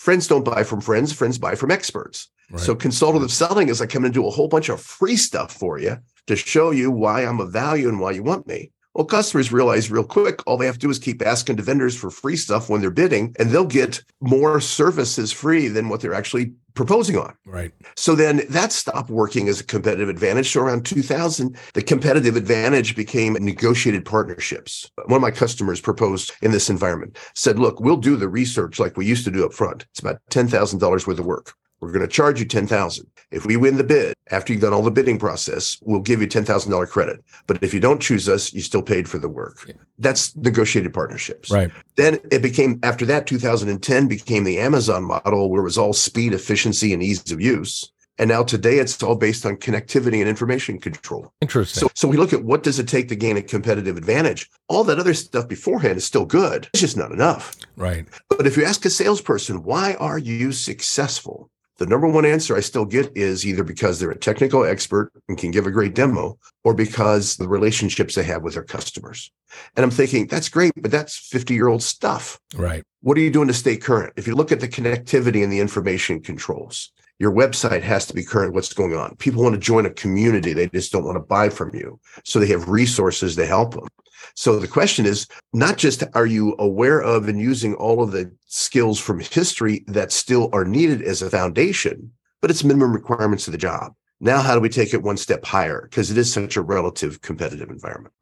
Friends 0.00 0.26
don't 0.26 0.46
buy 0.46 0.64
from 0.64 0.80
friends, 0.80 1.12
friends 1.12 1.36
buy 1.36 1.54
from 1.54 1.70
experts. 1.70 2.30
Right. 2.50 2.58
So 2.58 2.74
consultative 2.74 3.30
selling 3.30 3.68
is 3.68 3.82
I 3.82 3.86
come 3.86 4.06
and 4.06 4.14
do 4.14 4.26
a 4.26 4.30
whole 4.30 4.48
bunch 4.48 4.70
of 4.70 4.80
free 4.80 5.14
stuff 5.14 5.52
for 5.52 5.78
you 5.78 5.98
to 6.26 6.36
show 6.36 6.70
you 6.70 6.90
why 6.90 7.26
I'm 7.26 7.38
a 7.38 7.44
value 7.44 7.86
and 7.90 8.00
why 8.00 8.12
you 8.12 8.22
want 8.22 8.46
me. 8.46 8.72
Well, 9.00 9.06
customers 9.06 9.50
realize 9.50 9.90
real 9.90 10.04
quick, 10.04 10.46
all 10.46 10.58
they 10.58 10.66
have 10.66 10.74
to 10.74 10.80
do 10.80 10.90
is 10.90 10.98
keep 10.98 11.22
asking 11.22 11.56
to 11.56 11.62
vendors 11.62 11.96
for 11.96 12.10
free 12.10 12.36
stuff 12.36 12.68
when 12.68 12.82
they're 12.82 12.90
bidding, 12.90 13.34
and 13.38 13.48
they'll 13.48 13.64
get 13.64 14.04
more 14.20 14.60
services 14.60 15.32
free 15.32 15.68
than 15.68 15.88
what 15.88 16.02
they're 16.02 16.12
actually 16.12 16.52
proposing 16.74 17.16
on. 17.16 17.34
Right. 17.46 17.72
So 17.96 18.14
then 18.14 18.42
that 18.50 18.72
stopped 18.72 19.08
working 19.08 19.48
as 19.48 19.58
a 19.58 19.64
competitive 19.64 20.10
advantage. 20.10 20.50
So 20.50 20.60
around 20.60 20.84
2000, 20.84 21.56
the 21.72 21.80
competitive 21.80 22.36
advantage 22.36 22.94
became 22.94 23.38
negotiated 23.40 24.04
partnerships. 24.04 24.90
One 25.06 25.16
of 25.16 25.22
my 25.22 25.30
customers 25.30 25.80
proposed 25.80 26.32
in 26.42 26.50
this 26.50 26.68
environment 26.68 27.16
said, 27.34 27.58
look, 27.58 27.80
we'll 27.80 27.96
do 27.96 28.16
the 28.16 28.28
research 28.28 28.78
like 28.78 28.98
we 28.98 29.06
used 29.06 29.24
to 29.24 29.30
do 29.30 29.46
up 29.46 29.54
front. 29.54 29.86
It's 29.92 30.00
about 30.00 30.20
$10,000 30.30 31.06
worth 31.06 31.18
of 31.18 31.24
work. 31.24 31.54
We're 31.80 31.92
going 31.92 32.06
to 32.06 32.08
charge 32.08 32.40
you 32.40 32.46
10,000. 32.46 33.06
If 33.30 33.46
we 33.46 33.56
win 33.56 33.76
the 33.76 33.84
bid 33.84 34.14
after 34.30 34.52
you've 34.52 34.62
done 34.62 34.72
all 34.72 34.82
the 34.82 34.90
bidding 34.90 35.18
process, 35.18 35.78
we'll 35.82 36.00
give 36.00 36.20
you 36.20 36.26
$10,000 36.26 36.88
credit. 36.88 37.24
But 37.46 37.62
if 37.62 37.72
you 37.72 37.80
don't 37.80 38.02
choose 38.02 38.28
us, 38.28 38.52
you 38.52 38.60
still 38.60 38.82
paid 38.82 39.08
for 39.08 39.18
the 39.18 39.28
work. 39.28 39.64
Yeah. 39.66 39.74
That's 39.98 40.36
negotiated 40.36 40.92
partnerships. 40.92 41.50
Right. 41.50 41.70
Then 41.96 42.18
it 42.30 42.42
became 42.42 42.80
after 42.82 43.06
that 43.06 43.26
2010 43.26 44.08
became 44.08 44.44
the 44.44 44.58
Amazon 44.58 45.04
model 45.04 45.48
where 45.48 45.60
it 45.60 45.64
was 45.64 45.78
all 45.78 45.92
speed, 45.92 46.34
efficiency 46.34 46.92
and 46.92 47.02
ease 47.02 47.30
of 47.30 47.40
use. 47.40 47.90
And 48.18 48.28
now 48.28 48.42
today 48.42 48.78
it's 48.78 49.02
all 49.02 49.14
based 49.14 49.46
on 49.46 49.56
connectivity 49.56 50.20
and 50.20 50.28
information 50.28 50.78
control. 50.78 51.32
Interesting. 51.40 51.80
So, 51.80 51.90
so 51.94 52.06
we 52.06 52.18
look 52.18 52.34
at 52.34 52.44
what 52.44 52.62
does 52.62 52.78
it 52.78 52.86
take 52.86 53.08
to 53.08 53.16
gain 53.16 53.38
a 53.38 53.42
competitive 53.42 53.96
advantage? 53.96 54.50
All 54.68 54.84
that 54.84 54.98
other 54.98 55.14
stuff 55.14 55.48
beforehand 55.48 55.96
is 55.96 56.04
still 56.04 56.26
good. 56.26 56.68
It's 56.74 56.82
just 56.82 56.98
not 56.98 57.12
enough. 57.12 57.56
Right. 57.76 58.06
But 58.28 58.46
if 58.46 58.58
you 58.58 58.64
ask 58.64 58.84
a 58.84 58.90
salesperson, 58.90 59.62
why 59.62 59.94
are 59.94 60.18
you 60.18 60.52
successful? 60.52 61.48
The 61.80 61.86
number 61.86 62.06
one 62.06 62.26
answer 62.26 62.54
I 62.54 62.60
still 62.60 62.84
get 62.84 63.10
is 63.16 63.46
either 63.46 63.64
because 63.64 63.98
they're 63.98 64.10
a 64.10 64.18
technical 64.18 64.66
expert 64.66 65.10
and 65.28 65.38
can 65.38 65.50
give 65.50 65.66
a 65.66 65.70
great 65.70 65.94
demo, 65.94 66.38
or 66.62 66.74
because 66.74 67.36
the 67.36 67.48
relationships 67.48 68.14
they 68.14 68.22
have 68.22 68.42
with 68.42 68.52
their 68.52 68.62
customers. 68.62 69.32
And 69.74 69.82
I'm 69.82 69.90
thinking, 69.90 70.26
that's 70.26 70.50
great, 70.50 70.72
but 70.76 70.90
that's 70.90 71.16
50 71.16 71.54
year 71.54 71.68
old 71.68 71.82
stuff. 71.82 72.38
Right. 72.54 72.84
What 73.00 73.16
are 73.16 73.22
you 73.22 73.30
doing 73.30 73.48
to 73.48 73.54
stay 73.54 73.78
current? 73.78 74.12
If 74.16 74.26
you 74.26 74.34
look 74.34 74.52
at 74.52 74.60
the 74.60 74.68
connectivity 74.68 75.42
and 75.42 75.50
the 75.50 75.58
information 75.58 76.20
controls, 76.20 76.92
your 77.20 77.30
website 77.30 77.82
has 77.82 78.06
to 78.06 78.14
be 78.14 78.24
current 78.24 78.54
what's 78.54 78.72
going 78.72 78.96
on. 78.96 79.14
People 79.16 79.42
want 79.42 79.54
to 79.54 79.60
join 79.60 79.84
a 79.84 79.90
community. 79.90 80.54
They 80.54 80.68
just 80.68 80.90
don't 80.90 81.04
want 81.04 81.16
to 81.16 81.20
buy 81.20 81.50
from 81.50 81.72
you. 81.74 82.00
So 82.24 82.40
they 82.40 82.46
have 82.46 82.70
resources 82.70 83.36
to 83.36 83.44
help 83.44 83.74
them. 83.74 83.86
So 84.34 84.58
the 84.58 84.66
question 84.66 85.04
is 85.04 85.26
not 85.52 85.76
just 85.76 86.02
are 86.14 86.24
you 86.24 86.56
aware 86.58 87.00
of 87.02 87.28
and 87.28 87.38
using 87.38 87.74
all 87.74 88.02
of 88.02 88.12
the 88.12 88.32
skills 88.46 88.98
from 88.98 89.20
history 89.20 89.84
that 89.88 90.12
still 90.12 90.48
are 90.54 90.64
needed 90.64 91.02
as 91.02 91.20
a 91.20 91.28
foundation, 91.28 92.10
but 92.40 92.50
it's 92.50 92.64
minimum 92.64 92.92
requirements 92.92 93.46
of 93.46 93.52
the 93.52 93.58
job. 93.58 93.94
Now, 94.20 94.40
how 94.40 94.54
do 94.54 94.60
we 94.60 94.68
take 94.70 94.94
it 94.94 95.02
one 95.02 95.16
step 95.18 95.44
higher? 95.44 95.82
Because 95.90 96.10
it 96.10 96.16
is 96.16 96.32
such 96.32 96.56
a 96.56 96.62
relative 96.62 97.20
competitive 97.20 97.68
environment. 97.68 98.14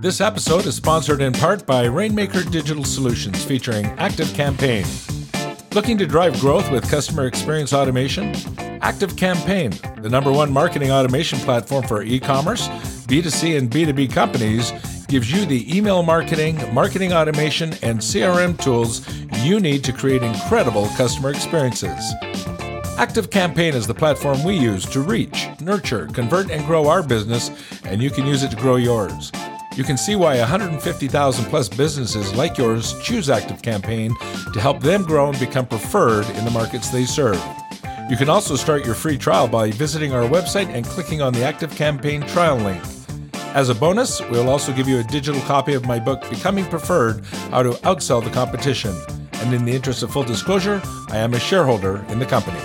This 0.00 0.20
episode 0.20 0.66
is 0.66 0.76
sponsored 0.76 1.22
in 1.22 1.32
part 1.32 1.66
by 1.66 1.84
Rainmaker 1.84 2.44
Digital 2.44 2.84
Solutions 2.84 3.42
featuring 3.44 3.86
Active 3.98 4.32
Campaign. 4.34 4.84
Looking 5.78 5.98
to 5.98 6.08
drive 6.08 6.40
growth 6.40 6.68
with 6.72 6.90
customer 6.90 7.28
experience 7.28 7.72
automation? 7.72 8.34
Active 8.82 9.16
Campaign, 9.16 9.70
the 10.02 10.08
number 10.08 10.32
one 10.32 10.52
marketing 10.52 10.90
automation 10.90 11.38
platform 11.38 11.86
for 11.86 12.02
e 12.02 12.18
commerce, 12.18 12.66
B2C, 13.06 13.56
and 13.56 13.70
B2B 13.70 14.12
companies, 14.12 14.72
gives 15.06 15.30
you 15.30 15.46
the 15.46 15.72
email 15.72 16.02
marketing, 16.02 16.58
marketing 16.74 17.12
automation, 17.12 17.74
and 17.80 18.00
CRM 18.00 18.60
tools 18.60 19.08
you 19.44 19.60
need 19.60 19.84
to 19.84 19.92
create 19.92 20.24
incredible 20.24 20.88
customer 20.96 21.30
experiences. 21.30 22.12
Active 22.98 23.30
Campaign 23.30 23.74
is 23.74 23.86
the 23.86 23.94
platform 23.94 24.42
we 24.42 24.58
use 24.58 24.84
to 24.86 25.00
reach, 25.00 25.46
nurture, 25.60 26.08
convert, 26.08 26.50
and 26.50 26.66
grow 26.66 26.88
our 26.88 27.04
business, 27.04 27.52
and 27.84 28.02
you 28.02 28.10
can 28.10 28.26
use 28.26 28.42
it 28.42 28.50
to 28.50 28.56
grow 28.56 28.74
yours. 28.74 29.30
You 29.78 29.84
can 29.84 29.96
see 29.96 30.16
why 30.16 30.36
150,000 30.40 31.44
plus 31.44 31.68
businesses 31.68 32.34
like 32.34 32.58
yours 32.58 33.00
choose 33.00 33.30
Active 33.30 33.62
Campaign 33.62 34.12
to 34.52 34.60
help 34.60 34.80
them 34.80 35.04
grow 35.04 35.28
and 35.28 35.38
become 35.38 35.66
preferred 35.66 36.26
in 36.30 36.44
the 36.44 36.50
markets 36.50 36.88
they 36.88 37.04
serve. 37.04 37.40
You 38.10 38.16
can 38.16 38.28
also 38.28 38.56
start 38.56 38.84
your 38.84 38.96
free 38.96 39.16
trial 39.16 39.46
by 39.46 39.70
visiting 39.70 40.12
our 40.12 40.28
website 40.28 40.66
and 40.66 40.84
clicking 40.84 41.22
on 41.22 41.32
the 41.32 41.44
Active 41.44 41.70
Campaign 41.76 42.22
trial 42.22 42.56
link. 42.56 42.82
As 43.54 43.68
a 43.68 43.74
bonus, 43.74 44.20
we'll 44.30 44.48
also 44.48 44.72
give 44.72 44.88
you 44.88 44.98
a 44.98 45.04
digital 45.04 45.40
copy 45.42 45.74
of 45.74 45.86
my 45.86 46.00
book, 46.00 46.28
Becoming 46.28 46.64
Preferred 46.64 47.24
How 47.52 47.62
to 47.62 47.70
Outsell 47.84 48.24
the 48.24 48.30
Competition. 48.30 48.96
And 49.34 49.54
in 49.54 49.64
the 49.64 49.76
interest 49.76 50.02
of 50.02 50.10
full 50.10 50.24
disclosure, 50.24 50.82
I 51.10 51.18
am 51.18 51.34
a 51.34 51.38
shareholder 51.38 52.04
in 52.08 52.18
the 52.18 52.26
company. 52.26 52.58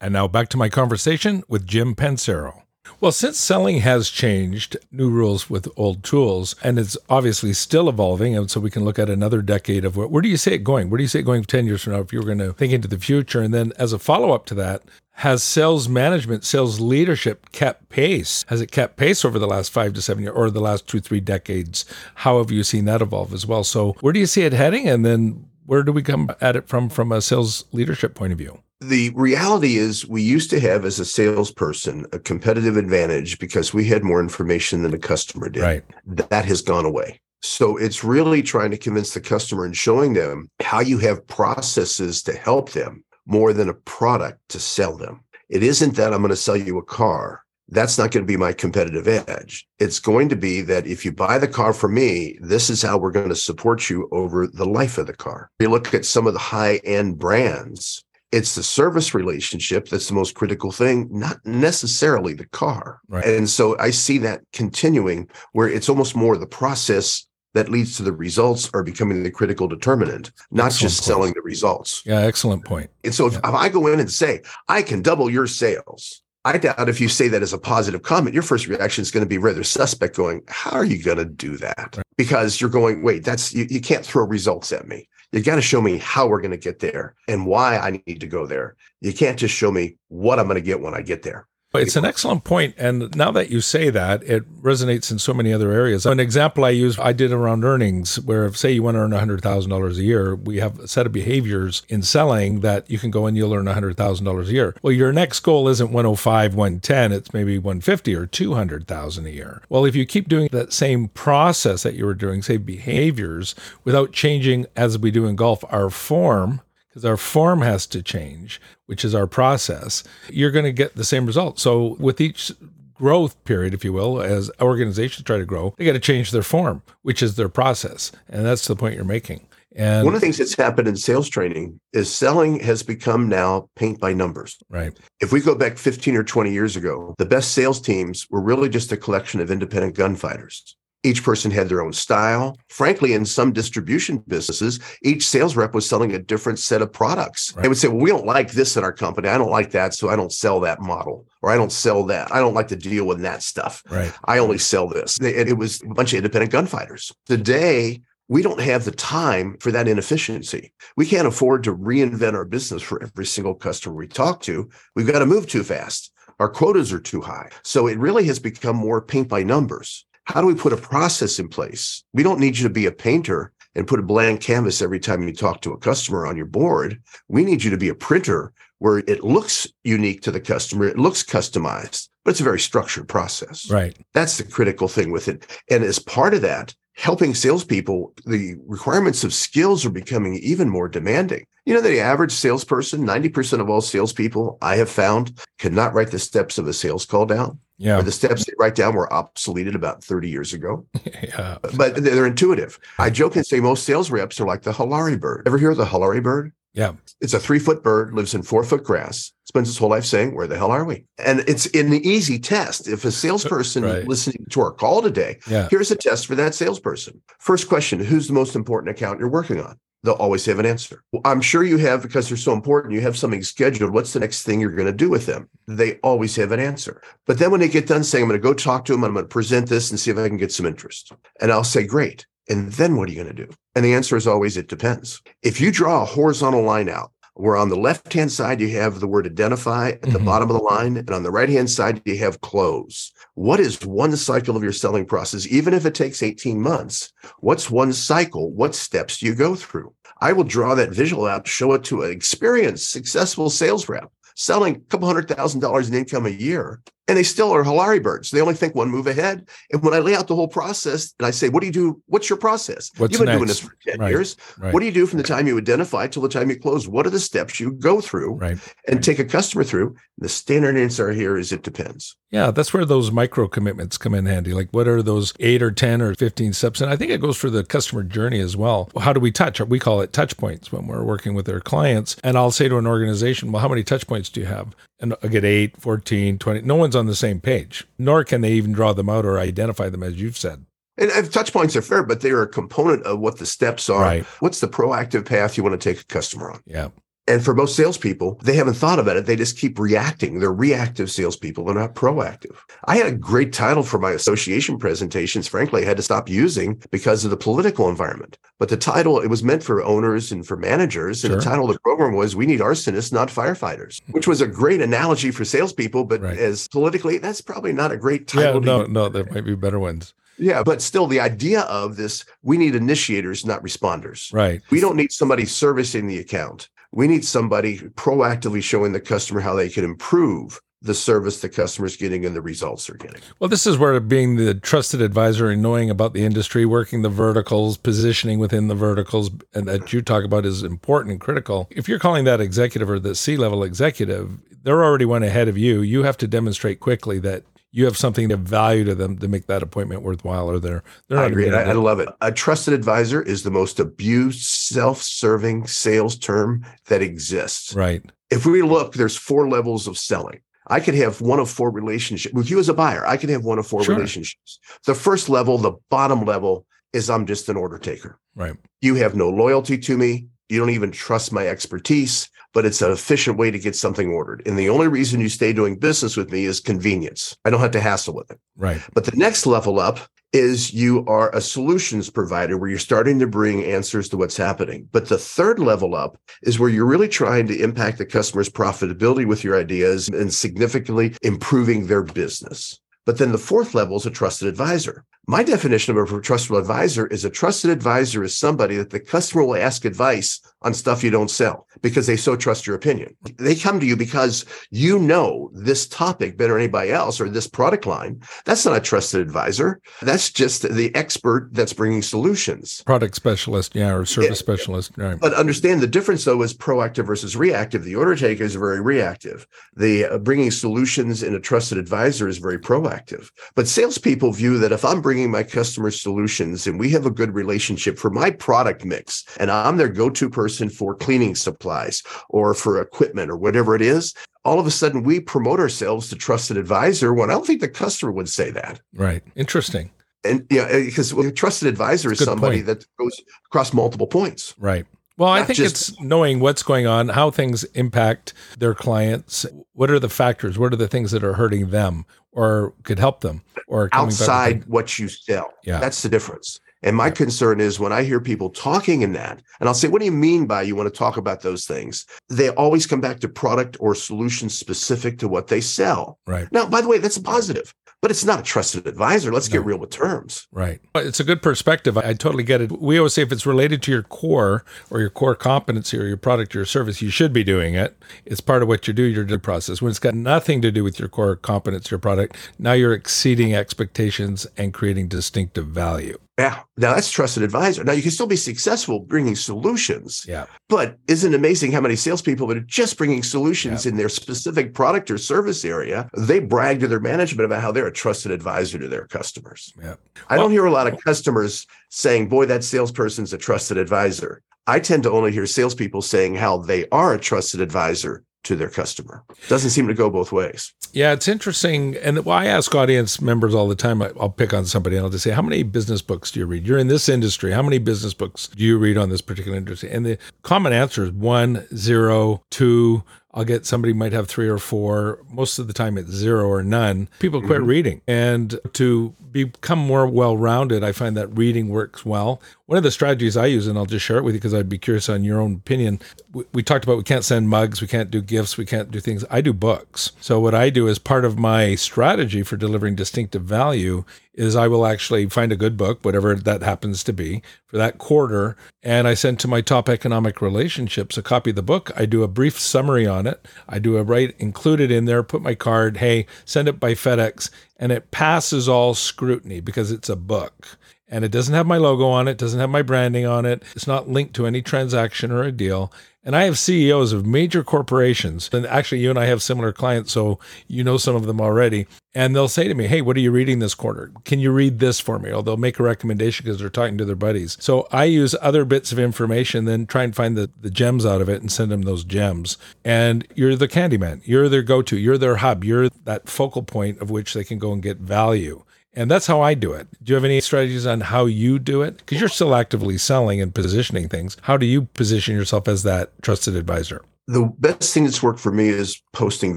And 0.00 0.14
now 0.14 0.26
back 0.26 0.48
to 0.48 0.56
my 0.56 0.70
conversation 0.70 1.42
with 1.48 1.66
Jim 1.66 1.94
Pancero. 1.94 2.63
Well, 3.04 3.12
since 3.12 3.38
selling 3.38 3.80
has 3.80 4.08
changed, 4.08 4.78
new 4.90 5.10
rules 5.10 5.50
with 5.50 5.68
old 5.76 6.02
tools, 6.02 6.54
and 6.62 6.78
it's 6.78 6.96
obviously 7.10 7.52
still 7.52 7.88
evolving. 7.88 8.34
And 8.34 8.50
so 8.50 8.60
we 8.60 8.70
can 8.70 8.82
look 8.82 8.98
at 8.98 9.10
another 9.10 9.42
decade 9.42 9.84
of 9.84 9.94
where, 9.94 10.06
where 10.06 10.22
do 10.22 10.28
you 10.30 10.38
see 10.38 10.54
it 10.54 10.64
going? 10.64 10.88
Where 10.88 10.96
do 10.96 11.04
you 11.04 11.08
see 11.08 11.18
it 11.18 11.24
going 11.24 11.44
10 11.44 11.66
years 11.66 11.82
from 11.82 11.92
now 11.92 12.00
if 12.00 12.14
you 12.14 12.18
were 12.20 12.24
going 12.24 12.38
to 12.38 12.54
think 12.54 12.72
into 12.72 12.88
the 12.88 12.98
future? 12.98 13.42
And 13.42 13.52
then 13.52 13.74
as 13.78 13.92
a 13.92 13.98
follow 13.98 14.32
up 14.32 14.46
to 14.46 14.54
that, 14.54 14.82
has 15.16 15.42
sales 15.42 15.86
management, 15.86 16.44
sales 16.44 16.80
leadership 16.80 17.52
kept 17.52 17.90
pace? 17.90 18.44
Has 18.48 18.62
it 18.62 18.72
kept 18.72 18.96
pace 18.96 19.22
over 19.22 19.38
the 19.38 19.46
last 19.46 19.70
five 19.70 19.92
to 19.92 20.00
seven 20.00 20.24
years 20.24 20.34
or 20.34 20.50
the 20.50 20.60
last 20.60 20.88
two, 20.88 21.00
three 21.00 21.20
decades? 21.20 21.84
How 22.14 22.38
have 22.38 22.50
you 22.50 22.64
seen 22.64 22.86
that 22.86 23.02
evolve 23.02 23.34
as 23.34 23.46
well? 23.46 23.64
So 23.64 23.92
where 24.00 24.14
do 24.14 24.18
you 24.18 24.26
see 24.26 24.42
it 24.42 24.54
heading? 24.54 24.88
And 24.88 25.04
then 25.04 25.48
where 25.66 25.82
do 25.82 25.92
we 25.92 26.02
come 26.02 26.30
at 26.40 26.56
it 26.56 26.68
from 26.68 26.88
from 26.88 27.12
a 27.12 27.20
sales 27.20 27.64
leadership 27.70 28.14
point 28.14 28.32
of 28.32 28.38
view? 28.38 28.60
The 28.88 29.10
reality 29.14 29.76
is 29.76 30.06
we 30.06 30.22
used 30.22 30.50
to 30.50 30.60
have 30.60 30.84
as 30.84 30.98
a 30.98 31.04
salesperson 31.04 32.06
a 32.12 32.18
competitive 32.18 32.76
advantage 32.76 33.38
because 33.38 33.74
we 33.74 33.86
had 33.86 34.04
more 34.04 34.20
information 34.20 34.82
than 34.82 34.92
the 34.92 34.98
customer 34.98 35.48
did. 35.48 35.62
Right. 35.62 35.84
That 36.06 36.44
has 36.44 36.62
gone 36.62 36.84
away. 36.84 37.20
So 37.42 37.76
it's 37.76 38.02
really 38.02 38.42
trying 38.42 38.70
to 38.70 38.78
convince 38.78 39.12
the 39.12 39.20
customer 39.20 39.64
and 39.64 39.76
showing 39.76 40.14
them 40.14 40.48
how 40.60 40.80
you 40.80 40.98
have 40.98 41.26
processes 41.26 42.22
to 42.22 42.32
help 42.32 42.72
them 42.72 43.04
more 43.26 43.52
than 43.52 43.68
a 43.68 43.74
product 43.74 44.40
to 44.50 44.58
sell 44.58 44.96
them. 44.96 45.20
It 45.50 45.62
isn't 45.62 45.96
that 45.96 46.12
I'm 46.12 46.20
going 46.20 46.30
to 46.30 46.36
sell 46.36 46.56
you 46.56 46.78
a 46.78 46.84
car. 46.84 47.42
That's 47.68 47.98
not 47.98 48.10
going 48.10 48.24
to 48.24 48.32
be 48.32 48.36
my 48.36 48.52
competitive 48.52 49.08
edge. 49.08 49.66
It's 49.78 50.00
going 50.00 50.28
to 50.30 50.36
be 50.36 50.60
that 50.62 50.86
if 50.86 51.04
you 51.04 51.12
buy 51.12 51.38
the 51.38 51.48
car 51.48 51.72
from 51.72 51.94
me, 51.94 52.38
this 52.40 52.68
is 52.68 52.82
how 52.82 52.98
we're 52.98 53.10
going 53.10 53.30
to 53.30 53.36
support 53.36 53.88
you 53.88 54.08
over 54.12 54.46
the 54.46 54.66
life 54.66 54.98
of 54.98 55.06
the 55.06 55.14
car. 55.14 55.50
If 55.58 55.64
You 55.64 55.70
look 55.70 55.92
at 55.94 56.04
some 56.04 56.26
of 56.26 56.34
the 56.34 56.38
high 56.38 56.76
end 56.84 57.18
brands, 57.18 58.04
it's 58.34 58.56
the 58.56 58.64
service 58.64 59.14
relationship 59.14 59.88
that's 59.88 60.08
the 60.08 60.14
most 60.14 60.34
critical 60.34 60.72
thing, 60.72 61.08
not 61.10 61.38
necessarily 61.46 62.34
the 62.34 62.46
car. 62.46 63.00
Right. 63.08 63.24
And 63.24 63.48
so 63.48 63.78
I 63.78 63.90
see 63.90 64.18
that 64.18 64.40
continuing 64.52 65.28
where 65.52 65.68
it's 65.68 65.88
almost 65.88 66.16
more 66.16 66.36
the 66.36 66.46
process 66.46 67.26
that 67.54 67.68
leads 67.68 67.96
to 67.96 68.02
the 68.02 68.12
results 68.12 68.68
are 68.74 68.82
becoming 68.82 69.22
the 69.22 69.30
critical 69.30 69.68
determinant, 69.68 70.32
not 70.50 70.66
excellent 70.66 70.80
just 70.80 71.00
point. 71.00 71.06
selling 71.06 71.32
the 71.34 71.42
results. 71.42 72.02
Yeah, 72.04 72.18
excellent 72.22 72.64
point. 72.64 72.90
And 73.04 73.14
so 73.14 73.26
if, 73.26 73.34
yeah. 73.34 73.38
if 73.44 73.54
I 73.54 73.68
go 73.68 73.86
in 73.86 74.00
and 74.00 74.10
say, 74.10 74.42
I 74.68 74.82
can 74.82 75.00
double 75.00 75.30
your 75.30 75.46
sales, 75.46 76.20
I 76.44 76.58
doubt 76.58 76.88
if 76.88 77.00
you 77.00 77.08
say 77.08 77.28
that 77.28 77.42
as 77.42 77.52
a 77.52 77.58
positive 77.58 78.02
comment, 78.02 78.34
your 78.34 78.42
first 78.42 78.66
reaction 78.66 79.02
is 79.02 79.12
going 79.12 79.24
to 79.24 79.28
be 79.28 79.38
rather 79.38 79.62
suspect, 79.62 80.16
going, 80.16 80.42
How 80.48 80.72
are 80.72 80.84
you 80.84 81.00
going 81.00 81.18
to 81.18 81.24
do 81.24 81.56
that? 81.58 81.94
Right. 81.96 82.06
Because 82.16 82.60
you're 82.60 82.68
going, 82.68 83.04
Wait, 83.04 83.24
that's 83.24 83.54
you, 83.54 83.66
you 83.70 83.80
can't 83.80 84.04
throw 84.04 84.26
results 84.26 84.72
at 84.72 84.88
me 84.88 85.08
you 85.34 85.42
got 85.42 85.56
to 85.56 85.62
show 85.62 85.80
me 85.80 85.98
how 85.98 86.28
we're 86.28 86.40
going 86.40 86.52
to 86.52 86.56
get 86.56 86.78
there 86.78 87.16
and 87.26 87.44
why 87.44 87.76
I 87.76 88.00
need 88.06 88.20
to 88.20 88.26
go 88.26 88.46
there. 88.46 88.76
You 89.00 89.12
can't 89.12 89.38
just 89.38 89.54
show 89.54 89.70
me 89.70 89.96
what 90.08 90.38
I'm 90.38 90.46
going 90.46 90.54
to 90.56 90.60
get 90.60 90.80
when 90.80 90.94
I 90.94 91.02
get 91.02 91.22
there. 91.22 91.48
It's 91.74 91.96
an 91.96 92.04
excellent 92.04 92.44
point. 92.44 92.74
And 92.78 93.14
now 93.16 93.30
that 93.32 93.50
you 93.50 93.60
say 93.60 93.90
that, 93.90 94.22
it 94.22 94.62
resonates 94.62 95.10
in 95.10 95.18
so 95.18 95.34
many 95.34 95.52
other 95.52 95.72
areas. 95.72 96.06
An 96.06 96.20
example 96.20 96.64
I 96.64 96.70
use, 96.70 96.98
I 96.98 97.12
did 97.12 97.32
around 97.32 97.64
earnings, 97.64 98.20
where 98.20 98.44
if, 98.46 98.56
say 98.56 98.72
you 98.72 98.82
want 98.82 98.96
to 98.96 99.00
earn 99.00 99.10
$100,000 99.10 99.90
a 99.96 100.02
year, 100.02 100.34
we 100.34 100.58
have 100.58 100.78
a 100.78 100.88
set 100.88 101.06
of 101.06 101.12
behaviors 101.12 101.82
in 101.88 102.02
selling 102.02 102.60
that 102.60 102.88
you 102.90 102.98
can 102.98 103.10
go 103.10 103.26
and 103.26 103.36
you'll 103.36 103.52
earn 103.52 103.66
$100,000 103.66 104.46
a 104.46 104.52
year. 104.52 104.74
Well, 104.82 104.92
your 104.92 105.12
next 105.12 105.40
goal 105.40 105.68
isn't 105.68 105.92
105, 105.92 106.54
110, 106.54 107.12
it's 107.12 107.32
maybe 107.32 107.58
150 107.58 108.14
or 108.14 108.26
200,000 108.26 109.26
a 109.26 109.30
year. 109.30 109.62
Well, 109.68 109.84
if 109.84 109.94
you 109.96 110.06
keep 110.06 110.28
doing 110.28 110.48
that 110.52 110.72
same 110.72 111.08
process 111.08 111.82
that 111.82 111.94
you 111.94 112.06
were 112.06 112.14
doing, 112.14 112.42
say 112.42 112.56
behaviors, 112.56 113.54
without 113.84 114.12
changing, 114.12 114.66
as 114.76 114.98
we 114.98 115.10
do 115.10 115.26
in 115.26 115.36
golf, 115.36 115.64
our 115.68 115.90
form, 115.90 116.60
because 116.88 117.04
our 117.04 117.16
form 117.16 117.62
has 117.62 117.86
to 117.88 118.02
change, 118.02 118.60
which 118.86 119.04
is 119.04 119.14
our 119.14 119.26
process, 119.26 120.04
you're 120.28 120.50
going 120.50 120.64
to 120.64 120.72
get 120.72 120.96
the 120.96 121.04
same 121.04 121.26
result. 121.26 121.58
So 121.58 121.96
with 121.98 122.20
each 122.20 122.52
growth 122.94 123.42
period, 123.44 123.74
if 123.74 123.84
you 123.84 123.92
will, 123.92 124.20
as 124.20 124.50
organizations 124.60 125.24
try 125.24 125.38
to 125.38 125.44
grow, 125.44 125.74
they 125.76 125.84
got 125.84 125.92
to 125.92 126.00
change 126.00 126.30
their 126.30 126.42
form, 126.42 126.82
which 127.02 127.22
is 127.22 127.36
their 127.36 127.48
process. 127.48 128.12
And 128.28 128.44
that's 128.46 128.66
the 128.66 128.76
point 128.76 128.94
you're 128.94 129.04
making. 129.04 129.46
And 129.76 130.04
one 130.04 130.14
of 130.14 130.20
the 130.20 130.24
things 130.24 130.38
that's 130.38 130.54
happened 130.54 130.86
in 130.86 130.96
sales 130.96 131.28
training 131.28 131.80
is 131.92 132.14
selling 132.14 132.60
has 132.60 132.84
become 132.84 133.28
now 133.28 133.68
paint 133.74 133.98
by 133.98 134.12
numbers. 134.12 134.56
Right. 134.70 134.96
If 135.20 135.32
we 135.32 135.40
go 135.40 135.56
back 135.56 135.78
15 135.78 136.14
or 136.16 136.22
20 136.22 136.52
years 136.52 136.76
ago, 136.76 137.14
the 137.18 137.26
best 137.26 137.52
sales 137.52 137.80
teams 137.80 138.26
were 138.30 138.40
really 138.40 138.68
just 138.68 138.92
a 138.92 138.96
collection 138.96 139.40
of 139.40 139.50
independent 139.50 139.96
gunfighters. 139.96 140.76
Each 141.04 141.22
person 141.22 141.50
had 141.50 141.68
their 141.68 141.82
own 141.82 141.92
style. 141.92 142.56
Frankly, 142.68 143.12
in 143.12 143.26
some 143.26 143.52
distribution 143.52 144.24
businesses, 144.26 144.80
each 145.02 145.28
sales 145.28 145.54
rep 145.54 145.74
was 145.74 145.88
selling 145.88 146.14
a 146.14 146.18
different 146.18 146.58
set 146.58 146.82
of 146.82 146.92
products. 146.92 147.52
Right. 147.54 147.62
They 147.62 147.68
would 147.68 147.78
say, 147.78 147.88
Well, 147.88 147.98
we 147.98 148.10
don't 148.10 148.26
like 148.26 148.52
this 148.52 148.76
in 148.76 148.82
our 148.82 148.92
company. 148.92 149.28
I 149.28 149.38
don't 149.38 149.50
like 149.50 149.70
that. 149.72 149.94
So 149.94 150.08
I 150.08 150.16
don't 150.16 150.32
sell 150.32 150.60
that 150.60 150.80
model 150.80 151.26
or 151.42 151.50
I 151.50 151.56
don't 151.56 151.70
sell 151.70 152.04
that. 152.06 152.34
I 152.34 152.40
don't 152.40 152.54
like 152.54 152.68
to 152.68 152.76
deal 152.76 153.06
with 153.06 153.20
that 153.20 153.42
stuff. 153.42 153.82
Right. 153.90 154.12
I 154.24 154.38
only 154.38 154.58
sell 154.58 154.88
this. 154.88 155.18
It 155.20 155.58
was 155.58 155.82
a 155.82 155.94
bunch 155.94 156.12
of 156.14 156.18
independent 156.18 156.50
gunfighters. 156.50 157.12
Today, 157.26 158.00
we 158.28 158.40
don't 158.40 158.60
have 158.60 158.84
the 158.84 158.90
time 158.90 159.56
for 159.60 159.70
that 159.70 159.86
inefficiency. 159.86 160.72
We 160.96 161.04
can't 161.04 161.28
afford 161.28 161.64
to 161.64 161.76
reinvent 161.76 162.32
our 162.32 162.46
business 162.46 162.82
for 162.82 163.02
every 163.02 163.26
single 163.26 163.54
customer 163.54 163.94
we 163.94 164.06
talk 164.06 164.40
to. 164.42 164.70
We've 164.96 165.06
got 165.06 165.18
to 165.18 165.26
move 165.26 165.46
too 165.46 165.62
fast. 165.62 166.10
Our 166.40 166.48
quotas 166.48 166.92
are 166.92 167.00
too 167.00 167.20
high. 167.20 167.50
So 167.62 167.86
it 167.86 167.98
really 167.98 168.24
has 168.24 168.38
become 168.38 168.76
more 168.76 169.02
paint 169.02 169.28
by 169.28 169.42
numbers. 169.42 170.06
How 170.24 170.40
do 170.40 170.46
we 170.46 170.54
put 170.54 170.72
a 170.72 170.76
process 170.76 171.38
in 171.38 171.48
place? 171.48 172.02
We 172.12 172.22
don't 172.22 172.40
need 172.40 172.56
you 172.58 172.66
to 172.66 172.72
be 172.72 172.86
a 172.86 172.92
painter 172.92 173.52
and 173.74 173.86
put 173.86 174.00
a 174.00 174.04
blank 174.04 174.40
canvas 174.40 174.80
every 174.80 175.00
time 175.00 175.22
you 175.22 175.34
talk 175.34 175.60
to 175.62 175.72
a 175.72 175.78
customer 175.78 176.26
on 176.26 176.36
your 176.36 176.46
board. 176.46 177.00
We 177.28 177.44
need 177.44 177.62
you 177.62 177.70
to 177.70 177.76
be 177.76 177.88
a 177.88 177.94
printer 177.94 178.52
where 178.78 178.98
it 178.98 179.24
looks 179.24 179.66
unique 179.82 180.22
to 180.22 180.30
the 180.30 180.40
customer, 180.40 180.86
it 180.86 180.98
looks 180.98 181.22
customized, 181.22 182.08
but 182.24 182.32
it's 182.32 182.40
a 182.40 182.44
very 182.44 182.60
structured 182.60 183.08
process. 183.08 183.70
Right. 183.70 183.96
That's 184.12 184.38
the 184.38 184.44
critical 184.44 184.88
thing 184.88 185.10
with 185.10 185.28
it. 185.28 185.46
And 185.70 185.82
as 185.82 185.98
part 185.98 186.34
of 186.34 186.42
that, 186.42 186.74
helping 186.94 187.34
salespeople, 187.34 188.14
the 188.24 188.56
requirements 188.66 189.24
of 189.24 189.34
skills 189.34 189.84
are 189.84 189.90
becoming 189.90 190.36
even 190.36 190.68
more 190.68 190.88
demanding. 190.88 191.46
You 191.66 191.74
know, 191.74 191.80
the 191.80 192.00
average 192.00 192.32
salesperson, 192.32 193.06
90% 193.06 193.60
of 193.60 193.70
all 193.70 193.80
salespeople 193.80 194.58
I 194.60 194.76
have 194.76 194.90
found 194.90 195.38
cannot 195.58 195.94
write 195.94 196.10
the 196.10 196.18
steps 196.18 196.58
of 196.58 196.66
a 196.68 196.72
sales 196.72 197.06
call 197.06 197.26
down. 197.26 197.58
Yeah. 197.78 197.98
Or 197.98 198.02
the 198.02 198.12
steps 198.12 198.44
they 198.44 198.52
write 198.58 198.76
down 198.76 198.94
were 198.94 199.08
obsoleted 199.08 199.74
about 199.74 200.04
30 200.04 200.28
years 200.28 200.52
ago. 200.52 200.86
yeah. 201.22 201.58
But 201.76 201.96
they're 201.96 202.26
intuitive. 202.26 202.78
I 202.98 203.10
joke 203.10 203.34
and 203.34 203.44
say 203.44 203.60
most 203.60 203.84
sales 203.84 204.10
reps 204.10 204.40
are 204.40 204.46
like 204.46 204.62
the 204.62 204.72
Hulari 204.72 205.18
bird. 205.18 205.44
Ever 205.46 205.58
hear 205.58 205.70
of 205.70 205.76
the 205.76 205.86
Hulari 205.86 206.22
bird? 206.22 206.52
Yeah. 206.74 206.92
It's 207.20 207.34
a 207.34 207.40
three 207.40 207.60
foot 207.60 207.82
bird, 207.82 208.12
lives 208.12 208.34
in 208.34 208.42
four 208.42 208.64
foot 208.64 208.82
grass, 208.82 209.32
spends 209.44 209.68
his 209.68 209.78
whole 209.78 209.90
life 209.90 210.04
saying, 210.04 210.34
Where 210.34 210.46
the 210.46 210.56
hell 210.56 210.72
are 210.72 210.84
we? 210.84 211.04
And 211.18 211.40
it's 211.40 211.66
an 211.66 211.94
easy 211.94 212.38
test. 212.38 212.88
If 212.88 213.04
a 213.04 213.12
salesperson 213.12 213.84
right. 213.84 214.06
listening 214.06 214.44
to 214.50 214.60
our 214.60 214.72
call 214.72 215.00
today, 215.00 215.38
yeah. 215.48 215.68
here's 215.70 215.90
a 215.90 215.96
test 215.96 216.26
for 216.26 216.34
that 216.34 216.54
salesperson. 216.54 217.22
First 217.38 217.68
question 217.68 218.00
Who's 218.00 218.26
the 218.26 218.34
most 218.34 218.56
important 218.56 218.90
account 218.90 219.20
you're 219.20 219.28
working 219.28 219.60
on? 219.60 219.78
They'll 220.02 220.14
always 220.14 220.44
have 220.44 220.58
an 220.58 220.66
answer. 220.66 221.02
Well, 221.12 221.22
I'm 221.24 221.40
sure 221.40 221.64
you 221.64 221.78
have, 221.78 222.02
because 222.02 222.28
they're 222.28 222.36
so 222.36 222.52
important, 222.52 222.92
you 222.92 223.00
have 223.00 223.16
something 223.16 223.42
scheduled. 223.42 223.94
What's 223.94 224.12
the 224.12 224.20
next 224.20 224.42
thing 224.42 224.60
you're 224.60 224.70
going 224.70 224.84
to 224.84 224.92
do 224.92 225.08
with 225.08 225.24
them? 225.24 225.48
They 225.66 225.94
always 226.00 226.36
have 226.36 226.52
an 226.52 226.60
answer. 226.60 227.00
But 227.26 227.38
then 227.38 227.50
when 227.50 227.60
they 227.60 227.70
get 227.70 227.86
done 227.86 228.04
saying, 228.04 228.24
I'm 228.24 228.28
going 228.28 228.38
to 228.38 228.46
go 228.46 228.52
talk 228.52 228.84
to 228.84 228.92
them, 228.92 229.02
I'm 229.02 229.14
going 229.14 229.24
to 229.24 229.28
present 229.28 229.66
this 229.66 229.90
and 229.90 229.98
see 229.98 230.10
if 230.10 230.18
I 230.18 230.28
can 230.28 230.36
get 230.36 230.52
some 230.52 230.66
interest. 230.66 231.12
And 231.40 231.50
I'll 231.50 231.64
say, 231.64 231.86
Great. 231.86 232.26
And 232.48 232.72
then 232.72 232.96
what 232.96 233.08
are 233.08 233.12
you 233.12 233.22
going 233.22 233.34
to 233.34 233.46
do? 233.46 233.52
And 233.74 233.84
the 233.84 233.94
answer 233.94 234.16
is 234.16 234.26
always, 234.26 234.56
it 234.56 234.68
depends. 234.68 235.22
If 235.42 235.60
you 235.60 235.70
draw 235.70 236.02
a 236.02 236.06
horizontal 236.06 236.62
line 236.62 236.88
out, 236.88 237.10
where 237.36 237.56
on 237.56 237.68
the 237.68 237.76
left 237.76 238.12
hand 238.12 238.30
side 238.30 238.60
you 238.60 238.68
have 238.78 239.00
the 239.00 239.08
word 239.08 239.26
identify 239.26 239.88
at 239.88 240.02
the 240.02 240.08
mm-hmm. 240.08 240.24
bottom 240.24 240.50
of 240.50 240.56
the 240.56 240.62
line, 240.62 240.96
and 240.96 241.10
on 241.10 241.24
the 241.24 241.30
right 241.30 241.48
hand 241.48 241.68
side 241.68 242.00
you 242.04 242.16
have 242.18 242.40
close. 242.40 243.12
What 243.34 243.58
is 243.58 243.84
one 243.84 244.16
cycle 244.16 244.56
of 244.56 244.62
your 244.62 244.72
selling 244.72 245.04
process? 245.04 245.46
Even 245.48 245.74
if 245.74 245.84
it 245.84 245.94
takes 245.94 246.22
18 246.22 246.60
months, 246.60 247.12
what's 247.40 247.70
one 247.70 247.92
cycle? 247.92 248.52
What 248.52 248.74
steps 248.74 249.18
do 249.18 249.26
you 249.26 249.34
go 249.34 249.56
through? 249.56 249.92
I 250.20 250.32
will 250.32 250.44
draw 250.44 250.76
that 250.76 250.90
visual 250.90 251.26
out, 251.26 251.48
show 251.48 251.72
it 251.72 251.82
to 251.84 252.02
an 252.02 252.12
experienced, 252.12 252.92
successful 252.92 253.50
sales 253.50 253.88
rep 253.88 254.10
selling 254.34 254.76
a 254.76 254.80
couple 254.90 255.06
hundred 255.06 255.28
thousand 255.28 255.60
dollars 255.60 255.88
in 255.88 255.94
income 255.94 256.26
a 256.26 256.30
year 256.30 256.80
and 257.06 257.18
they 257.18 257.22
still 257.22 257.52
are 257.52 257.62
Hulari 257.62 258.02
birds. 258.02 258.30
They 258.30 258.40
only 258.40 258.54
think 258.54 258.74
one 258.74 258.88
move 258.88 259.06
ahead. 259.06 259.48
And 259.70 259.82
when 259.82 259.94
I 259.94 259.98
lay 259.98 260.14
out 260.14 260.26
the 260.26 260.34
whole 260.34 260.48
process 260.48 261.14
and 261.18 261.26
I 261.26 261.30
say, 261.30 261.48
what 261.48 261.60
do 261.60 261.66
you 261.66 261.72
do? 261.72 262.02
What's 262.06 262.30
your 262.30 262.38
process? 262.38 262.90
What's 262.96 263.12
You've 263.12 263.20
been 263.20 263.26
next? 263.26 263.38
doing 263.38 263.48
this 263.48 263.60
for 263.60 263.76
10 263.86 264.00
right. 264.00 264.10
years. 264.10 264.36
Right. 264.58 264.72
What 264.72 264.80
do 264.80 264.86
you 264.86 264.92
do 264.92 265.06
from 265.06 265.18
the 265.18 265.24
time 265.24 265.46
you 265.46 265.58
identify 265.58 266.06
till 266.06 266.22
the 266.22 266.28
time 266.28 266.48
you 266.48 266.58
close? 266.58 266.88
What 266.88 267.06
are 267.06 267.10
the 267.10 267.20
steps 267.20 267.60
you 267.60 267.72
go 267.72 268.00
through 268.00 268.34
right. 268.34 268.58
and 268.88 269.04
take 269.04 269.18
a 269.18 269.24
customer 269.24 269.64
through? 269.64 269.96
The 270.18 270.28
standard 270.28 270.76
answer 270.76 271.12
here 271.12 271.36
is 271.36 271.52
it 271.52 271.62
depends. 271.62 272.16
Yeah, 272.30 272.50
that's 272.50 272.72
where 272.72 272.84
those 272.84 273.12
micro 273.12 273.48
commitments 273.48 273.98
come 273.98 274.14
in 274.14 274.26
handy. 274.26 274.54
Like 274.54 274.70
what 274.70 274.88
are 274.88 275.02
those 275.02 275.34
eight 275.40 275.62
or 275.62 275.70
10 275.70 276.00
or 276.00 276.14
15 276.14 276.52
steps? 276.52 276.80
And 276.80 276.90
I 276.90 276.96
think 276.96 277.10
it 277.10 277.20
goes 277.20 277.36
for 277.36 277.50
the 277.50 277.64
customer 277.64 278.02
journey 278.02 278.40
as 278.40 278.56
well. 278.56 278.90
How 278.98 279.12
do 279.12 279.20
we 279.20 279.30
touch? 279.30 279.60
We 279.60 279.78
call 279.78 280.00
it 280.00 280.12
touch 280.12 280.36
points 280.36 280.72
when 280.72 280.86
we're 280.86 281.04
working 281.04 281.34
with 281.34 281.48
our 281.48 281.60
clients. 281.60 282.16
And 282.24 282.36
I'll 282.36 282.50
say 282.50 282.68
to 282.68 282.78
an 282.78 282.86
organization, 282.86 283.52
well, 283.52 283.62
how 283.62 283.68
many 283.68 283.84
touch 283.84 284.06
points 284.06 284.30
do 284.30 284.40
you 284.40 284.46
have? 284.46 284.74
And 285.04 285.14
I 285.22 285.28
get 285.28 285.44
8, 285.44 285.76
14, 285.78 286.38
20. 286.38 286.62
No 286.62 286.76
one's 286.76 286.96
on 286.96 287.04
the 287.04 287.14
same 287.14 287.38
page, 287.38 287.86
nor 287.98 288.24
can 288.24 288.40
they 288.40 288.52
even 288.52 288.72
draw 288.72 288.94
them 288.94 289.10
out 289.10 289.26
or 289.26 289.38
identify 289.38 289.90
them, 289.90 290.02
as 290.02 290.18
you've 290.18 290.38
said. 290.38 290.64
And 290.96 291.30
touch 291.30 291.52
points 291.52 291.76
are 291.76 291.82
fair, 291.82 292.02
but 292.02 292.22
they 292.22 292.30
are 292.30 292.40
a 292.40 292.48
component 292.48 293.02
of 293.02 293.18
what 293.18 293.36
the 293.36 293.44
steps 293.44 293.90
are. 293.90 294.00
Right. 294.00 294.24
What's 294.40 294.60
the 294.60 294.68
proactive 294.68 295.26
path 295.26 295.58
you 295.58 295.62
want 295.62 295.78
to 295.78 295.90
take 295.90 296.00
a 296.00 296.06
customer 296.06 296.52
on? 296.52 296.60
Yeah. 296.64 296.88
And 297.26 297.42
for 297.42 297.54
most 297.54 297.74
salespeople, 297.74 298.38
they 298.42 298.54
haven't 298.54 298.74
thought 298.74 298.98
about 298.98 299.16
it. 299.16 299.24
They 299.24 299.34
just 299.36 299.58
keep 299.58 299.78
reacting. 299.78 300.40
They're 300.40 300.52
reactive 300.52 301.10
salespeople. 301.10 301.64
They're 301.64 301.74
not 301.74 301.94
proactive. 301.94 302.54
I 302.84 302.98
had 302.98 303.06
a 303.06 303.12
great 303.12 303.54
title 303.54 303.82
for 303.82 303.98
my 303.98 304.10
association 304.10 304.76
presentations. 304.78 305.48
Frankly, 305.48 305.82
I 305.82 305.86
had 305.86 305.96
to 305.96 306.02
stop 306.02 306.28
using 306.28 306.82
because 306.90 307.24
of 307.24 307.30
the 307.30 307.36
political 307.38 307.88
environment. 307.88 308.36
But 308.58 308.68
the 308.68 308.76
title, 308.76 309.20
it 309.20 309.28
was 309.28 309.42
meant 309.42 309.62
for 309.62 309.82
owners 309.82 310.32
and 310.32 310.46
for 310.46 310.58
managers. 310.58 311.24
And 311.24 311.30
Sure. 311.30 311.38
the 311.38 311.44
title 311.44 311.64
of 311.64 311.72
the 311.72 311.80
program 311.80 312.14
was 312.14 312.36
We 312.36 312.44
Need 312.44 312.60
Arsonists, 312.60 313.10
Not 313.12 313.28
Firefighters, 313.30 314.02
which 314.10 314.28
was 314.28 314.42
a 314.42 314.46
great 314.46 314.82
analogy 314.82 315.30
for 315.30 315.46
salespeople. 315.46 316.04
But 316.04 316.20
Right. 316.20 316.36
as 316.38 316.68
politically, 316.68 317.16
that's 317.16 317.40
probably 317.40 317.72
not 317.72 317.90
a 317.90 317.96
great 317.96 318.26
title. 318.28 318.60
to 318.60 318.66
no, 318.66 318.84
no, 318.84 319.08
there 319.08 319.24
might 319.32 319.46
be 319.46 319.54
better 319.54 319.78
ones. 319.78 320.12
Yeah, 320.36 320.62
but 320.62 320.82
still, 320.82 321.06
the 321.06 321.20
idea 321.20 321.60
of 321.62 321.96
this, 321.96 322.24
we 322.42 322.58
need 322.58 322.74
initiators, 322.74 323.46
not 323.46 323.62
responders. 323.62 324.32
Right. 324.32 324.60
We 324.70 324.80
don't 324.80 324.96
need 324.96 325.12
somebody 325.12 325.44
servicing 325.46 326.06
the 326.06 326.18
account. 326.18 326.68
We 326.94 327.08
need 327.08 327.24
somebody 327.24 327.78
proactively 327.78 328.62
showing 328.62 328.92
the 328.92 329.00
customer 329.00 329.40
how 329.40 329.54
they 329.54 329.68
can 329.68 329.84
improve 329.84 330.60
the 330.80 330.94
service 330.94 331.40
the 331.40 331.48
customer's 331.48 331.96
getting 331.96 332.24
and 332.24 332.36
the 332.36 332.42
results 332.42 332.86
they're 332.86 332.96
getting. 332.96 333.20
Well, 333.40 333.48
this 333.48 333.66
is 333.66 333.78
where 333.78 333.98
being 334.00 334.36
the 334.36 334.54
trusted 334.54 335.00
advisor 335.00 335.50
and 335.50 335.60
knowing 335.60 335.90
about 335.90 336.12
the 336.12 336.24
industry, 336.24 336.64
working 336.66 337.02
the 337.02 337.08
verticals, 337.08 337.78
positioning 337.78 338.38
within 338.38 338.68
the 338.68 338.74
verticals, 338.74 339.30
and 339.54 339.66
that 339.66 339.92
you 339.92 340.02
talk 340.02 340.24
about 340.24 340.44
is 340.44 340.62
important 340.62 341.12
and 341.12 341.20
critical. 341.20 341.66
If 341.70 341.88
you're 341.88 341.98
calling 341.98 342.24
that 342.26 342.40
executive 342.40 342.88
or 342.88 343.00
the 343.00 343.14
C 343.14 343.36
level 343.36 343.64
executive, 343.64 344.38
they're 344.62 344.84
already 344.84 345.06
one 345.06 345.22
ahead 345.22 345.48
of 345.48 345.58
you. 345.58 345.80
You 345.80 346.04
have 346.04 346.18
to 346.18 346.28
demonstrate 346.28 346.80
quickly 346.80 347.18
that 347.20 347.44
you 347.76 347.84
have 347.86 347.96
something 347.96 348.30
of 348.30 348.38
value 348.38 348.84
to 348.84 348.94
them 348.94 349.18
to 349.18 349.26
make 349.26 349.48
that 349.48 349.60
appointment 349.60 350.02
worthwhile, 350.02 350.48
or 350.48 350.60
they're 350.60 350.84
they're 351.08 351.18
I 351.18 351.26
agree. 351.26 351.50
I, 351.50 351.70
I 351.70 351.72
love 351.72 351.98
it. 351.98 352.08
A 352.20 352.30
trusted 352.30 352.72
advisor 352.72 353.20
is 353.20 353.42
the 353.42 353.50
most 353.50 353.80
abused, 353.80 354.44
self 354.44 355.02
serving 355.02 355.66
sales 355.66 356.16
term 356.16 356.64
that 356.86 357.02
exists. 357.02 357.74
right. 357.74 358.02
If 358.30 358.46
we 358.46 358.62
look, 358.62 358.94
there's 358.94 359.16
four 359.16 359.48
levels 359.48 359.88
of 359.88 359.98
selling. 359.98 360.40
I 360.68 360.78
could 360.80 360.94
have 360.94 361.20
one 361.20 361.40
of 361.40 361.50
four 361.50 361.70
relationships 361.70 362.32
with 362.32 362.48
you 362.48 362.58
as 362.60 362.68
a 362.68 362.74
buyer. 362.74 363.04
I 363.06 363.16
could 363.16 363.28
have 363.28 363.44
one 363.44 363.58
of 363.58 363.66
four 363.66 363.82
Sure. 363.84 363.96
relationships. 363.96 364.58
The 364.86 364.94
first 364.94 365.28
level, 365.28 365.58
the 365.58 365.72
bottom 365.90 366.24
level, 366.24 366.66
is 366.92 367.10
I'm 367.10 367.26
just 367.26 367.48
an 367.48 367.56
order 367.56 367.78
taker. 367.78 368.18
Right. 368.36 368.54
You 368.80 368.94
have 368.94 369.14
no 369.16 369.28
loyalty 369.30 369.78
to 369.78 369.98
me. 369.98 370.28
You 370.48 370.60
don't 370.60 370.70
even 370.70 370.92
trust 370.92 371.32
my 371.32 371.46
expertise, 371.48 372.28
but 372.54 372.64
it's 372.64 372.80
an 372.80 372.92
efficient 372.92 373.36
way 373.36 373.50
to 373.50 373.58
get 373.58 373.76
something 373.76 374.10
ordered. 374.10 374.42
And 374.46 374.58
the 374.58 374.70
only 374.70 374.88
reason 374.88 375.20
you 375.20 375.28
stay 375.28 375.52
doing 375.52 375.76
business 375.76 376.16
with 376.16 376.30
me 376.30 376.44
is 376.46 376.60
convenience. 376.60 377.36
I 377.44 377.50
don't 377.50 377.60
have 377.60 377.72
to 377.72 377.80
hassle 377.80 378.14
with 378.14 378.30
it. 378.30 378.38
Right. 378.56 378.80
But 378.94 379.04
the 379.04 379.16
next 379.16 379.44
level 379.44 379.80
up 379.80 379.98
is 380.32 380.72
you 380.72 381.04
are 381.06 381.34
a 381.34 381.40
solutions 381.40 382.10
provider 382.10 382.56
where 382.56 382.68
you're 382.68 382.78
starting 382.78 383.20
to 383.20 383.26
bring 383.26 383.64
answers 383.64 384.08
to 384.08 384.16
what's 384.16 384.36
happening. 384.36 384.88
But 384.90 385.08
the 385.08 385.18
third 385.18 385.60
level 385.60 385.94
up 385.94 386.18
is 386.42 386.58
where 386.58 386.70
you're 386.70 386.86
really 386.86 387.08
trying 387.08 387.46
to 387.48 387.62
impact 387.62 387.98
the 387.98 388.06
customer's 388.06 388.48
profitability 388.48 389.26
with 389.26 389.44
your 389.44 389.58
ideas 389.58 390.08
and 390.08 390.32
significantly 390.34 391.14
improving 391.22 391.86
their 391.86 392.02
business. 392.02 392.80
But 393.06 393.18
then 393.18 393.32
the 393.32 393.38
fourth 393.38 393.74
level 393.74 393.96
is 393.96 394.06
a 394.06 394.10
trusted 394.10 394.48
advisor. 394.48 395.04
My 395.26 395.42
definition 395.42 395.96
of 395.96 396.12
a 396.12 396.20
trusted 396.20 396.56
advisor 396.56 397.06
is 397.06 397.24
a 397.24 397.30
trusted 397.30 397.70
advisor 397.70 398.22
is 398.24 398.36
somebody 398.36 398.76
that 398.76 398.90
the 398.90 399.00
customer 399.00 399.44
will 399.44 399.56
ask 399.56 399.84
advice 399.84 400.40
on 400.60 400.74
stuff 400.74 401.02
you 401.02 401.10
don't 401.10 401.30
sell 401.30 401.66
because 401.82 402.06
they 402.06 402.16
so 402.16 402.36
trust 402.36 402.66
your 402.66 402.76
opinion. 402.76 403.16
They 403.36 403.54
come 403.54 403.80
to 403.80 403.86
you 403.86 403.96
because 403.96 404.44
you 404.70 404.98
know 404.98 405.50
this 405.54 405.86
topic 405.86 406.36
better 406.36 406.54
than 406.54 406.62
anybody 406.62 406.90
else 406.90 407.20
or 407.20 407.28
this 407.28 407.46
product 407.46 407.86
line. 407.86 408.20
That's 408.44 408.64
not 408.64 408.76
a 408.76 408.80
trusted 408.80 409.20
advisor. 409.20 409.80
That's 410.02 410.30
just 410.30 410.62
the 410.62 410.94
expert 410.94 411.50
that's 411.52 411.72
bringing 411.72 412.02
solutions. 412.02 412.82
Product 412.84 413.14
specialist, 413.14 413.74
yeah, 413.74 413.94
or 413.94 414.04
service 414.04 414.38
specialist. 414.38 414.92
Right. 414.96 415.18
But 415.18 415.34
understand 415.34 415.80
the 415.80 415.86
difference 415.86 416.24
though 416.24 416.42
is 416.42 416.54
proactive 416.54 417.06
versus 417.06 417.36
reactive. 417.36 417.84
The 417.84 417.96
order 417.96 418.16
taker 418.16 418.44
is 418.44 418.54
very 418.54 418.80
reactive. 418.80 419.46
The 419.74 420.04
uh, 420.06 420.18
bringing 420.18 420.50
solutions 420.50 421.22
in 421.22 421.34
a 421.34 421.40
trusted 421.40 421.78
advisor 421.78 422.28
is 422.28 422.38
very 422.38 422.58
proactive. 422.58 423.30
But 423.54 423.68
salespeople 423.68 424.32
view 424.32 424.58
that 424.58 424.72
if 424.72 424.84
I'm 424.84 425.00
bringing 425.00 425.13
my 425.14 425.42
customer 425.42 425.90
solutions 425.90 426.66
and 426.66 426.78
we 426.78 426.90
have 426.90 427.06
a 427.06 427.10
good 427.10 427.34
relationship 427.34 427.98
for 427.98 428.10
my 428.10 428.30
product 428.30 428.84
mix 428.84 429.24
and 429.38 429.50
I'm 429.50 429.76
their 429.76 429.88
go-to 429.88 430.28
person 430.28 430.68
for 430.68 430.94
cleaning 430.94 431.34
supplies 431.34 432.02
or 432.28 432.54
for 432.54 432.80
equipment 432.80 433.30
or 433.30 433.36
whatever 433.36 433.74
it 433.74 433.82
is, 433.82 434.14
all 434.44 434.60
of 434.60 434.66
a 434.66 434.70
sudden 434.70 435.02
we 435.02 435.20
promote 435.20 435.60
ourselves 435.60 436.08
to 436.08 436.16
trusted 436.16 436.56
advisor 436.56 437.14
when 437.14 437.30
I 437.30 437.34
don't 437.34 437.46
think 437.46 437.60
the 437.60 437.68
customer 437.68 438.12
would 438.12 438.28
say 438.28 438.50
that. 438.50 438.80
Right. 438.94 439.22
Interesting. 439.36 439.90
And 440.24 440.46
yeah, 440.50 440.66
because 440.72 441.12
a 441.12 441.30
trusted 441.30 441.68
advisor 441.68 442.12
is 442.12 442.18
somebody 442.18 442.62
point. 442.62 442.66
that 442.66 442.86
goes 442.98 443.20
across 443.46 443.72
multiple 443.72 444.06
points. 444.06 444.54
Right. 444.58 444.86
Well, 445.16 445.30
Not 445.30 445.42
I 445.42 445.44
think 445.44 445.56
just, 445.56 445.90
it's 445.90 446.00
knowing 446.00 446.40
what's 446.40 446.62
going 446.62 446.86
on, 446.86 447.10
how 447.10 447.30
things 447.30 447.62
impact 447.74 448.34
their 448.58 448.74
clients. 448.74 449.46
What 449.72 449.90
are 449.90 450.00
the 450.00 450.08
factors? 450.08 450.58
What 450.58 450.72
are 450.72 450.76
the 450.76 450.88
things 450.88 451.12
that 451.12 451.22
are 451.22 451.34
hurting 451.34 451.70
them 451.70 452.04
or 452.32 452.74
could 452.82 452.98
help 452.98 453.20
them 453.20 453.42
or 453.68 453.88
outside 453.92 454.66
what 454.66 454.98
you 454.98 455.08
sell? 455.08 455.52
Yeah. 455.62 455.78
That's 455.78 456.02
the 456.02 456.08
difference. 456.08 456.58
And 456.84 456.94
my 456.94 457.10
concern 457.10 457.60
is 457.60 457.80
when 457.80 457.92
I 457.92 458.04
hear 458.04 458.20
people 458.20 458.50
talking 458.50 459.02
in 459.02 459.14
that, 459.14 459.42
and 459.58 459.68
I'll 459.68 459.74
say, 459.74 459.88
what 459.88 460.00
do 460.00 460.04
you 460.04 460.12
mean 460.12 460.46
by 460.46 460.62
you 460.62 460.76
want 460.76 460.92
to 460.92 460.96
talk 460.96 461.16
about 461.16 461.40
those 461.40 461.64
things? 461.64 462.04
They 462.28 462.50
always 462.50 462.86
come 462.86 463.00
back 463.00 463.20
to 463.20 463.28
product 463.28 463.78
or 463.80 463.94
solution 463.94 464.50
specific 464.50 465.18
to 465.18 465.28
what 465.28 465.48
they 465.48 465.62
sell. 465.62 466.18
Right. 466.26 466.46
Now, 466.52 466.66
by 466.66 466.82
the 466.82 466.88
way, 466.88 466.98
that's 466.98 467.16
a 467.16 467.22
positive 467.22 467.74
but 468.04 468.10
it's 468.10 468.22
not 468.22 468.38
a 468.38 468.42
trusted 468.42 468.86
advisor. 468.86 469.32
Let's 469.32 469.48
no. 469.48 469.54
get 469.54 469.64
real 469.64 469.78
with 469.78 469.88
terms. 469.88 470.46
Right. 470.52 470.78
It's 470.94 471.20
a 471.20 471.24
good 471.24 471.40
perspective. 471.40 471.96
I, 471.96 472.10
I, 472.10 472.12
totally 472.12 472.42
get 472.42 472.60
it. 472.60 472.70
We 472.78 472.98
always 472.98 473.14
say 473.14 473.22
if 473.22 473.32
it's 473.32 473.46
related 473.46 473.80
to 473.84 473.90
your 473.90 474.02
core 474.02 474.62
or 474.90 475.00
your 475.00 475.08
core 475.08 475.34
competency 475.34 475.98
or 475.98 476.04
your 476.04 476.18
product 476.18 476.54
or 476.54 476.58
your 476.58 476.66
service, 476.66 477.00
you 477.00 477.08
should 477.08 477.32
be 477.32 477.42
doing 477.42 477.74
it. 477.74 477.96
It's 478.26 478.42
part 478.42 478.60
of 478.60 478.68
what 478.68 478.86
you 478.86 478.92
do, 478.92 479.04
your 479.04 479.38
process. 479.38 479.80
When 479.80 479.88
it's 479.88 479.98
got 479.98 480.12
nothing 480.12 480.60
to 480.60 480.70
do 480.70 480.84
with 480.84 480.98
your 480.98 481.08
core 481.08 481.34
competence, 481.34 481.90
your 481.90 481.96
product, 481.96 482.36
now 482.58 482.72
you're 482.72 482.92
exceeding 482.92 483.54
expectations 483.54 484.46
and 484.58 484.74
creating 484.74 485.08
distinctive 485.08 485.68
value. 485.68 486.18
Yeah. 486.38 486.60
Now 486.76 486.94
that's 486.94 487.10
trusted 487.10 487.44
advisor. 487.44 487.84
Now 487.84 487.92
you 487.92 488.02
can 488.02 488.10
still 488.10 488.26
be 488.26 488.36
successful 488.36 488.98
bringing 489.00 489.36
solutions. 489.36 490.24
Yeah. 490.26 490.46
But 490.68 490.98
isn't 491.06 491.32
it 491.32 491.36
amazing 491.36 491.70
how 491.70 491.80
many 491.80 491.94
salespeople 491.94 492.48
that 492.48 492.56
are 492.56 492.60
just 492.60 492.98
bringing 492.98 493.22
solutions 493.22 493.84
yeah. 493.84 493.90
in 493.90 493.96
their 493.96 494.08
specific 494.08 494.74
product 494.74 495.10
or 495.10 495.18
service 495.18 495.64
area? 495.64 496.10
They 496.16 496.40
brag 496.40 496.80
to 496.80 496.88
their 496.88 497.00
management 497.00 497.46
about 497.46 497.62
how 497.62 497.70
they're 497.70 497.86
a 497.86 497.92
trusted 497.92 498.32
advisor 498.32 498.78
to 498.78 498.88
their 498.88 499.06
customers. 499.06 499.72
Yeah. 499.80 499.94
I 500.28 500.36
don't 500.36 500.50
hear 500.50 500.64
a 500.64 500.72
lot 500.72 500.88
of 500.88 501.02
customers 501.04 501.66
saying, 501.90 502.28
boy, 502.28 502.46
that 502.46 502.64
salesperson's 502.64 503.32
a 503.32 503.38
trusted 503.38 503.78
advisor. 503.78 504.42
I 504.66 504.80
tend 504.80 505.04
to 505.04 505.10
only 505.10 505.30
hear 505.30 505.46
salespeople 505.46 506.02
saying 506.02 506.34
how 506.34 506.58
they 506.58 506.88
are 506.88 507.14
a 507.14 507.18
trusted 507.18 507.60
advisor 507.60 508.24
to 508.44 508.56
their 508.56 508.68
customer. 508.68 509.24
Doesn't 509.48 509.70
seem 509.70 509.88
to 509.88 509.94
go 509.94 510.08
both 510.10 510.32
ways. 510.32 510.72
Yeah, 510.92 511.12
it's 511.12 511.26
interesting. 511.26 511.96
And 511.96 512.24
well, 512.24 512.38
I 512.38 512.46
ask 512.46 512.74
audience 512.74 513.20
members 513.20 513.54
all 513.54 513.66
the 513.66 513.74
time, 513.74 514.00
I'll 514.02 514.30
pick 514.30 514.54
on 514.54 514.64
somebody 514.64 514.96
and 514.96 515.04
I'll 515.04 515.10
just 515.10 515.24
say, 515.24 515.30
How 515.30 515.42
many 515.42 515.62
business 515.62 516.02
books 516.02 516.30
do 516.30 516.40
you 516.40 516.46
read? 516.46 516.66
You're 516.66 516.78
in 516.78 516.88
this 516.88 517.08
industry. 517.08 517.52
How 517.52 517.62
many 517.62 517.78
business 517.78 518.14
books 518.14 518.48
do 518.48 518.62
you 518.62 518.78
read 518.78 518.96
on 518.96 519.08
this 519.08 519.20
particular 519.20 519.56
industry? 519.56 519.90
And 519.90 520.06
the 520.06 520.18
common 520.42 520.72
answer 520.72 521.04
is 521.04 521.10
one, 521.10 521.66
zero, 521.74 522.44
two, 522.50 523.02
I'll 523.34 523.44
get 523.44 523.66
somebody 523.66 523.92
might 523.92 524.12
have 524.12 524.28
three 524.28 524.48
or 524.48 524.58
four. 524.58 525.18
Most 525.28 525.58
of 525.58 525.66
the 525.66 525.72
time, 525.72 525.98
it's 525.98 526.10
zero 526.10 526.46
or 526.48 526.62
none. 526.62 527.08
People 527.18 527.40
quit 527.40 527.58
mm-hmm. 527.58 527.68
reading. 527.68 528.00
And 528.06 528.60
to 528.74 529.14
become 529.32 529.80
more 529.80 530.06
well 530.06 530.36
rounded, 530.36 530.84
I 530.84 530.92
find 530.92 531.16
that 531.16 531.36
reading 531.36 531.68
works 531.68 532.06
well. 532.06 532.40
One 532.66 532.78
of 532.78 532.82
the 532.82 532.90
strategies 532.90 533.36
I 533.36 533.44
use, 533.44 533.66
and 533.66 533.76
I'll 533.76 533.84
just 533.84 534.06
share 534.06 534.16
it 534.16 534.22
with 534.22 534.34
you 534.34 534.40
because 534.40 534.54
I'd 534.54 534.70
be 534.70 534.78
curious 534.78 535.10
on 535.10 535.22
your 535.22 535.38
own 535.38 535.56
opinion. 535.56 536.00
We, 536.32 536.44
we, 536.54 536.62
talked 536.62 536.82
about 536.82 536.96
we 536.96 537.02
can't 537.02 537.22
send 537.24 537.50
mugs, 537.50 537.82
we 537.82 537.86
can't 537.86 538.10
do 538.10 538.22
gifts, 538.22 538.56
we 538.56 538.64
can't 538.64 538.90
do 538.90 539.00
things. 539.00 539.22
I 539.30 539.42
do 539.42 539.52
books. 539.52 540.12
So, 540.18 540.40
what 540.40 540.54
I 540.54 540.70
do 540.70 540.88
as 540.88 540.98
part 540.98 541.26
of 541.26 541.38
my 541.38 541.74
strategy 541.74 542.42
for 542.42 542.56
delivering 542.56 542.94
distinctive 542.94 543.42
value 543.42 544.06
is 544.32 544.56
I 544.56 544.66
will 544.66 544.86
actually 544.86 545.28
find 545.28 545.52
a 545.52 545.56
good 545.56 545.76
book, 545.76 546.02
whatever 546.06 546.34
that 546.34 546.62
happens 546.62 547.04
to 547.04 547.12
be, 547.12 547.42
for 547.66 547.76
that 547.76 547.98
quarter, 547.98 548.56
and 548.82 549.06
I 549.06 549.12
send 549.12 549.40
to 549.40 549.48
my 549.48 549.60
top 549.60 549.90
economic 549.90 550.40
relationships 550.40 551.18
a 551.18 551.22
copy 551.22 551.50
of 551.50 551.56
the 551.56 551.62
book. 551.62 551.90
I 551.94 552.06
do 552.06 552.22
a 552.22 552.28
brief 552.28 552.58
summary 552.58 553.06
on 553.06 553.26
it. 553.26 553.46
I 553.68 553.78
do 553.78 553.98
a 553.98 554.02
write, 554.02 554.36
include 554.38 554.80
it 554.80 554.90
in 554.90 555.04
there, 555.04 555.22
put 555.22 555.42
my 555.42 555.54
card, 555.54 555.98
hey, 555.98 556.24
send 556.46 556.68
it 556.68 556.80
by 556.80 556.94
FedEx, 556.94 557.50
and 557.76 557.92
it 557.92 558.10
passes 558.10 558.70
all 558.70 558.94
scrutiny 558.94 559.60
because 559.60 559.92
it's 559.92 560.08
a 560.08 560.16
book. 560.16 560.78
And 561.08 561.24
it 561.24 561.30
doesn't 561.30 561.54
have 561.54 561.66
my 561.66 561.76
logo 561.76 562.06
on 562.08 562.28
it, 562.28 562.38
doesn't 562.38 562.60
have 562.60 562.70
my 562.70 562.82
branding 562.82 563.26
on 563.26 563.44
it. 563.44 563.62
It's 563.76 563.86
not 563.86 564.08
linked 564.08 564.34
to 564.34 564.46
any 564.46 564.62
transaction 564.62 565.30
or 565.30 565.42
a 565.42 565.52
deal. 565.52 565.92
And 566.24 566.34
I 566.34 566.44
have 566.44 566.58
CEOs 566.58 567.12
of 567.12 567.26
major 567.26 567.62
corporations. 567.62 568.48
And 568.50 568.66
actually, 568.66 569.00
you 569.00 569.10
and 569.10 569.18
I 569.18 569.26
have 569.26 569.42
similar 569.42 569.72
clients, 569.72 570.12
so 570.12 570.38
you 570.66 570.82
know 570.82 570.96
some 570.96 571.14
of 571.14 571.26
them 571.26 571.40
already. 571.40 571.86
And 572.14 572.34
they'll 572.34 572.48
say 572.48 572.66
to 572.66 572.74
me, 572.74 572.86
Hey, 572.86 573.02
what 573.02 573.16
are 573.16 573.20
you 573.20 573.30
reading 573.30 573.58
this 573.58 573.74
quarter? 573.74 574.10
Can 574.24 574.40
you 574.40 574.50
read 574.50 574.78
this 574.78 575.00
for 575.00 575.18
me? 575.18 575.30
Or 575.30 575.42
they'll 575.42 575.58
make 575.58 575.78
a 575.78 575.82
recommendation 575.82 576.44
because 576.44 576.58
they're 576.58 576.70
talking 576.70 576.96
to 576.96 577.04
their 577.04 577.14
buddies. 577.16 577.58
So 577.60 577.86
I 577.92 578.04
use 578.04 578.34
other 578.40 578.64
bits 578.64 578.90
of 578.90 578.98
information, 578.98 579.66
then 579.66 579.86
try 579.86 580.04
and 580.04 580.16
find 580.16 580.36
the, 580.36 580.50
the 580.58 580.70
gems 580.70 581.04
out 581.04 581.20
of 581.20 581.28
it 581.28 581.42
and 581.42 581.52
send 581.52 581.70
them 581.70 581.82
those 581.82 582.04
gems. 582.04 582.56
And 582.84 583.28
you're 583.34 583.56
the 583.56 583.68
candy 583.68 583.98
man. 583.98 584.22
You're 584.24 584.48
their 584.48 584.62
go 584.62 584.80
to. 584.80 584.96
You're 584.96 585.18
their 585.18 585.36
hub. 585.36 585.64
You're 585.64 585.90
that 586.04 586.30
focal 586.30 586.62
point 586.62 587.02
of 587.02 587.10
which 587.10 587.34
they 587.34 587.44
can 587.44 587.58
go 587.58 587.72
and 587.72 587.82
get 587.82 587.98
value. 587.98 588.64
And 588.96 589.10
that's 589.10 589.26
how 589.26 589.40
I 589.40 589.54
do 589.54 589.72
it. 589.72 589.88
Do 590.02 590.12
you 590.12 590.14
have 590.14 590.24
any 590.24 590.40
strategies 590.40 590.86
on 590.86 591.00
how 591.00 591.26
you 591.26 591.58
do 591.58 591.82
it? 591.82 591.98
Because 591.98 592.20
you're 592.20 592.28
still 592.28 592.54
actively 592.54 592.96
selling 592.96 593.40
and 593.40 593.54
positioning 593.54 594.08
things. 594.08 594.36
How 594.42 594.56
do 594.56 594.66
you 594.66 594.82
position 594.82 595.34
yourself 595.34 595.66
as 595.66 595.82
that 595.82 596.12
trusted 596.22 596.54
advisor? 596.54 597.02
The 597.26 597.44
best 597.58 597.94
thing 597.94 598.04
that's 598.04 598.22
worked 598.22 598.40
for 598.40 598.52
me 598.52 598.68
is 598.68 599.02
posting 599.12 599.56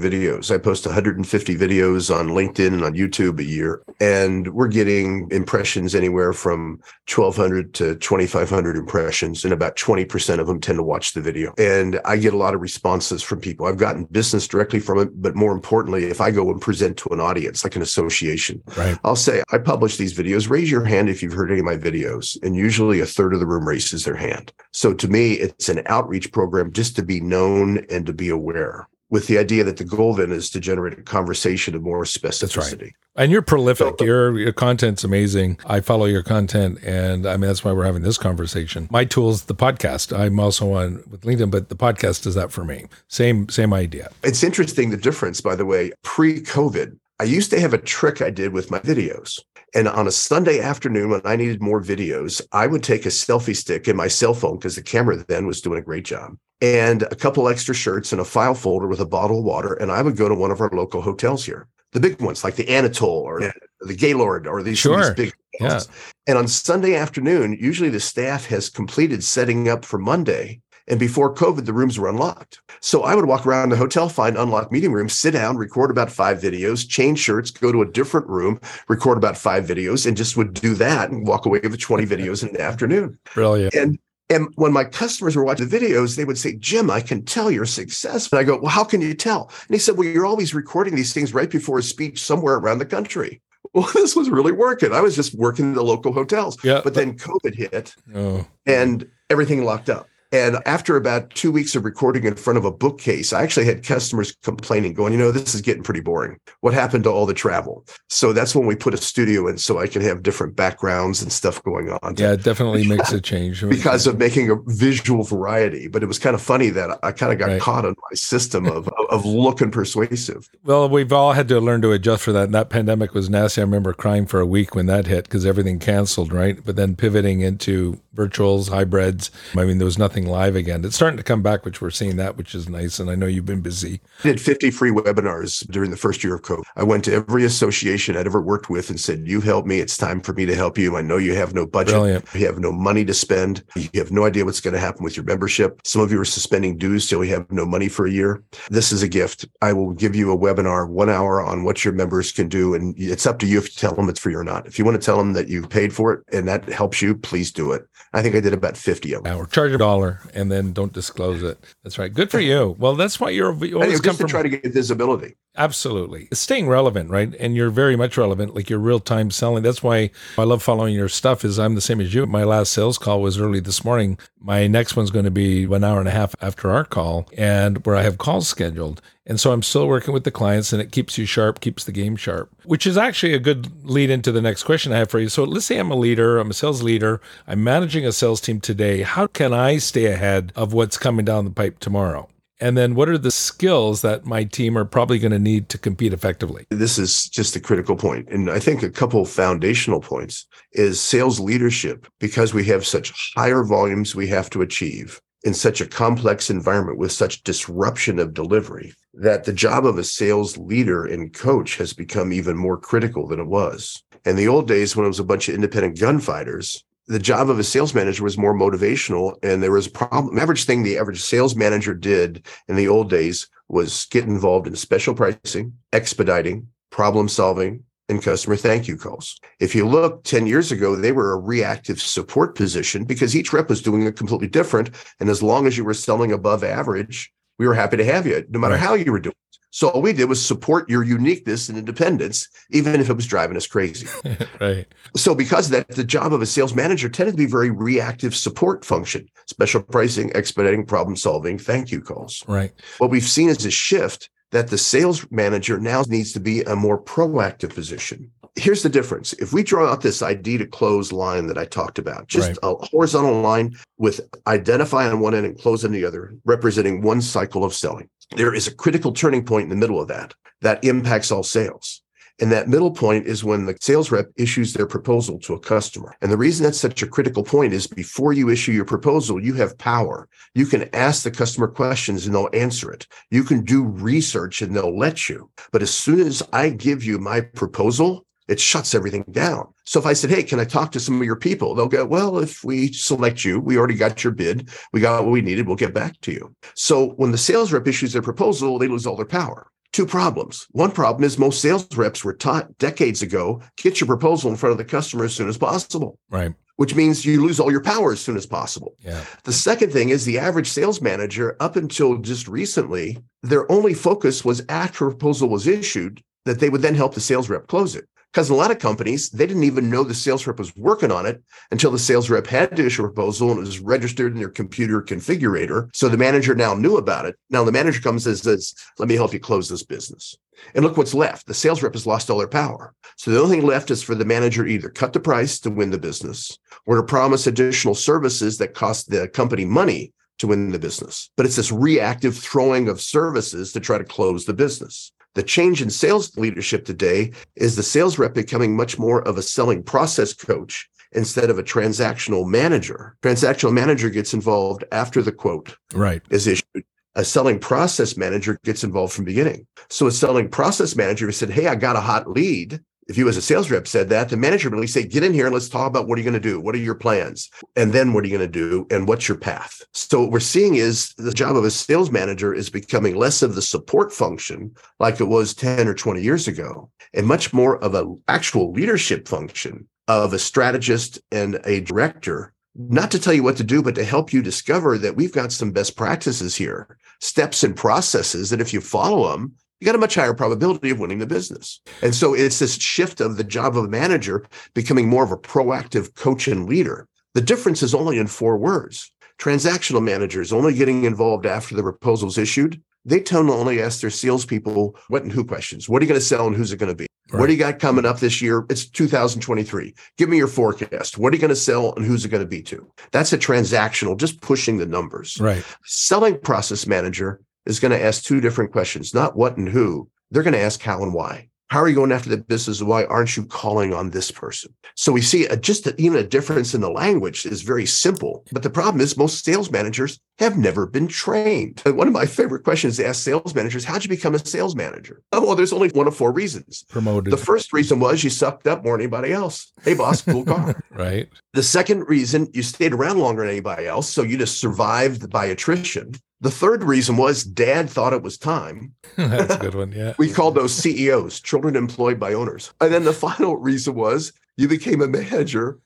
videos. 0.00 0.54
I 0.54 0.56
post 0.56 0.86
150 0.86 1.56
videos 1.56 2.14
on 2.14 2.28
LinkedIn 2.28 2.68
and 2.68 2.82
on 2.82 2.94
YouTube 2.94 3.38
a 3.40 3.44
year, 3.44 3.82
and 4.00 4.48
we're 4.54 4.68
getting 4.68 5.28
impressions 5.30 5.94
anywhere 5.94 6.32
from 6.32 6.80
1,200 7.12 7.74
to 7.74 7.96
2,500 7.96 8.76
impressions, 8.76 9.44
and 9.44 9.52
about 9.52 9.76
20% 9.76 10.38
of 10.38 10.46
them 10.46 10.60
tend 10.60 10.78
to 10.78 10.82
watch 10.82 11.12
the 11.12 11.20
video. 11.20 11.52
And 11.58 12.00
I 12.06 12.16
get 12.16 12.32
a 12.32 12.38
lot 12.38 12.54
of 12.54 12.62
responses 12.62 13.22
from 13.22 13.40
people. 13.40 13.66
I've 13.66 13.76
gotten 13.76 14.04
business 14.04 14.48
directly 14.48 14.80
from 14.80 14.98
it, 15.00 15.20
but 15.20 15.36
more 15.36 15.52
importantly, 15.52 16.04
if 16.04 16.22
I 16.22 16.30
go 16.30 16.50
and 16.50 16.60
present 16.60 16.96
to 16.98 17.10
an 17.10 17.20
audience, 17.20 17.64
like 17.64 17.76
an 17.76 17.82
association, 17.82 18.62
right. 18.78 18.98
I'll 19.04 19.16
say, 19.16 19.42
I 19.52 19.58
publish 19.58 19.98
these 19.98 20.16
videos. 20.16 20.48
Raise 20.48 20.70
your 20.70 20.84
hand 20.84 21.10
if 21.10 21.22
you've 21.22 21.34
heard 21.34 21.50
any 21.50 21.60
of 21.60 21.66
my 21.66 21.76
videos. 21.76 22.42
And 22.42 22.56
usually 22.56 23.00
a 23.00 23.06
third 23.06 23.34
of 23.34 23.40
the 23.40 23.46
room 23.46 23.68
raises 23.68 24.04
their 24.04 24.16
hand. 24.16 24.52
So 24.72 24.94
to 24.94 25.08
me, 25.08 25.34
it's 25.34 25.68
an 25.68 25.82
outreach 25.86 26.32
program 26.32 26.72
just 26.72 26.96
to 26.96 27.02
be 27.02 27.20
known 27.20 27.57
known 27.58 27.84
and 27.90 28.06
to 28.06 28.12
be 28.12 28.28
aware 28.28 28.88
with 29.10 29.26
the 29.26 29.38
idea 29.38 29.64
that 29.64 29.78
the 29.78 29.84
goal 29.84 30.14
then 30.14 30.32
is 30.32 30.50
to 30.50 30.60
generate 30.60 30.98
a 30.98 31.02
conversation 31.02 31.74
of 31.74 31.82
more 31.82 32.04
specificity. 32.04 32.40
That's 32.40 32.72
right. 32.72 32.92
And 33.16 33.32
you're 33.32 33.42
prolific. 33.42 33.94
So, 33.98 34.04
your 34.04 34.38
your 34.38 34.52
content's 34.52 35.02
amazing. 35.02 35.58
I 35.66 35.80
follow 35.80 36.04
your 36.04 36.22
content, 36.22 36.78
and 36.84 37.26
I 37.26 37.32
mean 37.32 37.48
that's 37.48 37.64
why 37.64 37.72
we're 37.72 37.84
having 37.84 38.02
this 38.02 38.18
conversation. 38.18 38.86
My 38.90 39.04
tool's 39.04 39.44
the 39.44 39.54
podcast. 39.54 40.16
I'm 40.16 40.38
also 40.38 40.72
on 40.74 41.02
with 41.10 41.22
LinkedIn, 41.22 41.50
but 41.50 41.68
the 41.68 41.76
podcast 41.76 42.22
does 42.22 42.34
that 42.34 42.52
for 42.52 42.64
me. 42.64 42.86
Same 43.08 43.48
same 43.48 43.72
idea. 43.72 44.10
It's 44.22 44.44
interesting 44.44 44.90
the 44.90 44.96
difference, 44.96 45.40
by 45.40 45.56
the 45.56 45.66
way. 45.66 45.92
Pre-COVID, 46.02 46.96
I 47.18 47.24
used 47.24 47.50
to 47.50 47.60
have 47.60 47.74
a 47.74 47.78
trick 47.78 48.22
I 48.22 48.30
did 48.30 48.52
with 48.52 48.70
my 48.70 48.78
videos. 48.80 49.40
And 49.74 49.86
on 49.86 50.06
a 50.06 50.12
Sunday 50.12 50.60
afternoon, 50.60 51.10
when 51.10 51.20
I 51.24 51.36
needed 51.36 51.60
more 51.60 51.82
videos, 51.82 52.40
I 52.52 52.66
would 52.66 52.82
take 52.82 53.04
a 53.04 53.10
selfie 53.10 53.54
stick 53.54 53.86
in 53.86 53.96
my 53.96 54.08
cell 54.08 54.32
phone 54.32 54.56
because 54.56 54.76
the 54.76 54.82
camera 54.82 55.22
then 55.28 55.46
was 55.46 55.60
doing 55.60 55.78
a 55.78 55.82
great 55.82 56.04
job 56.04 56.36
and 56.60 57.02
a 57.02 57.14
couple 57.14 57.48
extra 57.48 57.74
shirts 57.74 58.12
and 58.12 58.20
a 58.20 58.24
file 58.24 58.54
folder 58.54 58.86
with 58.86 59.00
a 59.00 59.06
bottle 59.06 59.38
of 59.38 59.44
water. 59.44 59.74
And 59.74 59.92
I 59.92 60.02
would 60.02 60.16
go 60.16 60.28
to 60.28 60.34
one 60.34 60.50
of 60.50 60.60
our 60.60 60.70
local 60.70 61.00
hotels 61.00 61.44
here, 61.44 61.68
the 61.92 62.00
big 62.00 62.20
ones 62.20 62.44
like 62.44 62.56
the 62.56 62.68
Anatole 62.68 63.08
or 63.08 63.40
yeah. 63.40 63.52
the 63.80 63.94
Gaylord 63.94 64.46
or 64.46 64.62
these, 64.62 64.78
sure. 64.78 64.98
these 64.98 65.14
big 65.14 65.34
hotels. 65.60 65.88
Yeah. 65.88 65.94
And 66.28 66.38
on 66.38 66.48
Sunday 66.48 66.94
afternoon, 66.94 67.56
usually 67.60 67.90
the 67.90 68.00
staff 68.00 68.46
has 68.46 68.68
completed 68.68 69.22
setting 69.22 69.68
up 69.68 69.84
for 69.84 69.98
Monday. 69.98 70.60
And 70.88 70.98
before 70.98 71.34
COVID, 71.34 71.66
the 71.66 71.72
rooms 71.74 71.98
were 71.98 72.08
unlocked. 72.08 72.60
So 72.80 73.02
I 73.02 73.14
would 73.14 73.26
walk 73.26 73.46
around 73.46 73.68
the 73.68 73.76
hotel, 73.76 74.08
find 74.08 74.38
unlocked 74.38 74.72
meeting 74.72 74.90
rooms, 74.90 75.18
sit 75.18 75.32
down, 75.32 75.58
record 75.58 75.90
about 75.90 76.10
five 76.10 76.40
videos, 76.40 76.88
change 76.88 77.18
shirts, 77.18 77.50
go 77.50 77.70
to 77.70 77.82
a 77.82 77.90
different 77.90 78.26
room, 78.26 78.58
record 78.88 79.18
about 79.18 79.36
five 79.36 79.66
videos, 79.66 80.06
and 80.06 80.16
just 80.16 80.38
would 80.38 80.54
do 80.54 80.74
that 80.74 81.10
and 81.10 81.26
walk 81.26 81.44
away 81.44 81.60
with 81.62 81.78
20 81.78 82.06
videos 82.06 82.42
in 82.42 82.54
the 82.54 82.62
afternoon. 82.62 83.18
Brilliant. 83.34 83.74
And 83.74 83.98
and 84.30 84.48
when 84.56 84.72
my 84.72 84.84
customers 84.84 85.36
were 85.36 85.44
watching 85.44 85.68
the 85.68 85.78
videos, 85.78 86.16
they 86.16 86.24
would 86.24 86.38
say, 86.38 86.54
Jim, 86.56 86.90
I 86.90 87.00
can 87.00 87.24
tell 87.24 87.50
you're 87.50 87.64
successful. 87.64 88.38
And 88.38 88.46
I 88.46 88.50
go, 88.50 88.60
Well, 88.60 88.70
how 88.70 88.84
can 88.84 89.00
you 89.00 89.14
tell? 89.14 89.50
And 89.66 89.74
he 89.74 89.78
said, 89.78 89.96
Well, 89.96 90.06
you're 90.06 90.26
always 90.26 90.54
recording 90.54 90.94
these 90.94 91.14
things 91.14 91.32
right 91.32 91.50
before 91.50 91.78
a 91.78 91.82
speech 91.82 92.20
somewhere 92.20 92.56
around 92.56 92.78
the 92.78 92.86
country. 92.86 93.40
Well, 93.74 93.90
this 93.92 94.16
was 94.16 94.30
really 94.30 94.52
working. 94.52 94.94
I 94.94 95.02
was 95.02 95.14
just 95.14 95.34
working 95.34 95.66
in 95.66 95.74
the 95.74 95.84
local 95.84 96.10
hotels. 96.10 96.56
Yeah. 96.64 96.80
But 96.82 96.94
then 96.94 97.18
COVID 97.18 97.54
hit 97.54 97.94
oh. 98.14 98.46
and 98.64 99.06
everything 99.28 99.62
locked 99.62 99.90
up. 99.90 100.08
And 100.30 100.58
after 100.66 100.96
about 100.96 101.30
two 101.30 101.50
weeks 101.50 101.74
of 101.74 101.84
recording 101.84 102.24
in 102.24 102.34
front 102.34 102.58
of 102.58 102.64
a 102.66 102.70
bookcase, 102.70 103.32
I 103.32 103.42
actually 103.42 103.64
had 103.64 103.82
customers 103.82 104.36
complaining, 104.42 104.92
going, 104.92 105.12
you 105.14 105.18
know, 105.18 105.32
this 105.32 105.54
is 105.54 105.62
getting 105.62 105.82
pretty 105.82 106.00
boring. 106.00 106.38
What 106.60 106.74
happened 106.74 107.04
to 107.04 107.10
all 107.10 107.24
the 107.24 107.32
travel? 107.32 107.86
So 108.08 108.34
that's 108.34 108.54
when 108.54 108.66
we 108.66 108.76
put 108.76 108.92
a 108.92 108.98
studio 108.98 109.48
in 109.48 109.56
so 109.56 109.78
I 109.78 109.86
can 109.86 110.02
have 110.02 110.22
different 110.22 110.54
backgrounds 110.54 111.22
and 111.22 111.32
stuff 111.32 111.62
going 111.62 111.90
on. 112.02 112.16
Yeah, 112.18 112.32
it 112.32 112.42
definitely 112.42 112.86
makes 112.86 113.10
a 113.10 113.20
change. 113.20 113.62
because 113.68 114.06
of 114.06 114.18
making 114.18 114.50
a 114.50 114.56
visual 114.66 115.24
variety. 115.24 115.88
But 115.88 116.02
it 116.02 116.06
was 116.06 116.18
kind 116.18 116.34
of 116.34 116.42
funny 116.42 116.68
that 116.70 116.98
I 117.02 117.12
kind 117.12 117.32
of 117.32 117.38
got 117.38 117.48
right. 117.48 117.60
caught 117.60 117.86
on 117.86 117.94
my 118.10 118.14
system 118.14 118.66
of, 118.66 118.88
of 119.10 119.24
look 119.24 119.62
and 119.62 119.72
persuasive. 119.72 120.48
Well, 120.62 120.90
we've 120.90 121.12
all 121.12 121.32
had 121.32 121.48
to 121.48 121.60
learn 121.60 121.80
to 121.82 121.92
adjust 121.92 122.24
for 122.24 122.32
that. 122.32 122.44
And 122.44 122.54
that 122.54 122.68
pandemic 122.68 123.14
was 123.14 123.30
nasty. 123.30 123.62
I 123.62 123.64
remember 123.64 123.94
crying 123.94 124.26
for 124.26 124.40
a 124.40 124.46
week 124.46 124.74
when 124.74 124.86
that 124.86 125.06
hit 125.06 125.24
because 125.24 125.46
everything 125.46 125.78
canceled, 125.78 126.32
right? 126.32 126.62
But 126.62 126.76
then 126.76 126.96
pivoting 126.96 127.40
into 127.40 127.98
virtuals, 128.14 128.68
hybrids. 128.68 129.30
I 129.56 129.64
mean, 129.64 129.78
there 129.78 129.84
was 129.84 129.96
nothing 129.96 130.17
live 130.26 130.56
again. 130.56 130.84
It's 130.84 130.96
starting 130.96 131.16
to 131.16 131.22
come 131.22 131.42
back, 131.42 131.64
which 131.64 131.80
we're 131.80 131.90
seeing 131.90 132.16
that, 132.16 132.36
which 132.36 132.54
is 132.54 132.68
nice. 132.68 132.98
And 132.98 133.10
I 133.10 133.14
know 133.14 133.26
you've 133.26 133.44
been 133.44 133.60
busy. 133.60 134.00
I 134.20 134.28
did 134.28 134.40
50 134.40 134.70
free 134.70 134.90
webinars 134.90 135.66
during 135.70 135.90
the 135.90 135.96
first 135.96 136.24
year 136.24 136.34
of 136.34 136.42
COVID. 136.42 136.62
I 136.76 136.82
went 136.82 137.04
to 137.04 137.12
every 137.12 137.44
association 137.44 138.16
I'd 138.16 138.26
ever 138.26 138.40
worked 138.40 138.70
with 138.70 138.90
and 138.90 138.98
said, 138.98 139.26
You 139.26 139.40
help 139.40 139.66
me. 139.66 139.80
It's 139.80 139.96
time 139.96 140.20
for 140.20 140.32
me 140.32 140.46
to 140.46 140.54
help 140.54 140.78
you. 140.78 140.96
I 140.96 141.02
know 141.02 141.16
you 141.16 141.34
have 141.34 141.54
no 141.54 141.66
budget. 141.66 141.94
Brilliant. 141.94 142.34
You 142.34 142.46
have 142.46 142.58
no 142.58 142.72
money 142.72 143.04
to 143.04 143.14
spend. 143.14 143.62
You 143.76 143.88
have 143.94 144.12
no 144.12 144.24
idea 144.24 144.44
what's 144.44 144.60
going 144.60 144.74
to 144.74 144.80
happen 144.80 145.04
with 145.04 145.16
your 145.16 145.24
membership. 145.24 145.80
Some 145.84 146.02
of 146.02 146.10
you 146.10 146.20
are 146.20 146.24
suspending 146.24 146.78
dues 146.78 147.08
so 147.08 147.22
you 147.22 147.34
have 147.34 147.50
no 147.50 147.66
money 147.66 147.88
for 147.88 148.06
a 148.06 148.10
year. 148.10 148.42
This 148.70 148.92
is 148.92 149.02
a 149.02 149.08
gift. 149.08 149.46
I 149.62 149.72
will 149.72 149.92
give 149.92 150.14
you 150.14 150.32
a 150.32 150.38
webinar, 150.38 150.88
one 150.88 151.10
hour 151.10 151.40
on 151.40 151.64
what 151.64 151.84
your 151.84 151.94
members 151.94 152.32
can 152.32 152.48
do. 152.48 152.74
And 152.74 152.94
it's 152.98 153.26
up 153.26 153.38
to 153.40 153.46
you 153.46 153.58
if 153.58 153.64
you 153.64 153.74
tell 153.76 153.94
them 153.94 154.08
it's 154.08 154.20
free 154.20 154.34
or 154.34 154.44
not. 154.44 154.66
If 154.66 154.78
you 154.78 154.84
want 154.84 155.00
to 155.00 155.04
tell 155.04 155.18
them 155.18 155.32
that 155.34 155.48
you 155.48 155.66
paid 155.66 155.92
for 155.92 156.12
it 156.12 156.24
and 156.32 156.46
that 156.48 156.68
helps 156.68 157.02
you, 157.02 157.14
please 157.14 157.52
do 157.52 157.72
it. 157.72 157.86
I 158.12 158.22
think 158.22 158.34
I 158.34 158.40
did 158.40 158.54
about 158.54 158.76
50 158.76 159.12
of 159.12 159.24
them. 159.24 159.38
Now, 159.38 159.44
charge 159.44 159.72
a 159.72 159.78
dollar 159.78 160.07
and 160.34 160.50
then 160.50 160.72
don't 160.72 160.92
disclose 160.92 161.42
it. 161.42 161.58
That's 161.82 161.98
right. 161.98 162.12
Good 162.12 162.30
for 162.30 162.40
you. 162.40 162.76
Well, 162.78 162.94
that's 162.94 163.18
why 163.20 163.30
you're 163.30 163.52
you 163.64 163.76
always 163.76 163.92
just 163.92 164.04
come 164.04 164.14
to 164.16 164.22
from. 164.22 164.28
try 164.28 164.42
to 164.42 164.48
get 164.48 164.72
visibility. 164.72 165.36
Absolutely. 165.56 166.28
It's 166.30 166.40
staying 166.40 166.68
relevant, 166.68 167.10
right? 167.10 167.34
And 167.40 167.56
you're 167.56 167.70
very 167.70 167.96
much 167.96 168.16
relevant, 168.16 168.54
like 168.54 168.70
your 168.70 168.78
real 168.78 169.00
time 169.00 169.30
selling. 169.30 169.64
That's 169.64 169.82
why 169.82 170.10
I 170.38 170.44
love 170.44 170.62
following 170.62 170.94
your 170.94 171.08
stuff 171.08 171.44
is 171.44 171.58
I'm 171.58 171.74
the 171.74 171.80
same 171.80 172.00
as 172.00 172.14
you. 172.14 172.26
My 172.26 172.44
last 172.44 172.72
sales 172.72 172.96
call 172.96 173.20
was 173.20 173.40
early 173.40 173.58
this 173.60 173.84
morning. 173.84 174.18
My 174.38 174.68
next 174.68 174.94
one's 174.94 175.10
going 175.10 175.24
to 175.24 175.32
be 175.32 175.64
an 175.64 175.82
hour 175.82 175.98
and 175.98 176.08
a 176.08 176.12
half 176.12 176.34
after 176.40 176.70
our 176.70 176.84
call 176.84 177.28
and 177.36 177.84
where 177.84 177.96
I 177.96 178.02
have 178.02 178.18
calls 178.18 178.46
scheduled. 178.46 179.02
And 179.28 179.38
so 179.38 179.52
I'm 179.52 179.62
still 179.62 179.86
working 179.86 180.14
with 180.14 180.24
the 180.24 180.30
clients 180.30 180.72
and 180.72 180.80
it 180.80 180.90
keeps 180.90 181.18
you 181.18 181.26
sharp, 181.26 181.60
keeps 181.60 181.84
the 181.84 181.92
game 181.92 182.16
sharp, 182.16 182.50
which 182.64 182.86
is 182.86 182.96
actually 182.96 183.34
a 183.34 183.38
good 183.38 183.84
lead 183.84 184.08
into 184.08 184.32
the 184.32 184.40
next 184.40 184.64
question 184.64 184.90
I 184.90 184.98
have 184.98 185.10
for 185.10 185.20
you. 185.20 185.28
So 185.28 185.44
let's 185.44 185.66
say 185.66 185.78
I'm 185.78 185.90
a 185.90 185.96
leader, 185.96 186.38
I'm 186.38 186.50
a 186.50 186.54
sales 186.54 186.82
leader, 186.82 187.20
I'm 187.46 187.62
managing 187.62 188.06
a 188.06 188.12
sales 188.12 188.40
team 188.40 188.58
today. 188.58 189.02
How 189.02 189.26
can 189.26 189.52
I 189.52 189.76
stay 189.76 190.06
ahead 190.06 190.52
of 190.56 190.72
what's 190.72 190.96
coming 190.96 191.26
down 191.26 191.44
the 191.44 191.50
pipe 191.50 191.78
tomorrow? 191.78 192.28
And 192.60 192.76
then 192.76 192.94
what 192.96 193.08
are 193.08 193.18
the 193.18 193.30
skills 193.30 194.02
that 194.02 194.24
my 194.24 194.42
team 194.42 194.76
are 194.76 194.84
probably 194.84 195.18
going 195.20 195.32
to 195.32 195.38
need 195.38 195.68
to 195.68 195.78
compete 195.78 196.12
effectively? 196.12 196.66
This 196.70 196.98
is 196.98 197.28
just 197.28 197.54
a 197.54 197.60
critical 197.60 197.94
point. 197.94 198.28
And 198.30 198.50
I 198.50 198.58
think 198.58 198.82
a 198.82 198.90
couple 198.90 199.24
foundational 199.24 200.00
points 200.00 200.46
is 200.72 201.00
sales 201.00 201.38
leadership, 201.38 202.08
because 202.18 202.54
we 202.54 202.64
have 202.64 202.84
such 202.84 203.32
higher 203.36 203.62
volumes 203.62 204.16
we 204.16 204.26
have 204.28 204.50
to 204.50 204.62
achieve 204.62 205.20
in 205.44 205.54
such 205.54 205.80
a 205.80 205.86
complex 205.86 206.50
environment 206.50 206.98
with 206.98 207.12
such 207.12 207.44
disruption 207.44 208.18
of 208.18 208.34
delivery 208.34 208.92
that 209.18 209.44
the 209.44 209.52
job 209.52 209.84
of 209.84 209.98
a 209.98 210.04
sales 210.04 210.56
leader 210.56 211.04
and 211.04 211.34
coach 211.34 211.76
has 211.76 211.92
become 211.92 212.32
even 212.32 212.56
more 212.56 212.78
critical 212.78 213.26
than 213.26 213.40
it 213.40 213.46
was. 213.46 214.02
In 214.24 214.36
the 214.36 214.46
old 214.46 214.68
days, 214.68 214.94
when 214.94 215.04
it 215.04 215.08
was 215.08 215.18
a 215.18 215.24
bunch 215.24 215.48
of 215.48 215.56
independent 215.56 215.98
gunfighters, 215.98 216.84
the 217.08 217.18
job 217.18 217.50
of 217.50 217.58
a 217.58 217.64
sales 217.64 217.94
manager 217.94 218.22
was 218.22 218.38
more 218.38 218.54
motivational 218.54 219.34
and 219.42 219.62
there 219.62 219.72
was 219.72 219.86
a 219.86 219.90
problem 219.90 220.38
average 220.38 220.64
thing 220.64 220.82
the 220.82 220.98
average 220.98 221.20
sales 221.22 221.56
manager 221.56 221.94
did 221.94 222.46
in 222.68 222.76
the 222.76 222.86
old 222.86 223.08
days 223.10 223.48
was 223.68 224.06
get 224.10 224.24
involved 224.24 224.66
in 224.66 224.76
special 224.76 225.14
pricing 225.14 225.72
expediting 225.94 226.68
problem 226.90 227.26
solving 227.26 227.82
and 228.10 228.22
customer 228.22 228.56
thank 228.56 228.86
you 228.86 228.94
calls 228.94 229.40
if 229.58 229.74
you 229.74 229.88
look 229.88 230.22
10 230.24 230.46
years 230.46 230.70
ago 230.70 230.94
they 230.94 231.12
were 231.12 231.32
a 231.32 231.40
reactive 231.40 231.98
support 231.98 232.54
position 232.54 233.04
because 233.04 233.34
each 233.34 233.54
rep 233.54 233.70
was 233.70 233.80
doing 233.80 234.02
it 234.02 234.16
completely 234.16 234.48
different 234.48 234.90
and 235.18 235.30
as 235.30 235.42
long 235.42 235.66
as 235.66 235.78
you 235.78 235.84
were 235.84 235.94
selling 235.94 236.32
above 236.32 236.62
average 236.62 237.32
we 237.58 237.66
were 237.66 237.74
happy 237.74 237.96
to 237.96 238.04
have 238.04 238.26
you 238.26 238.44
no 238.50 238.58
matter 238.58 238.74
Right. 238.74 238.80
how 238.80 238.94
you 238.94 239.12
were 239.12 239.20
doing 239.20 239.34
so 239.70 239.88
all 239.88 240.00
we 240.00 240.14
did 240.14 240.24
was 240.30 240.44
support 240.44 240.88
your 240.88 241.02
uniqueness 241.04 241.68
and 241.68 241.76
independence 241.76 242.48
even 242.70 243.00
if 243.00 243.10
it 243.10 243.14
was 243.14 243.26
driving 243.26 243.56
us 243.56 243.66
crazy 243.66 244.06
right. 244.60 244.86
so 245.14 245.34
because 245.34 245.66
of 245.66 245.72
that, 245.72 245.88
the 245.94 246.04
job 246.04 246.32
of 246.32 246.40
a 246.40 246.46
sales 246.46 246.74
manager 246.74 247.08
tended 247.08 247.34
to 247.34 247.38
be 247.38 247.46
very 247.46 247.70
reactive 247.70 248.34
support 248.34 248.84
function, 248.84 249.28
special 249.46 249.82
pricing, 249.82 250.32
expediting, 250.34 250.86
problem 250.86 251.16
solving, 251.16 251.58
thank 251.58 251.90
you 251.90 252.00
calls. 252.00 252.44
Right. 252.48 252.72
What 252.98 253.10
we've 253.10 253.22
seen 253.22 253.48
is 253.50 253.64
a 253.66 253.70
shift 253.70 254.30
that 254.52 254.68
the 254.68 254.78
sales 254.78 255.26
manager 255.30 255.78
now 255.78 256.02
needs 256.08 256.32
to 256.32 256.40
be 256.40 256.62
a 256.62 256.74
more 256.74 256.98
proactive 257.02 257.74
position. 257.74 258.30
Here's 258.56 258.82
the 258.82 258.88
difference. 258.88 259.32
If 259.34 259.52
we 259.52 259.62
draw 259.62 259.90
out 259.90 260.00
this 260.00 260.22
ID 260.22 260.58
to 260.58 260.66
close 260.66 261.12
line 261.12 261.46
that 261.46 261.58
I 261.58 261.64
talked 261.64 261.98
about, 261.98 262.26
just 262.26 262.48
Right. 262.48 262.58
a 262.62 262.74
horizontal 262.86 263.40
line 263.40 263.76
with 263.98 264.20
identify 264.46 265.08
on 265.08 265.20
one 265.20 265.34
end 265.34 265.46
and 265.46 265.58
close 265.58 265.84
on 265.84 265.92
the 265.92 266.04
other, 266.04 266.34
representing 266.44 267.02
one 267.02 267.20
cycle 267.20 267.64
of 267.64 267.74
selling, 267.74 268.08
there 268.36 268.54
is 268.54 268.66
a 268.66 268.74
critical 268.74 269.12
turning 269.12 269.44
point 269.44 269.64
in 269.64 269.70
the 269.70 269.76
middle 269.76 270.00
of 270.00 270.08
that 270.08 270.34
that 270.60 270.82
impacts 270.84 271.30
all 271.30 271.42
sales. 271.42 272.02
And 272.40 272.52
that 272.52 272.68
middle 272.68 272.92
point 272.92 273.26
is 273.26 273.42
when 273.42 273.66
the 273.66 273.76
sales 273.80 274.12
rep 274.12 274.28
issues 274.36 274.72
their 274.72 274.86
proposal 274.86 275.40
to 275.40 275.54
a 275.54 275.58
customer. 275.60 276.14
And 276.22 276.30
the 276.30 276.36
reason 276.36 276.62
that's 276.62 276.78
such 276.78 277.02
a 277.02 277.06
critical 277.08 277.42
point 277.42 277.72
is 277.72 277.88
before 277.88 278.32
you 278.32 278.48
issue 278.48 278.70
your 278.70 278.84
proposal, 278.84 279.42
you 279.42 279.54
have 279.54 279.76
power. 279.78 280.28
You 280.54 280.66
can 280.66 280.88
ask 280.94 281.24
the 281.24 281.32
customer 281.32 281.66
questions 281.66 282.26
and 282.26 282.34
they'll 282.34 282.48
answer 282.52 282.92
it. 282.92 283.08
You 283.32 283.42
can 283.42 283.64
do 283.64 283.82
research 283.82 284.62
and 284.62 284.74
they'll 284.74 284.96
let 284.96 285.28
you. 285.28 285.50
But 285.72 285.82
as 285.82 285.92
soon 285.92 286.20
as 286.20 286.40
I 286.52 286.70
give 286.70 287.02
you 287.02 287.18
my 287.18 287.40
proposal, 287.40 288.24
it 288.48 288.58
shuts 288.58 288.94
everything 288.94 289.24
down. 289.30 289.72
So 289.84 290.00
if 290.00 290.06
I 290.06 290.12
said, 290.14 290.30
Hey, 290.30 290.42
can 290.42 290.58
I 290.58 290.64
talk 290.64 290.92
to 290.92 291.00
some 291.00 291.20
of 291.20 291.26
your 291.26 291.36
people? 291.36 291.74
They'll 291.74 291.86
go, 291.88 292.04
Well, 292.04 292.38
if 292.38 292.64
we 292.64 292.92
select 292.92 293.44
you, 293.44 293.60
we 293.60 293.76
already 293.78 293.94
got 293.94 294.24
your 294.24 294.32
bid. 294.32 294.70
We 294.92 295.00
got 295.00 295.22
what 295.24 295.32
we 295.32 295.42
needed. 295.42 295.66
We'll 295.66 295.76
get 295.76 295.94
back 295.94 296.20
to 296.22 296.32
you. 296.32 296.54
So 296.74 297.10
when 297.16 297.30
the 297.30 297.38
sales 297.38 297.72
rep 297.72 297.86
issues 297.86 298.12
their 298.12 298.22
proposal, 298.22 298.78
they 298.78 298.88
lose 298.88 299.06
all 299.06 299.16
their 299.16 299.26
power 299.26 299.70
two 299.92 300.06
problems. 300.06 300.66
One 300.72 300.90
problem 300.90 301.24
is 301.24 301.38
most 301.38 301.60
sales 301.62 301.88
reps 301.96 302.24
were 302.24 302.34
taught 302.34 302.76
decades 302.78 303.22
ago 303.22 303.62
get 303.76 304.00
your 304.00 304.06
proposal 304.06 304.50
in 304.50 304.56
front 304.56 304.72
of 304.72 304.78
the 304.78 304.84
customer 304.84 305.24
as 305.24 305.34
soon 305.34 305.48
as 305.48 305.58
possible, 305.58 306.18
Right. 306.30 306.52
which 306.76 306.94
means 306.94 307.24
you 307.24 307.42
lose 307.42 307.58
all 307.58 307.70
your 307.70 307.82
power 307.82 308.12
as 308.12 308.20
soon 308.20 308.36
as 308.36 308.46
possible. 308.46 308.94
Yeah. 309.00 309.24
The 309.44 309.52
second 309.52 309.92
thing 309.92 310.10
is 310.10 310.24
the 310.24 310.38
average 310.38 310.68
sales 310.68 311.00
manager, 311.00 311.56
up 311.60 311.76
until 311.76 312.18
just 312.18 312.48
recently, 312.48 313.18
their 313.42 313.70
only 313.72 313.94
focus 313.94 314.44
was 314.44 314.62
after 314.68 315.06
a 315.06 315.10
proposal 315.10 315.48
was 315.48 315.66
issued 315.66 316.22
that 316.44 316.60
they 316.60 316.70
would 316.70 316.82
then 316.82 316.94
help 316.94 317.14
the 317.14 317.20
sales 317.20 317.48
rep 317.48 317.66
close 317.66 317.96
it. 317.96 318.08
Because 318.32 318.50
a 318.50 318.54
lot 318.54 318.70
of 318.70 318.78
companies, 318.78 319.30
they 319.30 319.46
didn't 319.46 319.64
even 319.64 319.88
know 319.88 320.04
the 320.04 320.14
sales 320.14 320.46
rep 320.46 320.58
was 320.58 320.76
working 320.76 321.10
on 321.10 321.24
it 321.24 321.42
until 321.70 321.90
the 321.90 321.98
sales 321.98 322.28
rep 322.28 322.46
had 322.46 322.76
to 322.76 322.84
issue 322.84 323.02
a 323.02 323.08
proposal 323.08 323.50
and 323.50 323.58
it 323.58 323.66
was 323.66 323.80
registered 323.80 324.32
in 324.32 324.38
their 324.38 324.50
computer 324.50 325.00
configurator. 325.00 325.88
So 325.96 326.08
the 326.08 326.18
manager 326.18 326.54
now 326.54 326.74
knew 326.74 326.98
about 326.98 327.24
it. 327.24 327.36
Now 327.48 327.64
the 327.64 327.72
manager 327.72 328.00
comes 328.00 328.26
and 328.26 328.36
says, 328.36 328.74
let 328.98 329.08
me 329.08 329.14
help 329.14 329.32
you 329.32 329.40
close 329.40 329.68
this 329.68 329.82
business. 329.82 330.36
And 330.74 330.84
look 330.84 330.96
what's 330.96 331.14
left. 331.14 331.46
The 331.46 331.54
sales 331.54 331.82
rep 331.82 331.94
has 331.94 332.06
lost 332.06 332.28
all 332.28 332.38
their 332.38 332.48
power. 332.48 332.94
So 333.16 333.30
the 333.30 333.40
only 333.40 333.56
thing 333.56 333.66
left 333.66 333.90
is 333.90 334.02
for 334.02 334.14
the 334.14 334.24
manager 334.24 334.66
either 334.66 334.90
cut 334.90 335.12
the 335.12 335.20
price 335.20 335.58
to 335.60 335.70
win 335.70 335.90
the 335.90 335.98
business 335.98 336.58
or 336.86 336.96
to 336.96 337.02
promise 337.02 337.46
additional 337.46 337.94
services 337.94 338.58
that 338.58 338.74
cost 338.74 339.08
the 339.08 339.28
company 339.28 339.64
money 339.64 340.12
to 340.38 340.48
win 340.48 340.70
the 340.70 340.78
business. 340.78 341.30
But 341.36 341.46
it's 341.46 341.56
this 341.56 341.72
reactive 341.72 342.36
throwing 342.36 342.88
of 342.88 343.00
services 343.00 343.72
to 343.72 343.80
try 343.80 343.98
to 343.98 344.04
close 344.04 344.44
the 344.44 344.54
business. 344.54 345.12
The 345.38 345.44
change 345.44 345.80
in 345.80 345.88
sales 345.88 346.36
leadership 346.36 346.84
today 346.84 347.30
is 347.54 347.76
the 347.76 347.82
sales 347.84 348.18
rep 348.18 348.34
becoming 348.34 348.74
much 348.74 348.98
more 348.98 349.22
of 349.22 349.38
a 349.38 349.42
selling 349.42 349.84
process 349.84 350.34
coach 350.34 350.90
instead 351.12 351.48
of 351.48 351.60
a 351.60 351.62
transactional 351.62 352.44
manager. 352.44 353.14
Transactional 353.22 353.72
manager 353.72 354.10
gets 354.10 354.34
involved 354.34 354.82
after 354.90 355.22
the 355.22 355.30
quote 355.30 355.76
Right. 355.94 356.22
is 356.30 356.48
issued. 356.48 356.84
A 357.14 357.24
selling 357.24 357.60
process 357.60 358.16
manager 358.16 358.58
gets 358.64 358.82
involved 358.82 359.12
from 359.12 359.26
the 359.26 359.30
beginning. 359.30 359.68
So 359.90 360.08
a 360.08 360.10
selling 360.10 360.48
process 360.48 360.96
manager 360.96 361.30
said, 361.30 361.50
Hey, 361.50 361.68
I 361.68 361.76
got 361.76 361.94
a 361.94 362.00
hot 362.00 362.28
lead. 362.28 362.80
If 363.08 363.16
you 363.16 363.26
as 363.28 363.38
a 363.38 363.42
sales 363.42 363.70
rep 363.70 363.88
said 363.88 364.10
that, 364.10 364.28
the 364.28 364.36
manager 364.36 364.68
would 364.68 364.74
really 364.74 364.86
say, 364.86 365.02
get 365.02 365.24
in 365.24 365.32
here 365.32 365.46
and 365.46 365.54
let's 365.54 365.70
talk 365.70 365.86
about 365.86 366.06
what 366.06 366.16
are 366.16 366.20
you 366.20 366.30
going 366.30 366.40
to 366.40 366.48
do? 366.48 366.60
What 366.60 366.74
are 366.74 366.78
your 366.78 366.94
plans? 366.94 367.48
And 367.74 367.92
then 367.92 368.12
what 368.12 368.22
are 368.22 368.28
you 368.28 368.36
going 368.36 368.50
to 368.50 368.58
do? 368.58 368.86
And 368.90 369.08
what's 369.08 369.28
your 369.28 369.38
path? 369.38 369.80
So 369.94 370.20
what 370.20 370.30
we're 370.30 370.40
seeing 370.40 370.74
is 370.74 371.14
the 371.16 371.32
job 371.32 371.56
of 371.56 371.64
a 371.64 371.70
sales 371.70 372.10
manager 372.10 372.52
is 372.52 372.68
becoming 372.68 373.16
less 373.16 373.42
of 373.42 373.54
the 373.54 373.62
support 373.62 374.12
function 374.12 374.74
like 375.00 375.20
it 375.20 375.24
was 375.24 375.54
10 375.54 375.88
or 375.88 375.94
20 375.94 376.20
years 376.22 376.46
ago 376.46 376.90
and 377.14 377.26
much 377.26 377.54
more 377.54 377.82
of 377.82 377.94
an 377.94 378.22
actual 378.28 378.72
leadership 378.72 379.26
function 379.26 379.88
of 380.06 380.34
a 380.34 380.38
strategist 380.38 381.18
and 381.32 381.60
a 381.64 381.80
director 381.80 382.52
not 382.78 383.10
to 383.10 383.18
tell 383.18 383.32
you 383.32 383.42
what 383.42 383.56
to 383.56 383.64
do, 383.64 383.82
but 383.82 383.96
to 383.96 384.04
help 384.04 384.32
you 384.32 384.40
discover 384.40 384.98
that 384.98 385.16
we've 385.16 385.32
got 385.32 385.50
some 385.50 385.72
best 385.72 385.96
practices 385.96 386.54
here, 386.54 386.96
steps 387.20 387.64
and 387.64 387.74
processes 387.74 388.50
that 388.50 388.60
if 388.60 388.72
you 388.72 388.80
follow 388.80 389.32
them, 389.32 389.54
you 389.80 389.84
got 389.84 389.94
a 389.94 389.98
much 389.98 390.16
higher 390.16 390.34
probability 390.34 390.90
of 390.90 390.98
winning 390.98 391.18
the 391.18 391.26
business. 391.26 391.80
And 392.02 392.14
so 392.14 392.34
it's 392.34 392.58
this 392.58 392.76
shift 392.76 393.20
of 393.20 393.36
the 393.36 393.44
job 393.44 393.76
of 393.76 393.84
a 393.84 393.88
manager 393.88 394.44
becoming 394.74 395.08
more 395.08 395.24
of 395.24 395.32
a 395.32 395.36
proactive 395.36 396.14
coach 396.14 396.48
and 396.48 396.68
leader. 396.68 397.06
The 397.34 397.40
difference 397.40 397.82
is 397.82 397.94
only 397.94 398.18
in 398.18 398.26
four 398.26 398.56
words. 398.56 399.12
Transactional 399.38 400.02
managers 400.02 400.52
only 400.52 400.74
getting 400.74 401.04
involved 401.04 401.46
after 401.46 401.76
the 401.76 401.82
proposal's 401.82 402.38
issued. 402.38 402.82
They 403.04 403.20
tend 403.20 403.48
to 403.48 403.54
only 403.54 403.80
ask 403.80 404.00
their 404.00 404.10
salespeople 404.10 404.96
what 405.08 405.22
and 405.22 405.30
who 405.30 405.44
questions. 405.44 405.88
What 405.88 406.02
are 406.02 406.04
you 406.04 406.08
going 406.08 406.20
to 406.20 406.26
sell 406.26 406.48
and 406.48 406.56
who's 406.56 406.72
it 406.72 406.78
going 406.78 406.90
to 406.90 406.96
be? 406.96 407.06
What 407.30 407.46
do 407.46 407.52
you 407.52 407.58
got 407.58 407.78
coming 407.78 408.06
up 408.06 408.20
this 408.20 408.40
year? 408.40 408.64
It's 408.70 408.88
2023. 408.88 409.94
Give 410.16 410.30
me 410.30 410.38
your 410.38 410.46
forecast. 410.46 411.18
What 411.18 411.32
are 411.32 411.36
you 411.36 411.40
going 411.40 411.50
to 411.50 411.56
sell 411.56 411.92
and 411.94 412.04
who's 412.04 412.24
it 412.24 412.30
going 412.30 412.42
to 412.42 412.48
be 412.48 412.62
to? 412.62 412.90
That's 413.12 413.34
a 413.34 413.38
transactional, 413.38 414.16
just 414.16 414.40
pushing 414.40 414.78
the 414.78 414.86
numbers. 414.86 415.38
Right. 415.38 415.62
Selling 415.84 416.40
process 416.40 416.86
manager 416.86 417.40
is 417.68 417.78
going 417.78 417.92
to 417.92 418.02
ask 418.02 418.24
two 418.24 418.40
different 418.40 418.72
questions, 418.72 419.14
not 419.14 419.36
what 419.36 419.56
and 419.56 419.68
who. 419.68 420.10
They're 420.30 420.42
going 420.42 420.54
to 420.54 420.60
ask 420.60 420.82
how 420.82 421.02
and 421.02 421.14
why. 421.14 421.48
How 421.68 421.80
are 421.80 421.88
you 421.88 421.94
going 421.94 422.12
after 422.12 422.30
the 422.30 422.38
business? 422.38 422.80
Why 422.80 423.04
aren't 423.04 423.36
you 423.36 423.44
calling 423.44 423.92
on 423.92 424.08
this 424.08 424.30
person? 424.30 424.72
So 424.94 425.12
we 425.12 425.20
see 425.20 425.44
a, 425.44 425.56
just 425.56 425.86
a, 425.86 425.94
even 426.00 426.18
a 426.18 426.26
difference 426.26 426.72
in 426.72 426.80
the 426.80 426.90
language 426.90 427.44
is 427.44 427.60
very 427.60 427.84
simple. 427.84 428.46
But 428.52 428.62
the 428.62 428.70
problem 428.70 429.02
is 429.02 429.18
most 429.18 429.44
sales 429.44 429.70
managers 429.70 430.18
have 430.38 430.56
never 430.56 430.86
been 430.86 431.08
trained. 431.08 431.80
One 431.84 432.06
of 432.06 432.14
my 432.14 432.24
favorite 432.24 432.64
questions 432.64 432.96
to 432.96 433.06
ask 433.06 433.22
sales 433.22 433.54
managers, 433.54 433.84
how'd 433.84 434.02
you 434.02 434.08
become 434.08 434.34
a 434.34 434.38
sales 434.38 434.74
manager? 434.74 435.20
Oh, 435.32 435.44
well, 435.44 435.56
there's 435.56 435.74
only 435.74 435.90
one 435.90 436.06
of 436.06 436.16
four 436.16 436.32
reasons. 436.32 436.86
Promoted. 436.88 437.30
The 437.30 437.36
first 437.36 437.74
reason 437.74 438.00
was 438.00 438.24
you 438.24 438.30
sucked 438.30 438.66
up 438.66 438.82
more 438.82 438.96
than 438.96 439.02
anybody 439.02 439.34
else. 439.34 439.70
Hey, 439.82 439.92
boss, 439.92 440.22
cool 440.22 440.46
car. 440.46 440.82
right. 440.92 441.28
The 441.52 441.62
second 441.62 442.08
reason 442.08 442.48
you 442.54 442.62
stayed 442.62 442.94
around 442.94 443.18
longer 443.18 443.42
than 443.42 443.50
anybody 443.50 443.86
else. 443.86 444.08
So 444.08 444.22
you 444.22 444.38
just 444.38 444.58
survived 444.58 445.28
by 445.28 445.44
attrition. 445.46 446.14
The 446.40 446.50
third 446.50 446.84
reason 446.84 447.16
was 447.16 447.42
dad 447.44 447.90
thought 447.90 448.12
it 448.12 448.22
was 448.22 448.38
time. 448.38 448.94
That's 449.16 449.54
a 449.54 449.58
good 449.58 449.74
one. 449.74 449.92
Yeah. 449.92 450.14
We 450.18 450.30
called 450.30 450.54
those 450.54 450.74
CEOs, 450.74 451.40
children 451.40 451.76
employed 451.76 452.20
by 452.20 452.34
owners. 452.34 452.72
And 452.80 452.92
then 452.92 453.04
the 453.04 453.12
final 453.12 453.56
reason 453.56 453.94
was 453.94 454.32
you 454.56 454.68
became 454.68 455.02
a 455.02 455.08
manager 455.08 455.78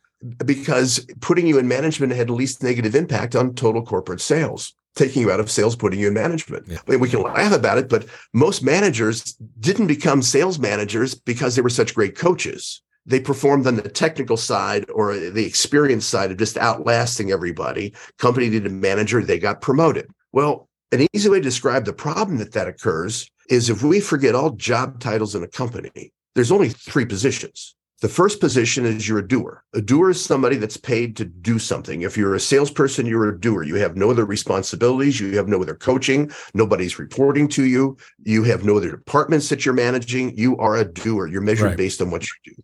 because 0.44 1.06
putting 1.20 1.46
you 1.46 1.58
in 1.58 1.68
management 1.68 2.12
had 2.12 2.28
the 2.28 2.34
least 2.34 2.62
negative 2.62 2.94
impact 2.94 3.34
on 3.34 3.54
total 3.54 3.82
corporate 3.82 4.20
sales. 4.20 4.74
Taking 4.94 5.22
you 5.22 5.32
out 5.32 5.40
of 5.40 5.50
sales, 5.50 5.74
putting 5.74 6.00
you 6.00 6.08
in 6.08 6.14
management. 6.14 6.68
Yeah. 6.68 6.76
I 6.86 6.90
mean, 6.90 7.00
we 7.00 7.08
can 7.08 7.22
laugh 7.22 7.54
about 7.54 7.78
it, 7.78 7.88
but 7.88 8.06
most 8.34 8.62
managers 8.62 9.32
didn't 9.58 9.86
become 9.86 10.20
sales 10.20 10.58
managers 10.58 11.14
because 11.14 11.56
they 11.56 11.62
were 11.62 11.70
such 11.70 11.94
great 11.94 12.14
coaches 12.14 12.82
they 13.06 13.20
performed 13.20 13.66
on 13.66 13.76
the 13.76 13.88
technical 13.88 14.36
side 14.36 14.88
or 14.90 15.16
the 15.16 15.44
experience 15.44 16.06
side 16.06 16.30
of 16.30 16.36
just 16.36 16.56
outlasting 16.56 17.32
everybody. 17.32 17.92
Company 18.18 18.48
needed 18.48 18.66
a 18.66 18.74
manager, 18.74 19.22
they 19.22 19.38
got 19.38 19.60
promoted. 19.60 20.08
Well, 20.32 20.68
an 20.90 21.06
easy 21.12 21.28
way 21.28 21.38
to 21.38 21.42
describe 21.42 21.84
the 21.84 21.92
problem 21.92 22.38
that 22.38 22.52
that 22.52 22.68
occurs 22.68 23.30
is 23.48 23.68
if 23.70 23.82
we 23.82 24.00
forget 24.00 24.34
all 24.34 24.50
job 24.50 25.00
titles 25.00 25.34
in 25.34 25.42
a 25.42 25.48
company, 25.48 26.12
there's 26.34 26.52
only 26.52 26.70
three 26.70 27.04
positions. 27.04 27.74
The 28.00 28.08
first 28.08 28.40
position 28.40 28.84
is 28.84 29.08
you're 29.08 29.18
a 29.18 29.28
doer. 29.28 29.62
A 29.74 29.80
doer 29.80 30.10
is 30.10 30.24
somebody 30.24 30.56
that's 30.56 30.76
paid 30.76 31.16
to 31.18 31.24
do 31.24 31.60
something. 31.60 32.02
If 32.02 32.16
you're 32.16 32.34
a 32.34 32.40
salesperson, 32.40 33.06
you're 33.06 33.28
a 33.28 33.38
doer. 33.38 33.62
You 33.62 33.76
have 33.76 33.96
no 33.96 34.10
other 34.10 34.24
responsibilities. 34.24 35.20
You 35.20 35.36
have 35.36 35.46
no 35.46 35.62
other 35.62 35.76
coaching. 35.76 36.32
Nobody's 36.52 36.98
reporting 36.98 37.46
to 37.48 37.64
you. 37.64 37.96
You 38.24 38.42
have 38.42 38.64
no 38.64 38.76
other 38.76 38.90
departments 38.90 39.48
that 39.50 39.64
you're 39.64 39.74
managing. 39.74 40.36
You 40.36 40.56
are 40.56 40.76
a 40.76 40.84
doer. 40.84 41.28
You're 41.28 41.42
measured 41.42 41.66
Right. 41.68 41.76
based 41.76 42.02
on 42.02 42.10
what 42.10 42.22
you 42.24 42.52
do. 42.52 42.62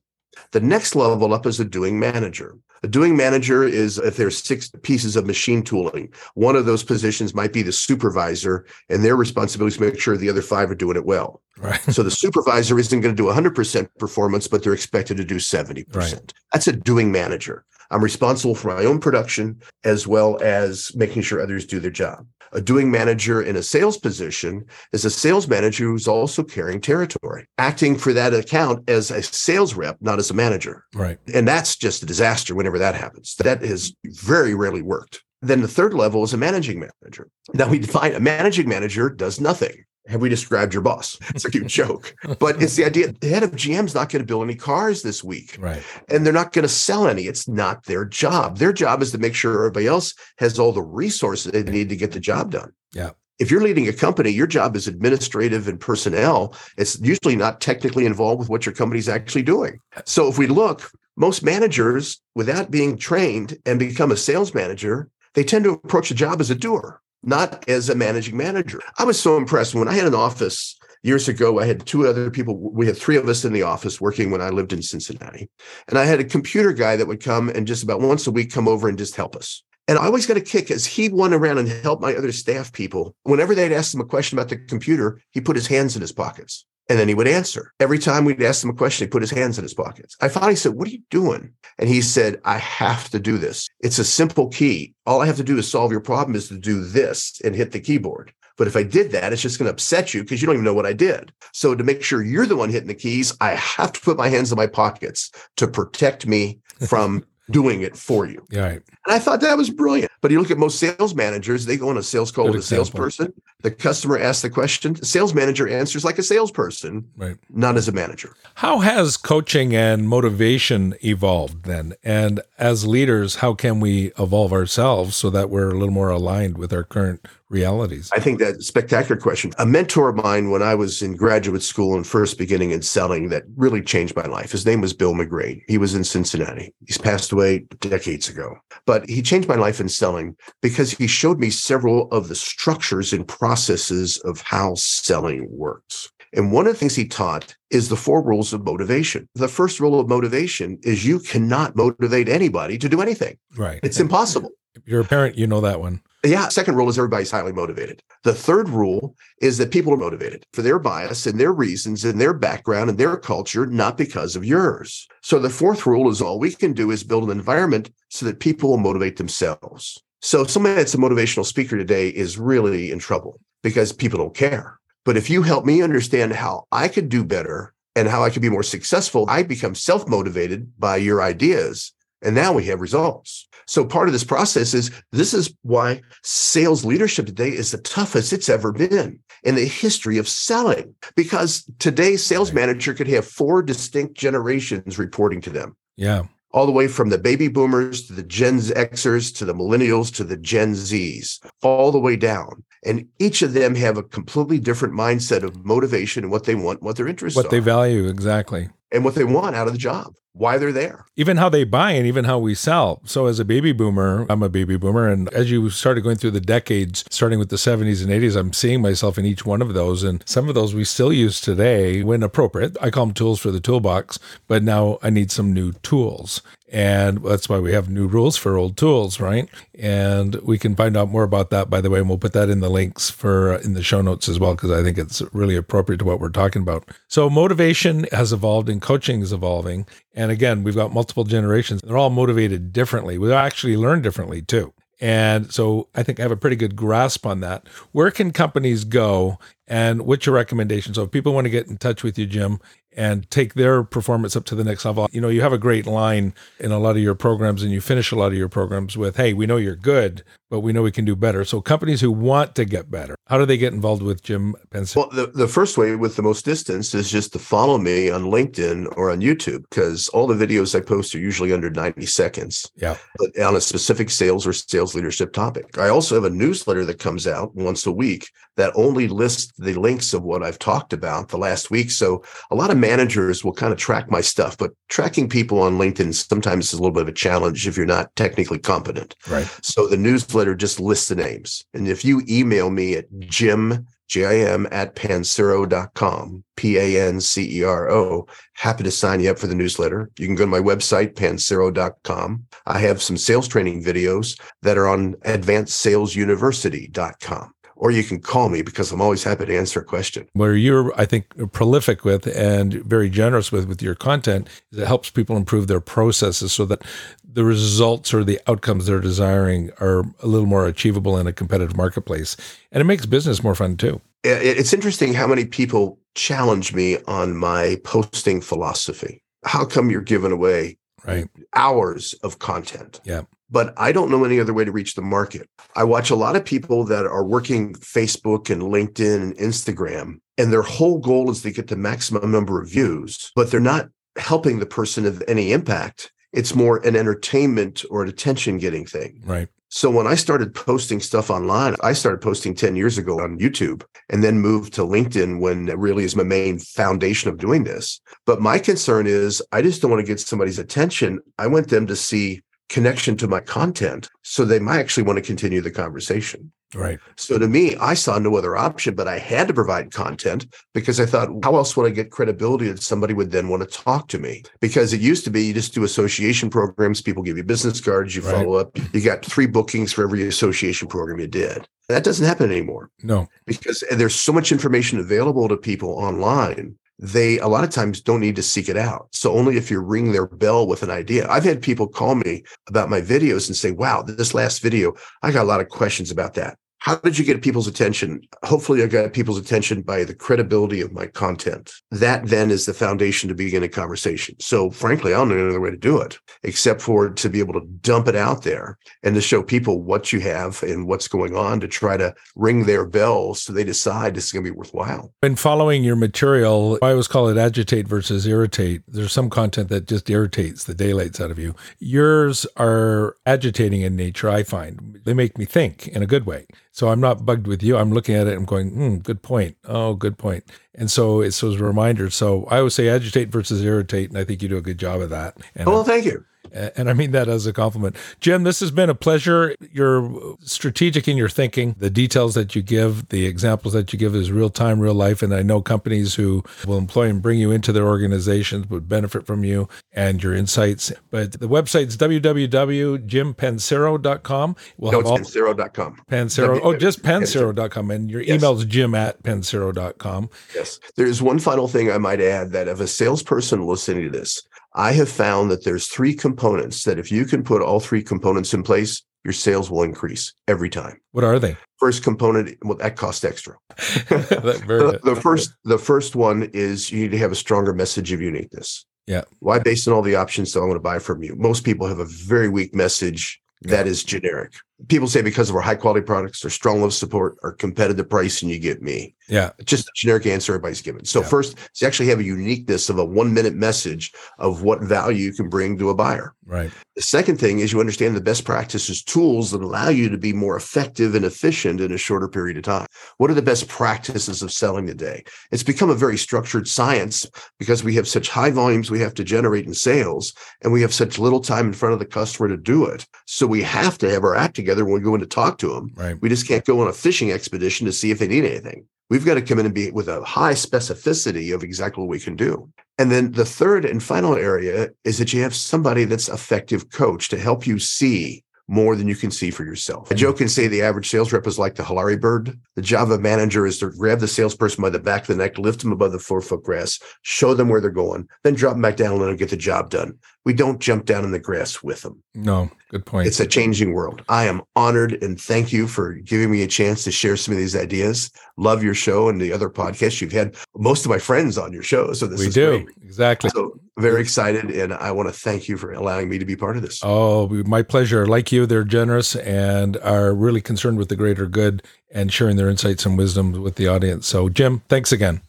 The 0.51 0.61
next 0.61 0.97
level 0.97 1.33
up 1.33 1.47
is 1.47 1.61
a 1.61 1.64
doing 1.64 2.01
manager. 2.01 2.57
A 2.83 2.89
doing 2.89 3.16
manager 3.16 3.64
is 3.64 3.99
if 3.99 4.16
there's 4.16 4.43
six 4.43 4.70
pieces 4.83 5.16
of 5.16 5.26
machine 5.26 5.62
tooling, 5.62 6.12
one 6.35 6.57
of 6.57 6.66
those 6.66 6.83
positions 6.83 7.35
might 7.35 7.53
be 7.53 7.62
the 7.62 7.72
supervisor, 7.72 8.66
and 8.89 9.05
their 9.05 9.16
responsibility 9.16 9.72
is 9.74 9.79
to 9.79 9.85
make 9.85 10.01
sure 10.01 10.16
the 10.16 10.31
other 10.31 10.43
five 10.43 10.70
are 10.70 10.74
doing 10.74 10.97
it 10.97 11.05
well. 11.05 11.43
Right. 11.57 11.81
So 11.93 12.03
the 12.03 12.11
supervisor 12.11 12.79
isn't 12.79 13.01
going 13.01 13.14
to 13.14 13.22
do 13.22 13.29
100% 13.29 13.89
performance, 13.99 14.47
but 14.47 14.62
they're 14.62 14.72
expected 14.74 15.16
to 15.16 15.24
do 15.24 15.37
70%. 15.37 15.95
Right. 15.95 16.33
That's 16.53 16.68
a 16.68 16.72
doing 16.72 17.11
manager. 17.11 17.64
I'm 17.91 18.03
responsible 18.03 18.55
for 18.55 18.68
my 18.68 18.85
own 18.85 19.01
production 19.01 19.61
as 19.85 20.07
well 20.07 20.39
as 20.43 20.95
making 20.95 21.22
sure 21.22 21.41
others 21.41 21.66
do 21.66 21.81
their 21.81 21.91
job. 21.91 22.26
A 22.53 22.61
doing 22.61 22.91
manager 22.91 23.43
in 23.43 23.57
a 23.57 23.62
sales 23.62 23.99
position 23.99 24.64
is 24.93 25.05
a 25.05 25.11
sales 25.11 25.49
manager 25.49 25.85
who's 25.85 26.09
also 26.09 26.43
carrying 26.43 26.81
territory, 26.81 27.47
acting 27.59 27.97
for 27.97 28.12
that 28.14 28.33
account 28.33 28.89
as 28.89 29.11
a 29.11 29.22
sales 29.22 29.74
rep, 29.74 29.99
not 30.01 30.18
as 30.18 30.31
a 30.31 30.35
manager. 30.35 30.85
Right. 30.95 31.18
And 31.35 31.47
that's 31.47 31.76
just 31.76 32.03
a 32.03 32.07
disaster 32.07 32.55
whenever 32.71 32.79
that 32.93 33.01
happens. 33.01 33.35
That 33.37 33.62
has 33.62 33.95
very 34.05 34.55
rarely 34.55 34.83
worked. 34.83 35.23
Then 35.41 35.62
the 35.62 35.69
third 35.69 35.95
level 35.95 36.25
is 36.25 36.35
a 36.35 36.37
managing 36.37 36.81
manager. 36.81 37.29
Now 37.55 37.69
we 37.69 37.79
define 37.79 38.14
a 38.14 38.21
managing 38.21 38.69
manager 38.69 39.09
does 39.09 39.41
nothing. 39.41 39.85
Have 40.09 40.21
we 40.21 40.29
described 40.29 40.73
your 40.75 40.83
boss? 40.83 41.19
It's 41.35 41.45
a 41.45 41.51
cute 41.51 41.66
joke, 41.66 42.14
but 42.39 42.61
it's 42.62 42.77
the 42.77 42.85
idea 42.85 43.12
the 43.12 43.29
head 43.29 43.43
of 43.43 43.53
GM's 43.53 43.95
not 43.95 44.09
going 44.11 44.23
to 44.23 44.27
build 44.27 44.45
any 44.45 44.55
cars 44.57 45.03
this 45.03 45.23
week 45.23 45.57
Right. 45.59 45.83
and 46.11 46.25
they're 46.27 46.33
not 46.33 46.53
going 46.53 46.62
to 46.64 46.69
sell 46.69 47.07
any. 47.07 47.23
It's 47.23 47.47
not 47.47 47.85
their 47.85 48.05
job. 48.05 48.59
Their 48.59 48.73
job 48.73 49.01
is 49.03 49.12
to 49.12 49.19
make 49.19 49.35
sure 49.35 49.55
everybody 49.55 49.87
else 49.87 50.14
has 50.39 50.59
all 50.59 50.73
the 50.73 50.83
resources 50.83 51.53
they 51.53 51.62
need 51.62 51.89
to 51.91 51.97
get 51.97 52.12
the 52.12 52.21
job 52.21 52.51
done. 52.51 52.73
Yeah. 52.93 53.11
If 53.39 53.51
you're 53.53 53.62
leading 53.62 53.87
a 53.87 53.93
company, 53.93 54.31
your 54.31 54.49
job 54.49 54.75
is 54.75 54.89
administrative 54.89 55.69
and 55.69 55.79
personnel. 55.79 56.55
It's 56.77 56.99
usually 57.01 57.37
not 57.37 57.61
technically 57.61 58.05
involved 58.05 58.41
with 58.41 58.49
what 58.49 58.66
your 58.66 58.75
company's 58.75 59.09
actually 59.09 59.43
doing. 59.45 59.79
So 60.07 60.27
if 60.29 60.39
we 60.39 60.49
look, 60.49 60.91
most 61.19 61.43
managers, 61.43 62.21
without 62.37 62.71
being 62.71 62.97
trained 62.97 63.59
and 63.66 63.79
become 63.79 64.12
a 64.12 64.16
sales 64.16 64.55
manager, 64.55 65.11
they 65.35 65.43
tend 65.43 65.64
to 65.64 65.73
approach 65.73 66.09
the 66.09 66.14
job 66.14 66.41
as 66.41 66.49
a 66.49 66.55
doer, 66.55 67.01
not 67.25 67.69
as 67.69 67.89
a 67.89 67.95
managing 67.97 68.37
manager. 68.37 68.81
I 68.99 69.05
was 69.05 69.21
so 69.21 69.37
impressed 69.37 69.75
when 69.75 69.89
I 69.89 69.95
had 69.95 70.07
an 70.07 70.14
office 70.14 70.79
years 71.03 71.29
ago. 71.29 71.59
I 71.59 71.66
had 71.66 71.85
two 71.85 72.07
other 72.07 72.31
people. 72.31 72.57
We 72.57 72.87
had 72.87 72.97
three 72.97 73.16
of 73.16 73.29
us 73.29 73.45
in 73.45 73.53
the 73.53 73.62
office 73.62 74.01
working 74.01 74.31
when 74.31 74.41
I 74.41 74.51
lived 74.51 74.73
in 74.73 74.81
Cincinnati. 74.81 75.51
And 75.89 75.99
I 75.99 76.05
had 76.05 76.21
a 76.21 76.25
computer 76.25 76.73
guy 76.73 76.95
that 76.95 77.09
would 77.09 77.23
come 77.23 77.49
and 77.49 77.66
just 77.66 77.83
about 77.83 78.01
once 78.01 78.29
a 78.29 78.31
week 78.31 78.53
come 78.53 78.69
over 78.69 78.89
and 78.89 78.97
just 78.97 79.16
help 79.16 79.35
us. 79.35 79.64
And 79.89 79.99
I 79.99 80.05
always 80.05 80.27
got 80.27 80.37
a 80.37 80.41
kick 80.41 80.71
as 80.71 80.87
he 80.87 81.09
went 81.09 81.35
around 81.35 81.59
and 81.59 81.69
helped 81.69 82.03
my 82.03 82.14
other 82.14 82.31
staff 82.31 82.73
people. 82.73 83.16
Whenever 83.25 83.57
they'd 83.57 83.73
ask 83.73 83.93
him 83.93 84.01
a 84.01 84.05
question 84.05 84.39
about 84.39 84.51
the 84.51 84.59
computer, 84.59 85.21
he 85.33 85.41
put 85.41 85.57
his 85.57 85.66
hands 85.66 85.97
in 85.97 86.01
his 86.01 86.12
pockets 86.12 86.64
and 86.89 86.99
then 86.99 87.09
he 87.09 87.14
would 87.14 87.28
answer. 87.28 87.72
Every 87.80 87.99
time 87.99 88.24
we'd 88.24 88.43
ask 88.43 88.64
him 88.64 88.70
a 88.70 88.74
question, 88.74 89.07
he 89.07 89.11
put 89.11 89.22
his 89.22 89.30
hands 89.30 89.59
in 89.59 89.64
his 89.64 89.74
pockets. 89.74 90.16
I 90.20 90.28
finally 90.28 90.57
said, 90.57 90.72
What 90.72 90.89
are 90.89 90.93
you 90.93 91.03
doing? 91.11 91.53
And 91.78 91.89
he 91.89 92.01
said, 92.01 92.41
I 92.45 92.59
have 92.59 93.11
to 93.11 93.18
do 93.18 93.39
this. 93.39 93.68
It's 93.80 93.99
a 93.99 94.05
simple 94.05 94.49
key. 94.49 94.95
All 95.07 95.20
I 95.20 95.26
have 95.26 95.36
to 95.36 95.45
do 95.45 95.57
to 95.57 95.62
solve 95.62 95.93
your 95.93 96.01
problem 96.01 96.34
is 96.34 96.49
to 96.49 96.59
do 96.59 96.84
this 96.84 97.41
and 97.45 97.55
hit 97.55 97.72
the 97.72 97.80
keyboard. 97.80 98.32
But 98.57 98.66
if 98.66 98.76
I 98.76 98.82
did 98.82 99.12
that, 99.12 99.32
it's 99.32 99.43
just 99.43 99.59
going 99.59 99.68
to 99.68 99.72
upset 99.72 100.12
you 100.12 100.22
because 100.22 100.43
you 100.43 100.47
don't 100.47 100.57
even 100.57 100.64
know 100.64 100.74
what 100.74 100.86
I 100.86 100.93
did. 100.93 101.32
So 101.53 101.76
to 101.76 101.84
make 101.84 102.03
sure 102.03 102.24
you're 102.24 102.45
the 102.45 102.57
one 102.57 102.70
hitting 102.70 102.89
the 102.89 102.95
keys, 102.95 103.32
I 103.41 103.51
have 103.51 103.93
to 103.93 104.01
put 104.01 104.18
my 104.18 104.28
hands 104.28 104.51
in 104.51 104.57
my 104.57 104.66
pockets 104.66 105.30
to 105.59 105.68
protect 105.68 106.26
me 106.26 106.59
from 106.89 107.24
doing 107.51 107.82
it 107.82 107.96
for 107.96 108.26
you. 108.26 108.44
Yeah. 108.51 108.62
Right. 108.62 108.82
And 109.07 109.14
I 109.14 109.18
thought 109.18 109.40
that 109.40 109.57
was 109.57 109.70
brilliant. 109.70 110.11
But 110.20 110.30
you 110.30 110.40
look 110.40 110.51
at 110.51 110.59
most 110.59 110.78
sales 110.78 111.14
managers, 111.14 111.64
they 111.66 111.76
go 111.76 111.88
on 111.88 111.96
a 111.96 112.03
sales 112.03 112.30
call 112.32 112.46
Good 112.46 112.57
with 112.57 112.64
a 112.64 112.66
salesperson. 112.66 113.32
The 113.62 113.70
customer 113.70 114.18
asks 114.18 114.42
the 114.42 114.51
question. 114.51 114.94
The 114.94 115.07
sales 115.07 115.32
manager 115.34 115.68
answers 115.68 116.05
like 116.05 116.18
a 116.18 116.22
salesperson, 116.22 117.09
Right. 117.16 117.36
not 117.51 117.76
as 117.76 117.88
a 117.88 117.92
manager. 117.92 118.34
How 118.55 118.80
has 118.80 119.16
coaching 119.16 119.74
and 119.74 120.09
motivation 120.09 120.94
evolved 121.03 121.64
then? 121.64 121.94
And 122.03 122.40
as 122.59 122.86
leaders, 122.86 123.36
how 123.36 123.55
can 123.55 123.80
we 123.80 124.12
evolve 124.18 124.53
ourselves 124.53 125.16
so 125.16 125.30
that 125.30 125.51
we're 125.51 125.70
a 125.70 125.74
little 125.78 125.94
more 125.94 126.11
aligned 126.11 126.59
with 126.59 126.72
our 126.72 126.84
current 126.84 127.26
realities? 127.51 128.11
I 128.12 128.20
think 128.20 128.38
that's 128.38 128.59
a 128.59 128.62
spectacular 128.62 129.20
question. 129.20 129.53
A 129.59 129.66
mentor 129.66 130.09
of 130.11 130.16
mine 130.16 130.51
when 130.51 130.62
I 130.62 130.74
was 130.74 131.03
in 131.03 131.16
graduate 131.16 131.62
school 131.62 131.94
and 131.96 132.07
first 132.07 132.38
beginning 132.38 132.70
in 132.70 132.82
selling 132.82 133.28
that 133.30 133.44
really 133.57 133.82
changed 133.82 134.16
my 134.16 134.24
life. 134.24 134.53
His 134.53 134.66
name 134.66 134.80
was 134.80 134.92
Bill 134.92 135.14
McGrade. 135.14 135.62
He 135.68 135.78
was 135.78 135.94
in 135.94 136.05
Cincinnati. 136.05 136.74
He's 136.86 136.99
passed 136.99 137.32
away 137.32 137.61
decades 137.80 138.28
ago, 138.28 138.57
but 138.86 139.09
he 139.09 139.22
changed 139.22 139.49
my 139.49 139.57
life 139.57 139.80
in 139.80 139.88
selling 139.88 140.36
because 140.62 140.90
he 140.92 141.07
showed 141.07 141.38
me 141.38 141.51
several 141.51 142.09
of 142.11 142.28
the 142.28 142.34
structures 142.34 143.12
and 143.12 143.26
processes 143.26 144.18
of 144.24 144.40
how 144.42 144.74
selling 144.74 145.46
works. 145.51 146.11
And 146.34 146.53
one 146.53 146.66
of 146.66 146.74
the 146.74 146.78
things 146.78 146.94
he 146.94 147.07
taught 147.07 147.57
is 147.70 147.88
the 147.88 147.96
four 147.96 148.22
rules 148.22 148.53
of 148.53 148.64
motivation. 148.64 149.28
The 149.34 149.49
first 149.49 149.80
rule 149.80 149.99
of 149.99 150.09
motivation 150.09 150.78
is 150.82 151.07
you 151.07 151.20
cannot 151.20 151.74
motivate 151.74 152.28
anybody 152.28 152.76
to 152.78 152.88
do 152.88 153.01
anything. 153.01 153.38
Right. 153.57 153.80
It's 153.82 154.01
impossible. 154.01 154.51
If 154.74 154.86
you're 154.86 155.01
a 155.01 155.05
parent, 155.05 155.36
you 155.36 155.46
know 155.46 155.61
that 155.62 155.80
one. 155.80 156.03
Yeah. 156.25 156.49
Second 156.49 156.75
rule 156.75 156.89
is 156.89 156.99
everybody's 156.99 157.31
highly 157.31 157.53
motivated. 157.53 158.03
The 158.25 158.35
third 158.35 158.69
rule 158.69 159.14
is 159.41 159.59
that 159.59 159.71
people 159.71 159.93
are 159.93 159.99
motivated 159.99 160.45
for 160.53 160.62
their 160.62 160.79
bias 160.79 161.27
and 161.27 161.39
their 161.39 161.53
reasons 161.53 162.05
and 162.05 162.21
their 162.21 162.35
background 162.35 162.91
and 162.91 162.99
their 162.99 163.16
culture, 163.16 163.66
not 163.66 163.97
because 163.97 164.35
of 164.35 164.45
yours. 164.45 165.07
So 165.23 165.39
the 165.39 165.51
fourth 165.51 165.87
rule 165.87 166.11
is 166.11 166.21
all 166.21 166.41
we 166.41 166.53
can 166.53 166.73
do 166.73 166.91
is 166.91 167.05
build 167.05 167.25
an 167.25 167.31
environment 167.31 167.91
so 168.09 168.27
that 168.27 168.41
people 168.41 168.71
will 168.71 168.79
motivate 168.79 169.16
themselves. 169.16 170.03
So 170.21 170.45
somebody 170.45 170.75
that's 170.75 170.95
a 170.95 170.99
motivational 170.99 171.47
speaker 171.47 171.77
today 171.77 172.09
is 172.09 172.39
really 172.39 172.91
in 172.91 172.99
trouble 172.99 173.41
because 173.62 173.93
people 173.93 174.19
don't 174.19 174.35
care. 174.35 174.81
But 175.05 175.16
if 175.16 175.31
you 175.31 175.43
help 175.43 175.64
me 175.64 175.83
understand 175.83 176.33
how 176.33 176.64
I 176.73 176.89
could 176.89 177.09
do 177.09 177.25
better 177.25 177.73
and 177.95 178.09
how 178.09 178.25
I 178.25 178.31
could 178.31 178.43
be 178.43 178.51
more 178.51 178.64
successful, 178.64 179.25
I 179.29 179.45
become 179.45 179.75
self 179.75 180.09
motivated 180.09 180.73
by 180.79 180.97
your 180.97 181.23
ideas. 181.23 181.93
And 182.21 182.35
now 182.35 182.53
we 182.53 182.64
have 182.66 182.81
results. 182.81 183.47
So 183.69 183.85
part 183.85 184.09
of 184.09 184.12
this 184.14 184.25
process 184.25 184.73
is 184.75 184.91
this 185.12 185.35
is 185.35 185.53
why 185.62 186.01
sales 186.25 186.85
leadership 186.87 187.27
today 187.27 187.51
is 187.51 187.71
the 187.71 187.79
toughest 187.79 188.33
it's 188.33 188.49
ever 188.49 188.73
been 188.73 189.21
in 189.45 189.55
the 189.57 189.66
history 189.66 190.16
of 190.16 190.27
selling. 190.27 190.95
Because 191.14 191.71
today's 191.79 192.25
sales 192.25 192.53
manager 192.53 192.95
could 192.95 193.09
have 193.09 193.27
four 193.27 193.62
distinct 193.62 194.14
generations 194.16 194.99
reporting 194.99 195.43
to 195.43 195.51
them 195.51 195.77
Yeah. 195.97 196.23
all 196.53 196.64
the 196.64 196.73
way 196.73 196.89
from 196.89 197.11
the 197.11 197.19
baby 197.19 197.49
boomers 197.49 198.07
to 198.07 198.14
the 198.14 198.23
Gen 198.23 198.59
Xers 198.59 199.37
to 199.37 199.45
the 199.45 199.55
millennials 199.55 200.12
to 200.14 200.25
the 200.25 200.39
Gen 200.39 200.73
Zs, 200.73 201.39
all 201.62 201.93
the 201.93 202.01
way 202.01 202.16
down. 202.16 202.64
And 202.87 203.07
each 203.19 203.43
of 203.43 203.53
them 203.53 203.75
have 203.75 203.99
a 203.99 204.03
completely 204.03 204.59
different 204.59 204.95
mindset 204.95 205.43
of 205.43 205.64
motivation 205.66 206.25
and 206.25 206.31
what 206.33 206.45
they 206.45 206.55
want, 206.55 206.83
what 206.83 206.97
their 206.97 207.07
interests 207.09 207.37
What 207.37 207.47
are. 207.47 207.51
they 207.51 207.59
value 207.59 208.09
exactly. 208.09 208.71
And 208.93 209.05
what 209.05 209.14
they 209.14 209.24
want 209.24 209.55
out 209.55 209.66
of 209.66 209.72
the 209.72 209.78
job, 209.78 210.14
why 210.32 210.57
they're 210.57 210.72
there. 210.72 211.05
Even 211.16 211.36
how 211.36 211.49
they 211.49 211.64
buy 211.64 211.93
and 211.93 212.07
even 212.07 212.24
how 212.24 212.39
we 212.39 212.55
sell. 212.55 213.03
So, 213.05 213.26
as 213.26 213.39
a 213.39 213.45
baby 213.45 213.72
boomer, 213.72 214.26
I'm 214.30 214.43
a 214.43 214.49
baby 214.49 214.76
boomer. 214.76 215.09
And 215.09 215.32
as 215.34 215.51
you 215.51 215.68
started 215.70 216.03
going 216.03 216.16
through 216.16 216.30
the 216.32 216.41
decades, 216.41 217.05
starting 217.11 217.39
with 217.39 217.51
the 217.51 217.57
70s 217.57 218.03
and 218.03 218.11
80s, 218.11 218.36
I'm 218.36 218.53
seeing 218.53 218.80
myself 218.80 219.18
in 219.18 219.26
each 219.26 219.45
one 219.45 219.62
of 219.62 219.74
those. 219.74 220.03
And 220.03 220.22
some 220.26 220.49
of 220.49 220.55
those 220.55 220.74
we 220.74 220.84
still 220.84 221.12
use 221.12 221.41
today 221.41 222.03
when 222.03 222.22
appropriate. 222.22 222.76
I 222.80 222.91
call 222.91 223.07
them 223.07 223.14
tools 223.14 223.41
for 223.41 223.51
the 223.51 223.61
toolbox, 223.61 224.18
but 224.47 224.62
now 224.62 224.99
I 225.03 225.11
need 225.11 225.30
some 225.30 225.53
new 225.53 225.72
tools. 225.82 226.43
And 226.71 227.25
that's 227.25 227.49
why 227.49 227.59
we 227.59 227.73
have 227.73 227.89
new 227.89 228.07
rules 228.07 228.37
for 228.37 228.59
old 228.59 228.77
tools, 228.77 229.21
right? 229.21 229.49
And 229.79 230.35
we 230.37 230.59
can 230.59 230.77
find 230.77 230.97
out 230.97 231.09
more 231.09 231.23
about 231.23 231.49
that, 231.51 231.71
by 231.71 231.81
the 231.81 231.89
way, 231.89 231.99
and 231.99 232.09
we'll 232.09 232.19
put 232.19 232.35
that 232.35 232.51
in 232.51 232.61
the 232.61 232.69
links 232.69 233.09
for 233.09 233.55
uh, 233.55 233.59
in 233.61 233.73
the 233.73 233.83
show 233.83 234.03
notes 234.03 234.29
as 234.29 234.39
well, 234.39 234.55
because 234.55 234.71
I 234.71 234.83
think 234.83 234.99
it's 234.99 235.23
really 235.33 235.57
appropriate 235.57 235.99
to 235.99 236.05
what 236.05 236.21
we're 236.21 236.29
talking 236.29 236.61
about. 236.62 236.87
So 237.09 237.31
motivation 237.31 238.07
has 238.12 238.33
evolved 238.33 238.69
and 238.69 238.83
coaching 238.83 239.23
is 239.23 239.33
evolving. 239.33 239.87
And 240.14 240.31
again, 240.31 240.62
we've 240.62 240.75
got 240.75 240.93
multiple 240.93 241.25
generations. 241.25 241.81
They're 241.81 241.97
all 241.97 242.11
motivated 242.11 242.73
differently. 242.73 243.16
We 243.16 243.33
actually 243.33 243.77
learn 243.77 244.03
differently 244.03 244.43
too. 244.43 244.75
And 245.01 245.53
so 245.53 245.89
I 245.95 246.03
think 246.03 246.19
I 246.19 246.23
have 246.23 246.33
a 246.33 246.37
pretty 246.37 246.57
good 246.57 246.75
grasp 246.75 247.25
on 247.25 247.41
that. 247.41 247.66
Where 247.93 248.11
can 248.11 248.33
companies 248.33 248.85
go 248.85 249.39
and 249.69 250.03
what's 250.03 250.25
your 250.27 250.35
recommendation? 250.35 250.95
So 250.95 251.03
if 251.03 251.11
people 251.11 251.35
want 251.35 251.45
to 251.45 251.51
get 251.51 251.66
in 251.66 251.77
touch 251.77 252.03
with 252.03 252.19
you, 252.19 252.27
Jim, 252.27 252.59
and 252.97 253.31
take 253.31 253.55
their 253.55 253.85
performance 253.85 254.35
up 254.35 254.45
to 254.47 254.55
the 254.55 254.64
next 254.64 254.85
level, 254.85 255.09
you 255.12 255.21
know, 255.21 255.29
you 255.29 255.43
have 255.43 255.53
a 255.53 255.59
great 255.59 255.87
line 255.87 256.35
in 256.59 256.73
a 256.73 256.79
lot 256.79 256.97
of 256.97 257.03
your 257.03 257.14
programs 257.14 257.62
and 257.62 257.71
you 257.71 257.81
finish 257.81 258.11
a 258.11 258.16
lot 258.16 258.33
of 258.33 258.35
your 258.39 258.49
programs 258.49 258.97
with, 258.97 259.16
hey, 259.16 259.35
we 259.35 259.47
know 259.47 259.57
you're 259.57 259.77
good, 259.77 260.25
but 260.51 260.61
we 260.61 260.73
know 260.73 260.83
we 260.83 260.91
can 260.91 261.05
do 261.05 261.14
better. 261.14 261.45
So 261.45 261.61
companies 261.61 262.01
who 262.01 262.11
want 262.11 262.55
to 262.55 262.64
get 262.64 262.91
better, 262.91 263.14
how 263.27 263.39
do 263.39 263.45
they 263.45 263.59
get 263.59 263.75
involved 263.75 264.03
with 264.03 264.23
Jim 264.23 264.57
Pancero? 264.71 264.97
Well, 264.97 265.11
the, 265.11 265.27
the 265.33 265.47
first 265.47 265.77
way 265.77 265.95
with 265.97 266.16
the 266.16 266.23
most 266.23 266.45
distance 266.45 266.95
is 266.95 267.11
just 267.11 267.33
to 267.35 267.39
follow 267.39 267.79
me 267.79 268.11
on 268.11 268.25
LinkedIn 268.25 268.93
or 268.97 269.11
on 269.11 269.21
YouTube 269.21 269.64
because 269.69 270.09
all 270.09 270.27
the 270.27 270.47
videos 270.47 270.75
I 270.75 270.81
post 270.81 271.14
are 271.14 271.21
usually 271.21 271.53
under 271.53 271.71
90 271.71 272.07
seconds. 272.07 272.73
Yeah. 272.77 272.97
But 273.19 273.39
on 273.39 273.55
a 273.55 273.61
specific 273.61 274.09
sales 274.09 274.47
or 274.47 274.55
sales 274.55 274.95
leadership 274.95 275.33
topic. 275.33 275.77
I 275.79 275.89
also 275.89 276.14
have 276.14 276.25
a 276.25 276.35
newsletter 276.35 276.85
that 276.87 276.99
comes 276.99 277.27
out 277.27 277.55
once 277.55 277.87
a 277.87 277.93
week 277.93 278.31
that 278.57 278.73
only 278.75 279.07
lists 279.07 279.53
the 279.59 279.75
links 279.75 280.15
of 280.15 280.23
what 280.23 280.43
I've 280.43 280.59
talked 280.59 280.93
about 280.93 281.29
the 281.29 281.39
last 281.39 281.71
week. 281.71 281.91
So 281.91 282.23
a 282.51 282.55
lot 282.55 282.71
of 282.71 282.77
managers 282.77 283.45
will 283.45 283.53
kind 283.53 283.73
of 283.73 283.79
track 283.79 284.11
my 284.11 284.21
stuff, 284.21 284.57
but 284.57 284.73
tracking 284.89 285.29
people 285.29 285.61
on 285.61 285.79
LinkedIn 285.79 286.15
sometimes 286.15 286.73
is 286.73 286.75
a 286.75 286.83
little 286.83 286.95
bit 286.95 287.03
of 287.03 287.09
a 287.09 287.13
challenge 287.13 287.67
if 287.67 287.77
you're 287.77 287.87
not 287.87 288.15
technically 288.17 288.59
competent. 288.59 289.15
Right. 289.29 289.47
So 289.63 289.87
the 289.87 289.97
newsletter 289.97 290.55
just 290.55 290.81
lists 290.81 291.09
the 291.09 291.17
names. 291.17 291.65
And 291.75 291.89
if 291.89 292.05
you 292.05 292.23
email 292.29 292.71
me 292.71 292.95
at 292.95 293.07
jim, 293.21 293.87
J-I-M 294.09 294.67
at 294.73 294.97
pancero.com, 294.97 296.43
P-A-N-C-E-R-O. 296.57 298.27
Happy 298.55 298.83
to 298.83 298.91
sign 298.91 299.21
you 299.21 299.31
up 299.31 299.39
for 299.39 299.47
the 299.47 299.55
newsletter. 299.55 300.11
You 300.19 300.27
can 300.27 300.35
go 300.35 300.45
to 300.45 300.51
my 300.51 300.61
website, 300.61 301.15
pancero.com. 301.15 302.47
I 302.67 302.79
have 302.79 303.03
some 303.03 303.19
sales 303.19 303.49
training 303.49 303.85
videos 303.85 304.41
that 304.63 304.79
are 304.79 304.89
on 304.89 305.17
advancedsalesuniversity.com 305.17 307.53
or 307.79 307.91
you 307.91 308.03
can 308.03 308.20
call 308.20 308.49
me 308.49 308.61
because 308.62 308.93
I'm 308.93 309.01
always 309.01 309.22
happy 309.22 309.47
to 309.47 309.57
answer 309.57 309.81
a 309.81 309.85
question. 309.85 310.29
Where 310.35 310.55
you're, 310.55 310.93
I 311.01 311.07
think, 311.07 311.53
prolific 311.53 312.05
with 312.05 312.26
and 312.26 312.74
very 312.74 313.09
generous 313.09 313.51
with 313.51 313.66
with 313.66 313.81
your 313.81 313.95
content 313.95 314.49
is 314.72 314.79
it 314.79 314.87
helps 314.87 315.11
people 315.11 315.37
improve 315.37 315.68
their 315.68 315.81
processes 315.81 316.53
so 316.53 316.64
that 316.66 316.83
the 317.24 317.45
results 317.45 318.12
or 318.12 318.24
the 318.24 318.41
outcomes 318.47 318.87
they're 318.87 319.01
desiring 319.01 319.70
are 319.81 320.01
a 320.22 320.26
little 320.26 320.47
more 320.47 320.66
achievable 320.66 321.16
in 321.16 321.26
a 321.26 321.33
competitive 321.33 321.76
marketplace, 321.76 322.37
and 322.72 322.81
it 322.81 322.85
makes 322.85 323.07
business 323.07 323.43
more 323.43 323.55
fun 323.55 323.76
too. 323.76 324.01
It's 324.24 324.72
interesting 324.72 325.14
how 325.14 325.29
many 325.29 325.45
people 325.45 325.99
challenge 326.16 326.74
me 326.74 326.99
on 327.07 327.37
my 327.37 327.76
posting 327.85 328.41
philosophy. 328.41 329.22
How 329.45 329.64
come 329.64 329.91
you're 329.91 330.01
giving 330.01 330.33
away 330.33 330.79
right 331.07 331.29
hours 331.55 332.14
of 332.24 332.41
content? 332.41 333.01
Yeah 333.05 333.22
but 333.51 333.74
I 333.76 333.92
don't 333.92 334.11
know 334.11 334.24
any 334.24 334.40
other 334.40 334.55
way 334.55 334.64
to 334.64 334.72
reach 334.72 334.94
the 334.94 335.03
market. 335.03 335.49
I 335.74 335.84
watch 335.84 336.11
a 336.11 336.16
lot 336.16 336.36
of 336.36 336.44
people 336.44 336.84
that 336.84 337.07
are 337.07 337.24
working 337.24 337.74
Facebook 337.74 338.51
and 338.51 338.62
LinkedIn 338.62 339.22
and 339.22 339.36
Instagram, 339.36 340.20
and 340.36 340.53
their 340.53 340.62
whole 340.62 340.99
goal 340.99 341.30
is 341.30 341.42
to 341.42 341.51
get 341.51 341.68
the 341.68 341.76
maximum 341.76 342.30
number 342.30 342.61
of 342.61 342.70
views, 342.70 343.32
but 343.34 343.51
they're 343.51 343.61
not 343.61 343.88
helping 344.16 344.59
the 344.59 344.66
person 344.66 345.07
of 345.07 345.22
any 345.28 345.53
impact. 345.53 346.12
It's 346.32 346.55
more 346.55 346.78
an 346.86 346.96
entertainment 346.96 347.84
or 347.90 348.03
an 348.03 348.09
attention 348.09 348.59
getting 348.59 348.84
thing. 348.84 349.22
Right. 349.24 349.49
So 349.70 349.90
when 349.90 350.07
I 350.07 350.14
started 350.14 350.55
posting 350.55 350.99
stuff 350.99 351.28
online, 351.30 351.76
I 351.82 351.92
started 351.92 352.22
posting 352.22 352.55
10 352.55 352.74
years 352.74 352.96
ago 352.96 353.20
on 353.20 353.38
YouTube 353.38 353.84
and 354.09 354.24
then 354.24 354.40
moved 354.40 354.72
to 354.74 354.80
LinkedIn 354.80 355.40
when 355.40 355.68
it 355.68 355.76
really 355.76 356.05
is 356.05 356.16
my 356.16 356.22
main 356.22 356.59
foundation 356.59 357.28
of 357.28 357.36
doing 357.36 357.64
this. 357.64 358.01
But 358.24 358.40
my 358.40 358.59
concern 358.59 359.07
is 359.07 359.42
I 359.53 359.61
just 359.61 359.82
don't 359.82 359.90
want 359.90 360.01
to 360.01 360.11
get 360.11 360.20
somebody's 360.20 360.59
attention. 360.59 361.20
I 361.38 361.49
want 361.49 361.68
them 361.68 361.86
to 361.86 361.96
see 361.96 362.40
connection 362.69 363.16
to 363.16 363.29
my 363.29 363.41
content. 363.41 364.09
So 364.23 364.45
they 364.45 364.59
might 364.59 364.79
actually 364.79 365.05
want 365.05 365.16
to 365.16 365.23
continue 365.23 365.61
the 365.61 365.71
conversation. 365.71 366.53
Right. 366.75 366.99
So 367.16 367.39
to 367.39 367.49
me, 367.49 367.77
I 367.77 367.95
saw 367.95 368.19
no 368.19 368.37
other 368.37 368.55
option, 368.55 368.95
but 368.95 369.09
I 369.09 369.19
had 369.19 369.49
to 369.49 369.55
provide 369.55 369.91
content 369.91 370.47
because 370.75 371.01
I 371.01 371.07
thought, 371.07 371.31
how 371.43 371.57
else 371.57 371.75
would 371.77 371.91
I 371.91 371.95
get 371.95 372.11
credibility 372.11 372.69
that 372.69 372.83
somebody 372.83 373.14
would 373.14 373.31
then 373.31 373.49
want 373.49 373.62
to 373.62 373.79
talk 373.79 374.09
to 374.09 374.19
me? 374.19 374.43
Because 374.61 374.93
it 374.93 375.01
used 375.01 375.25
to 375.25 375.31
be 375.31 375.47
you 375.47 375.55
just 375.55 375.73
do 375.73 375.83
association 375.83 376.51
programs, 376.51 377.01
people 377.01 377.23
give 377.23 377.39
you 377.39 377.45
business 377.45 377.81
cards, 377.81 378.14
you 378.14 378.21
right. 378.21 378.35
follow 378.35 378.59
up, 378.59 378.77
you 378.93 379.01
got 379.01 379.25
three 379.25 379.47
bookings 379.47 379.95
for 379.95 380.05
every 380.05 380.29
association 380.29 380.89
program 380.89 381.21
you 381.21 381.27
did. 381.27 381.66
That 381.89 382.05
doesn't 382.05 382.27
happen 382.27 382.51
anymore. 382.51 382.91
No. 383.03 383.29
Because 383.47 383.83
there's 383.91 384.14
so 384.14 384.33
much 384.33 384.53
information 384.53 384.99
available 384.99 385.49
to 385.49 385.57
people 385.57 385.93
online 385.93 386.77
they 386.99 387.38
a 387.38 387.46
lot 387.46 387.64
of 387.64 387.70
times 387.70 388.01
don't 388.01 388.20
need 388.20 388.36
to 388.36 388.42
seek 388.42 388.68
it 388.68 388.76
out. 388.76 389.09
So 389.12 389.32
only 389.32 389.57
if 389.57 389.70
you 389.70 389.80
ring 389.80 390.12
their 390.12 390.26
bell 390.26 390.66
with 390.66 390.82
an 390.82 390.90
idea. 390.90 391.28
I've 391.28 391.44
had 391.44 391.62
people 391.62 391.86
call 391.86 392.16
me 392.16 392.42
about 392.68 392.90
my 392.90 393.01
videos 393.01 393.49
and 393.49 393.57
say, 393.57 393.70
wow, 393.70 394.03
this 394.03 394.34
last 394.34 394.61
video, 394.61 394.94
I 395.22 395.30
got 395.30 395.42
a 395.42 395.49
lot 395.49 395.61
of 395.61 395.68
questions 395.68 396.11
about 396.11 396.34
that. 396.34 396.59
How 396.81 396.97
did 396.97 397.18
you 397.18 397.24
get 397.24 397.43
people's 397.43 397.66
attention? 397.66 398.22
Hopefully, 398.45 398.83
I 398.83 398.87
got 398.87 399.12
people's 399.12 399.39
attention 399.39 399.83
by 399.83 400.05
the 400.05 400.14
credibility 400.14 400.81
of 400.81 400.93
my 400.93 401.07
content. 401.07 401.72
That 401.91 402.26
then 402.26 402.51
is 402.51 402.66
the 402.66 402.74
foundation 402.74 403.29
to 403.29 403.35
begin 403.35 403.62
a 403.62 403.68
conversation. 403.68 404.37
So, 404.39 404.70
frankly, 404.70 405.12
I 405.12 405.16
don't 405.16 405.29
know 405.29 405.39
another 405.39 405.61
way 405.61 405.70
to 405.70 405.76
do 405.76 406.01
it 406.01 406.18
except 406.45 406.81
for 406.81 407.11
to 407.11 407.29
be 407.29 407.41
able 407.41 407.55
to 407.55 407.66
dump 407.81 408.07
it 408.07 408.14
out 408.14 408.43
there 408.45 408.79
and 409.03 409.14
to 409.14 409.20
show 409.20 409.43
people 409.43 409.83
what 409.83 410.12
you 410.12 410.20
have 410.20 410.62
and 410.62 410.87
what's 410.87 411.09
going 411.09 411.37
on 411.37 411.61
to 411.61 411.68
try 411.68 411.97
to 411.97 412.14
ring 412.37 412.64
their 412.64 412.87
bells 412.87 413.43
so 413.43 413.53
they 413.53 413.64
decide 413.64 414.14
this 414.14 414.26
is 414.26 414.33
going 414.33 414.45
to 414.45 414.51
be 414.51 414.57
worthwhile. 414.57 415.12
In 415.22 415.37
following 415.37 415.83
your 415.83 415.97
material, 415.97 416.79
I 416.81 416.91
always 416.91 417.09
call 417.09 417.29
it 417.29 417.37
agitate 417.37 417.89
versus 417.89 418.26
irritate. 418.26 418.83
There's 418.87 419.12
some 419.12 419.31
content 419.31 419.68
that 419.70 419.89
just 419.89 420.09
irritates 420.09 420.64
the 420.64 420.74
daylights 420.74 421.20
out 421.20 421.31
of 421.31 421.39
you. 421.39 421.55
Yours 421.81 422.47
are 422.57 423.16
agitating 423.26 423.83
in 423.83 423.97
nature, 423.97 424.29
I 424.29 424.45
find. 424.45 425.01
They 425.05 425.14
make 425.14 425.37
me 425.39 425.45
think 425.45 425.89
in 425.89 426.03
a 426.03 426.07
good 426.07 426.24
way. 426.26 426.47
So 426.79 426.91
I'm 426.91 427.01
not 427.01 427.26
bugged 427.26 427.49
with 427.49 427.61
you. 427.61 427.76
I'm 427.76 427.93
looking 427.93 428.14
at 428.14 428.29
it 428.29 428.37
I'm 428.37 428.45
going, 428.45 428.70
hmm, 428.70 428.99
good 428.99 429.20
point. 429.20 429.57
Oh, 429.64 429.95
good 429.95 430.16
point. 430.16 430.45
And 430.76 430.89
so 430.89 431.20
it's 431.20 431.41
those 431.41 431.59
reminders. 431.59 432.14
So 432.14 432.45
I 432.45 432.59
always 432.59 432.74
say 432.74 432.89
agitate 432.89 433.31
versus 433.31 433.64
irritate, 433.64 434.11
and 434.11 434.16
I 434.16 434.22
think 434.22 434.45
you 434.45 434.49
do 434.49 434.59
a 434.59 434.62
good 434.62 434.79
job 434.79 435.01
of 435.01 435.11
that. 435.11 435.37
And 435.57 435.66
well, 435.66 435.83
thank 435.83 436.05
you. 436.05 436.24
And 436.53 436.88
I 436.88 436.92
mean 436.92 437.11
that 437.12 437.28
as 437.28 437.46
a 437.46 437.53
compliment. 437.53 437.96
Jim, 438.20 438.44
this 438.44 438.61
has 438.61 438.70
been 438.70 438.88
a 438.90 438.94
pleasure. 438.94 439.55
You're 439.72 440.36
strategic 440.40 441.09
in 441.09 441.16
your 441.16 441.28
thinking. 441.28 441.74
The 441.78 441.90
details 441.90 442.34
that 442.34 442.55
you 442.55 442.62
give, 442.62 443.09
the 443.09 443.26
examples 443.26 443.74
that 443.74 443.92
you 443.92 443.99
give 443.99 444.14
is 444.14 444.30
real 444.32 444.51
time, 444.51 444.80
real 444.80 444.94
life. 444.94 445.22
And 445.22 445.34
I 445.34 445.42
know 445.42 445.61
companies 445.61 446.14
who 446.14 446.44
will 446.66 446.78
employ 446.78 447.09
and 447.09 447.20
bring 447.20 447.38
you 447.38 447.51
into 447.51 447.72
their 447.72 447.86
organizations 447.86 448.70
would 448.70 448.88
benefit 448.88 449.26
from 449.26 449.44
you 449.44 449.68
and 449.92 450.22
your 450.22 450.34
insights. 450.34 450.92
But 451.11 451.32
the 451.32 451.49
website's 451.49 451.96
www.jimpancero.com. 451.96 454.57
We'll 454.76 454.92
no, 454.92 455.01
it's 455.01 455.11
all, 455.11 455.18
pancero.com. 455.18 456.03
Pancero. 456.11 456.61
Oh, 456.62 456.76
just 456.76 457.03
pancero.com. 457.03 457.90
And 457.90 458.11
your 458.11 458.22
yes. 458.22 458.38
email 458.38 458.57
is 458.57 458.64
jim 458.64 458.94
at 458.94 459.22
pancero.com. 459.22 460.30
Yes. 460.55 460.80
There's 460.96 461.20
one 461.22 461.38
final 461.38 461.68
thing 461.68 461.90
I 461.90 461.99
might 461.99 462.20
add 462.20 462.53
that 462.53 462.68
if 462.68 462.80
a 462.80 462.86
salesperson 462.86 463.66
listening 463.66 464.05
to 464.05 464.11
this, 464.11 464.42
I 464.75 464.93
have 464.93 465.09
found 465.09 465.51
that 465.51 465.64
there's 465.64 465.87
three 465.87 466.14
components 466.14 466.85
that 466.85 466.99
if 466.99 467.11
you 467.11 467.25
can 467.25 467.43
put 467.43 467.62
all 467.62 467.81
three 467.81 468.03
components 468.03 468.55
in 468.55 468.62
place, 468.62 469.03
your 469.25 469.33
sales 469.33 469.71
will 469.71 469.83
increase 469.83 470.33
every 470.47 470.71
time. 470.71 471.01
What 471.12 471.25
are 471.25 471.39
they? 471.39 471.57
First 471.79 472.03
component, 472.03 472.57
well, 472.62 472.79
that 472.79 472.97
costs 472.97 473.25
extra. 473.25 473.57
the, 473.77 475.01
the 475.03 475.16
first, 475.16 475.53
the 475.64 475.79
first 475.79 476.16
one 476.16 476.45
is 476.53 476.91
you 476.93 477.03
need 477.03 477.11
to 477.12 477.19
have 477.19 477.33
a 477.33 477.37
stronger 477.37 477.73
message 477.73 478.12
of 478.12 478.21
uniqueness. 478.21 478.87
Yeah. 479.07 479.23
Why, 479.41 479.59
based 479.59 479.89
on 479.89 479.95
all 479.95 480.03
the 480.03 480.16
options 480.16 480.53
that 480.53 480.61
I 480.61 480.64
want 480.64 480.77
to 480.77 480.81
buy 480.81 480.99
from 480.99 481.23
you? 481.23 481.35
Most 481.37 481.64
people 481.64 481.87
have 481.87 481.99
a 481.99 482.05
very 482.05 482.49
weak 482.49 482.75
message 482.75 483.41
that 483.62 483.87
yeah. 483.87 483.91
is 483.91 484.05
generic. 484.05 484.53
People 484.87 485.09
say 485.09 485.22
because 485.22 485.51
of 485.51 485.57
our 485.57 485.62
high 485.62 485.74
quality 485.74 486.05
products, 486.05 486.45
our 486.45 486.51
strong 486.51 486.81
love 486.83 486.95
support, 486.95 487.37
our 487.43 487.53
competitive 487.53 488.09
price, 488.09 488.43
and 488.43 488.51
you 488.51 488.61
get 488.61 488.81
me. 488.81 489.16
Yeah. 489.29 489.51
Just 489.64 489.89
a 489.89 489.93
generic 489.95 490.24
answer 490.26 490.53
everybody's 490.53 490.81
given. 490.81 491.05
So 491.05 491.20
Yeah. 491.20 491.26
first, 491.26 491.57
you 491.81 491.87
actually 491.87 492.09
have 492.09 492.20
a 492.20 492.24
uniqueness 492.24 492.89
of 492.89 492.99
a 492.99 493.05
one 493.05 493.35
minute 493.35 493.55
message 493.55 494.12
of 494.39 494.62
what 494.62 494.81
value 494.83 495.24
you 495.24 495.33
can 495.33 495.49
bring 495.49 495.76
to 495.79 495.91
a 495.91 495.95
buyer. 495.95 496.33
Right. 496.47 496.70
The 496.97 497.03
second 497.03 497.39
thing 497.39 497.59
is 497.59 497.72
you 497.72 497.81
understand 497.81 498.16
the 498.16 498.22
best 498.22 498.45
practices 498.45 499.03
tools 499.03 499.51
that 499.51 499.61
allow 499.61 499.91
you 499.91 500.09
to 500.09 500.16
be 500.16 500.33
more 500.33 500.57
effective 500.57 501.14
and 501.14 501.24
efficient 501.24 501.81
in 501.81 501.93
a 501.93 501.99
shorter 501.99 502.29
period 502.29 502.57
of 502.57 502.62
time. 502.62 502.87
What 503.18 503.31
are 503.31 503.35
the 503.35 503.43
best 503.43 503.68
practices 503.68 504.43
of 504.43 504.51
selling 504.53 504.87
today? 504.87 505.24
It's 505.51 505.62
become 505.62 505.91
a 505.91 505.95
very 505.95 506.16
structured 506.16 506.66
science 506.66 507.26
because 507.59 507.85
we 507.85 507.95
have 507.97 508.09
such 508.09 508.31
high 508.31 508.51
volumes 508.51 508.91
we 508.91 509.01
have 509.01 509.14
to 509.14 509.24
generate 509.24 509.66
in 509.66 509.74
sales 509.74 510.33
and 510.62 510.72
we 510.72 510.81
have 510.83 510.95
such 510.95 511.18
little 511.18 511.41
time 511.41 511.66
in 511.66 511.72
front 511.74 511.93
of 511.93 511.99
the 511.99 512.07
customer 512.07 512.49
to 512.49 512.57
do 512.57 512.87
it. 512.87 513.07
So 513.26 513.47
we 513.47 513.62
have 513.62 513.99
to 513.99 514.09
have 514.11 514.24
our 514.24 514.35
act 514.35 514.57
together 514.57 514.68
when 514.77 514.95
we 514.95 515.01
go 515.01 515.14
in 515.14 515.21
to 515.21 515.27
talk 515.27 515.59
to 515.59 515.69
them. 515.69 515.93
Right. 515.95 516.21
We 516.21 516.29
just 516.29 516.47
can't 516.47 516.64
go 516.64 516.81
on 516.81 516.89
a 516.89 516.93
fishing 516.93 517.33
expedition 517.33 517.87
to 517.87 517.93
see 517.93 518.11
if 518.11 518.19
they 518.19 518.29
need 518.29 518.45
anything. 518.45 518.87
We've 519.11 519.25
got 519.25 519.35
to 519.35 519.43
come 519.43 519.59
in 519.59 519.66
and 519.66 519.75
be 519.75 519.91
with 519.91 520.09
a 520.09 520.23
high 520.23 520.53
specificity 520.53 521.55
of 521.55 521.62
exactly 521.62 522.03
what 522.03 522.11
we 522.11 522.21
can 522.21 522.37
do. 522.37 522.71
And 522.99 523.11
then 523.11 523.33
the 523.33 523.45
third 523.45 523.85
and 523.85 524.03
final 524.03 524.35
area 524.35 524.91
is 525.05 525.19
that 525.19 525.33
you 525.33 525.43
have 525.43 525.55
somebody 525.55 526.05
that's 526.05 526.29
effective 526.29 526.91
coach 526.91 527.29
to 527.31 527.39
help 527.39 527.66
you 527.66 527.79
see 527.79 528.45
more 528.69 528.95
than 528.95 529.09
you 529.09 529.16
can 529.16 529.31
see 529.31 529.51
for 529.51 529.64
yourself. 529.64 530.09
Mm. 530.09 530.12
I 530.12 530.14
joke 530.16 530.41
and 530.41 530.51
say 530.51 530.69
the 530.69 530.83
average 530.83 531.09
sales 531.09 531.33
rep 531.33 531.47
is 531.47 531.59
like 531.59 531.75
the 531.75 531.85
Hilary 531.85 532.19
bird. 532.19 532.59
The 532.77 532.83
job 532.83 533.11
of 533.11 533.21
manager 533.21 533.66
is 533.66 533.79
to 533.79 533.91
grab 533.91 534.21
the 534.21 534.29
salesperson 534.29 534.83
by 534.83 534.91
the 534.91 534.99
back 534.99 535.23
of 535.23 535.29
the 535.29 535.37
neck, 535.37 535.59
lift 535.59 535.81
them 535.81 535.93
above 535.93 536.12
the 536.12 536.19
four 536.19 536.43
foot 536.43 536.62
grass, 536.62 537.01
show 537.23 537.55
them 537.55 537.69
where 537.69 537.81
they're 537.81 537.91
going, 537.91 538.29
then 538.45 538.55
drop 538.55 538.75
them 538.75 538.83
back 538.83 538.97
down 538.97 539.12
and 539.12 539.21
let 539.21 539.29
them 539.29 539.37
get 539.37 539.49
the 539.49 539.57
job 539.57 539.89
done. 539.91 540.19
We 540.49 540.55
don't 540.55 540.80
jump 540.80 541.05
down 541.05 541.24
in 541.24 541.30
the 541.30 541.38
grass 541.38 541.82
with 541.82 542.01
them. 542.01 542.22
No, 542.34 542.70
good 542.88 543.05
point. 543.05 543.26
It's 543.26 543.38
a 543.38 543.46
changing 543.46 543.92
world. 543.92 544.24
I 544.30 544.46
am 544.46 544.62
honored 544.74 545.22
and 545.22 545.38
thank 545.38 545.74
you 545.74 545.86
for 545.86 546.14
giving 546.14 546.51
me 546.51 546.62
a 546.62 546.66
chance 546.66 547.05
to 547.05 547.12
share 547.12 547.36
some 547.36 547.53
of 547.53 547.59
these 547.59 547.76
ideas. 547.76 548.30
Love 548.57 548.82
your 548.82 548.94
show 548.94 549.28
and 549.28 549.38
the 549.38 549.53
other 549.53 549.68
podcasts. 549.68 550.22
You've 550.22 550.32
had 550.32 550.57
most 550.74 551.05
of 551.05 551.11
my 551.11 551.18
friends 551.18 551.59
on 551.59 551.74
your 551.74 551.82
show. 551.82 552.14
So 552.14 552.26
this 552.26 552.40
we 552.40 552.46
is 552.46 552.55
do. 552.55 552.82
great. 552.82 552.96
Exactly. 553.03 553.51
So 553.51 553.78
very 553.99 554.22
excited. 554.22 554.70
And 554.70 554.94
I 554.94 555.11
want 555.11 555.28
to 555.28 555.38
thank 555.38 555.68
you 555.68 555.76
for 555.76 555.92
allowing 555.92 556.30
me 556.30 556.38
to 556.38 556.46
be 556.46 556.57
part 556.57 556.78
of 556.78 556.82
this. 556.82 557.03
Oh, 557.03 557.46
my 557.66 557.82
pleasure. 557.82 558.26
Like 558.26 558.51
you, 558.51 558.64
they're 558.64 558.84
generous 558.84 559.36
and 559.36 559.99
are 559.99 560.32
really 560.32 560.62
concerned 560.62 560.96
with 560.96 561.11
the 561.11 561.16
greater 561.16 561.44
good 561.44 561.82
and 562.11 562.32
sharing 562.32 562.57
their 562.57 562.70
insights 562.70 563.05
and 563.05 563.18
wisdom 563.18 563.53
with 563.53 563.74
the 563.74 563.86
audience. 563.86 564.26
So, 564.26 564.49
Jim, 564.49 564.80
thanks 564.88 565.12
again. 565.12 565.42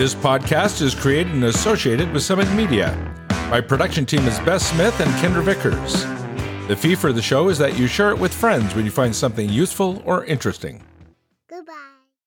This 0.00 0.14
podcast 0.14 0.80
is 0.80 0.94
created 0.94 1.34
and 1.34 1.44
associated 1.44 2.10
with 2.14 2.22
Summit 2.22 2.50
Media. 2.52 2.96
My 3.50 3.60
production 3.60 4.06
team 4.06 4.26
is 4.26 4.38
Beth 4.38 4.62
Smith 4.62 4.98
and 4.98 5.10
Kendra 5.16 5.42
Vickers. 5.42 6.04
The 6.68 6.74
fee 6.74 6.94
for 6.94 7.12
the 7.12 7.20
show 7.20 7.50
is 7.50 7.58
that 7.58 7.78
you 7.78 7.86
share 7.86 8.08
it 8.08 8.18
with 8.18 8.32
friends 8.32 8.74
when 8.74 8.86
you 8.86 8.90
find 8.90 9.14
something 9.14 9.50
useful 9.50 10.02
or 10.06 10.24
interesting. 10.24 10.82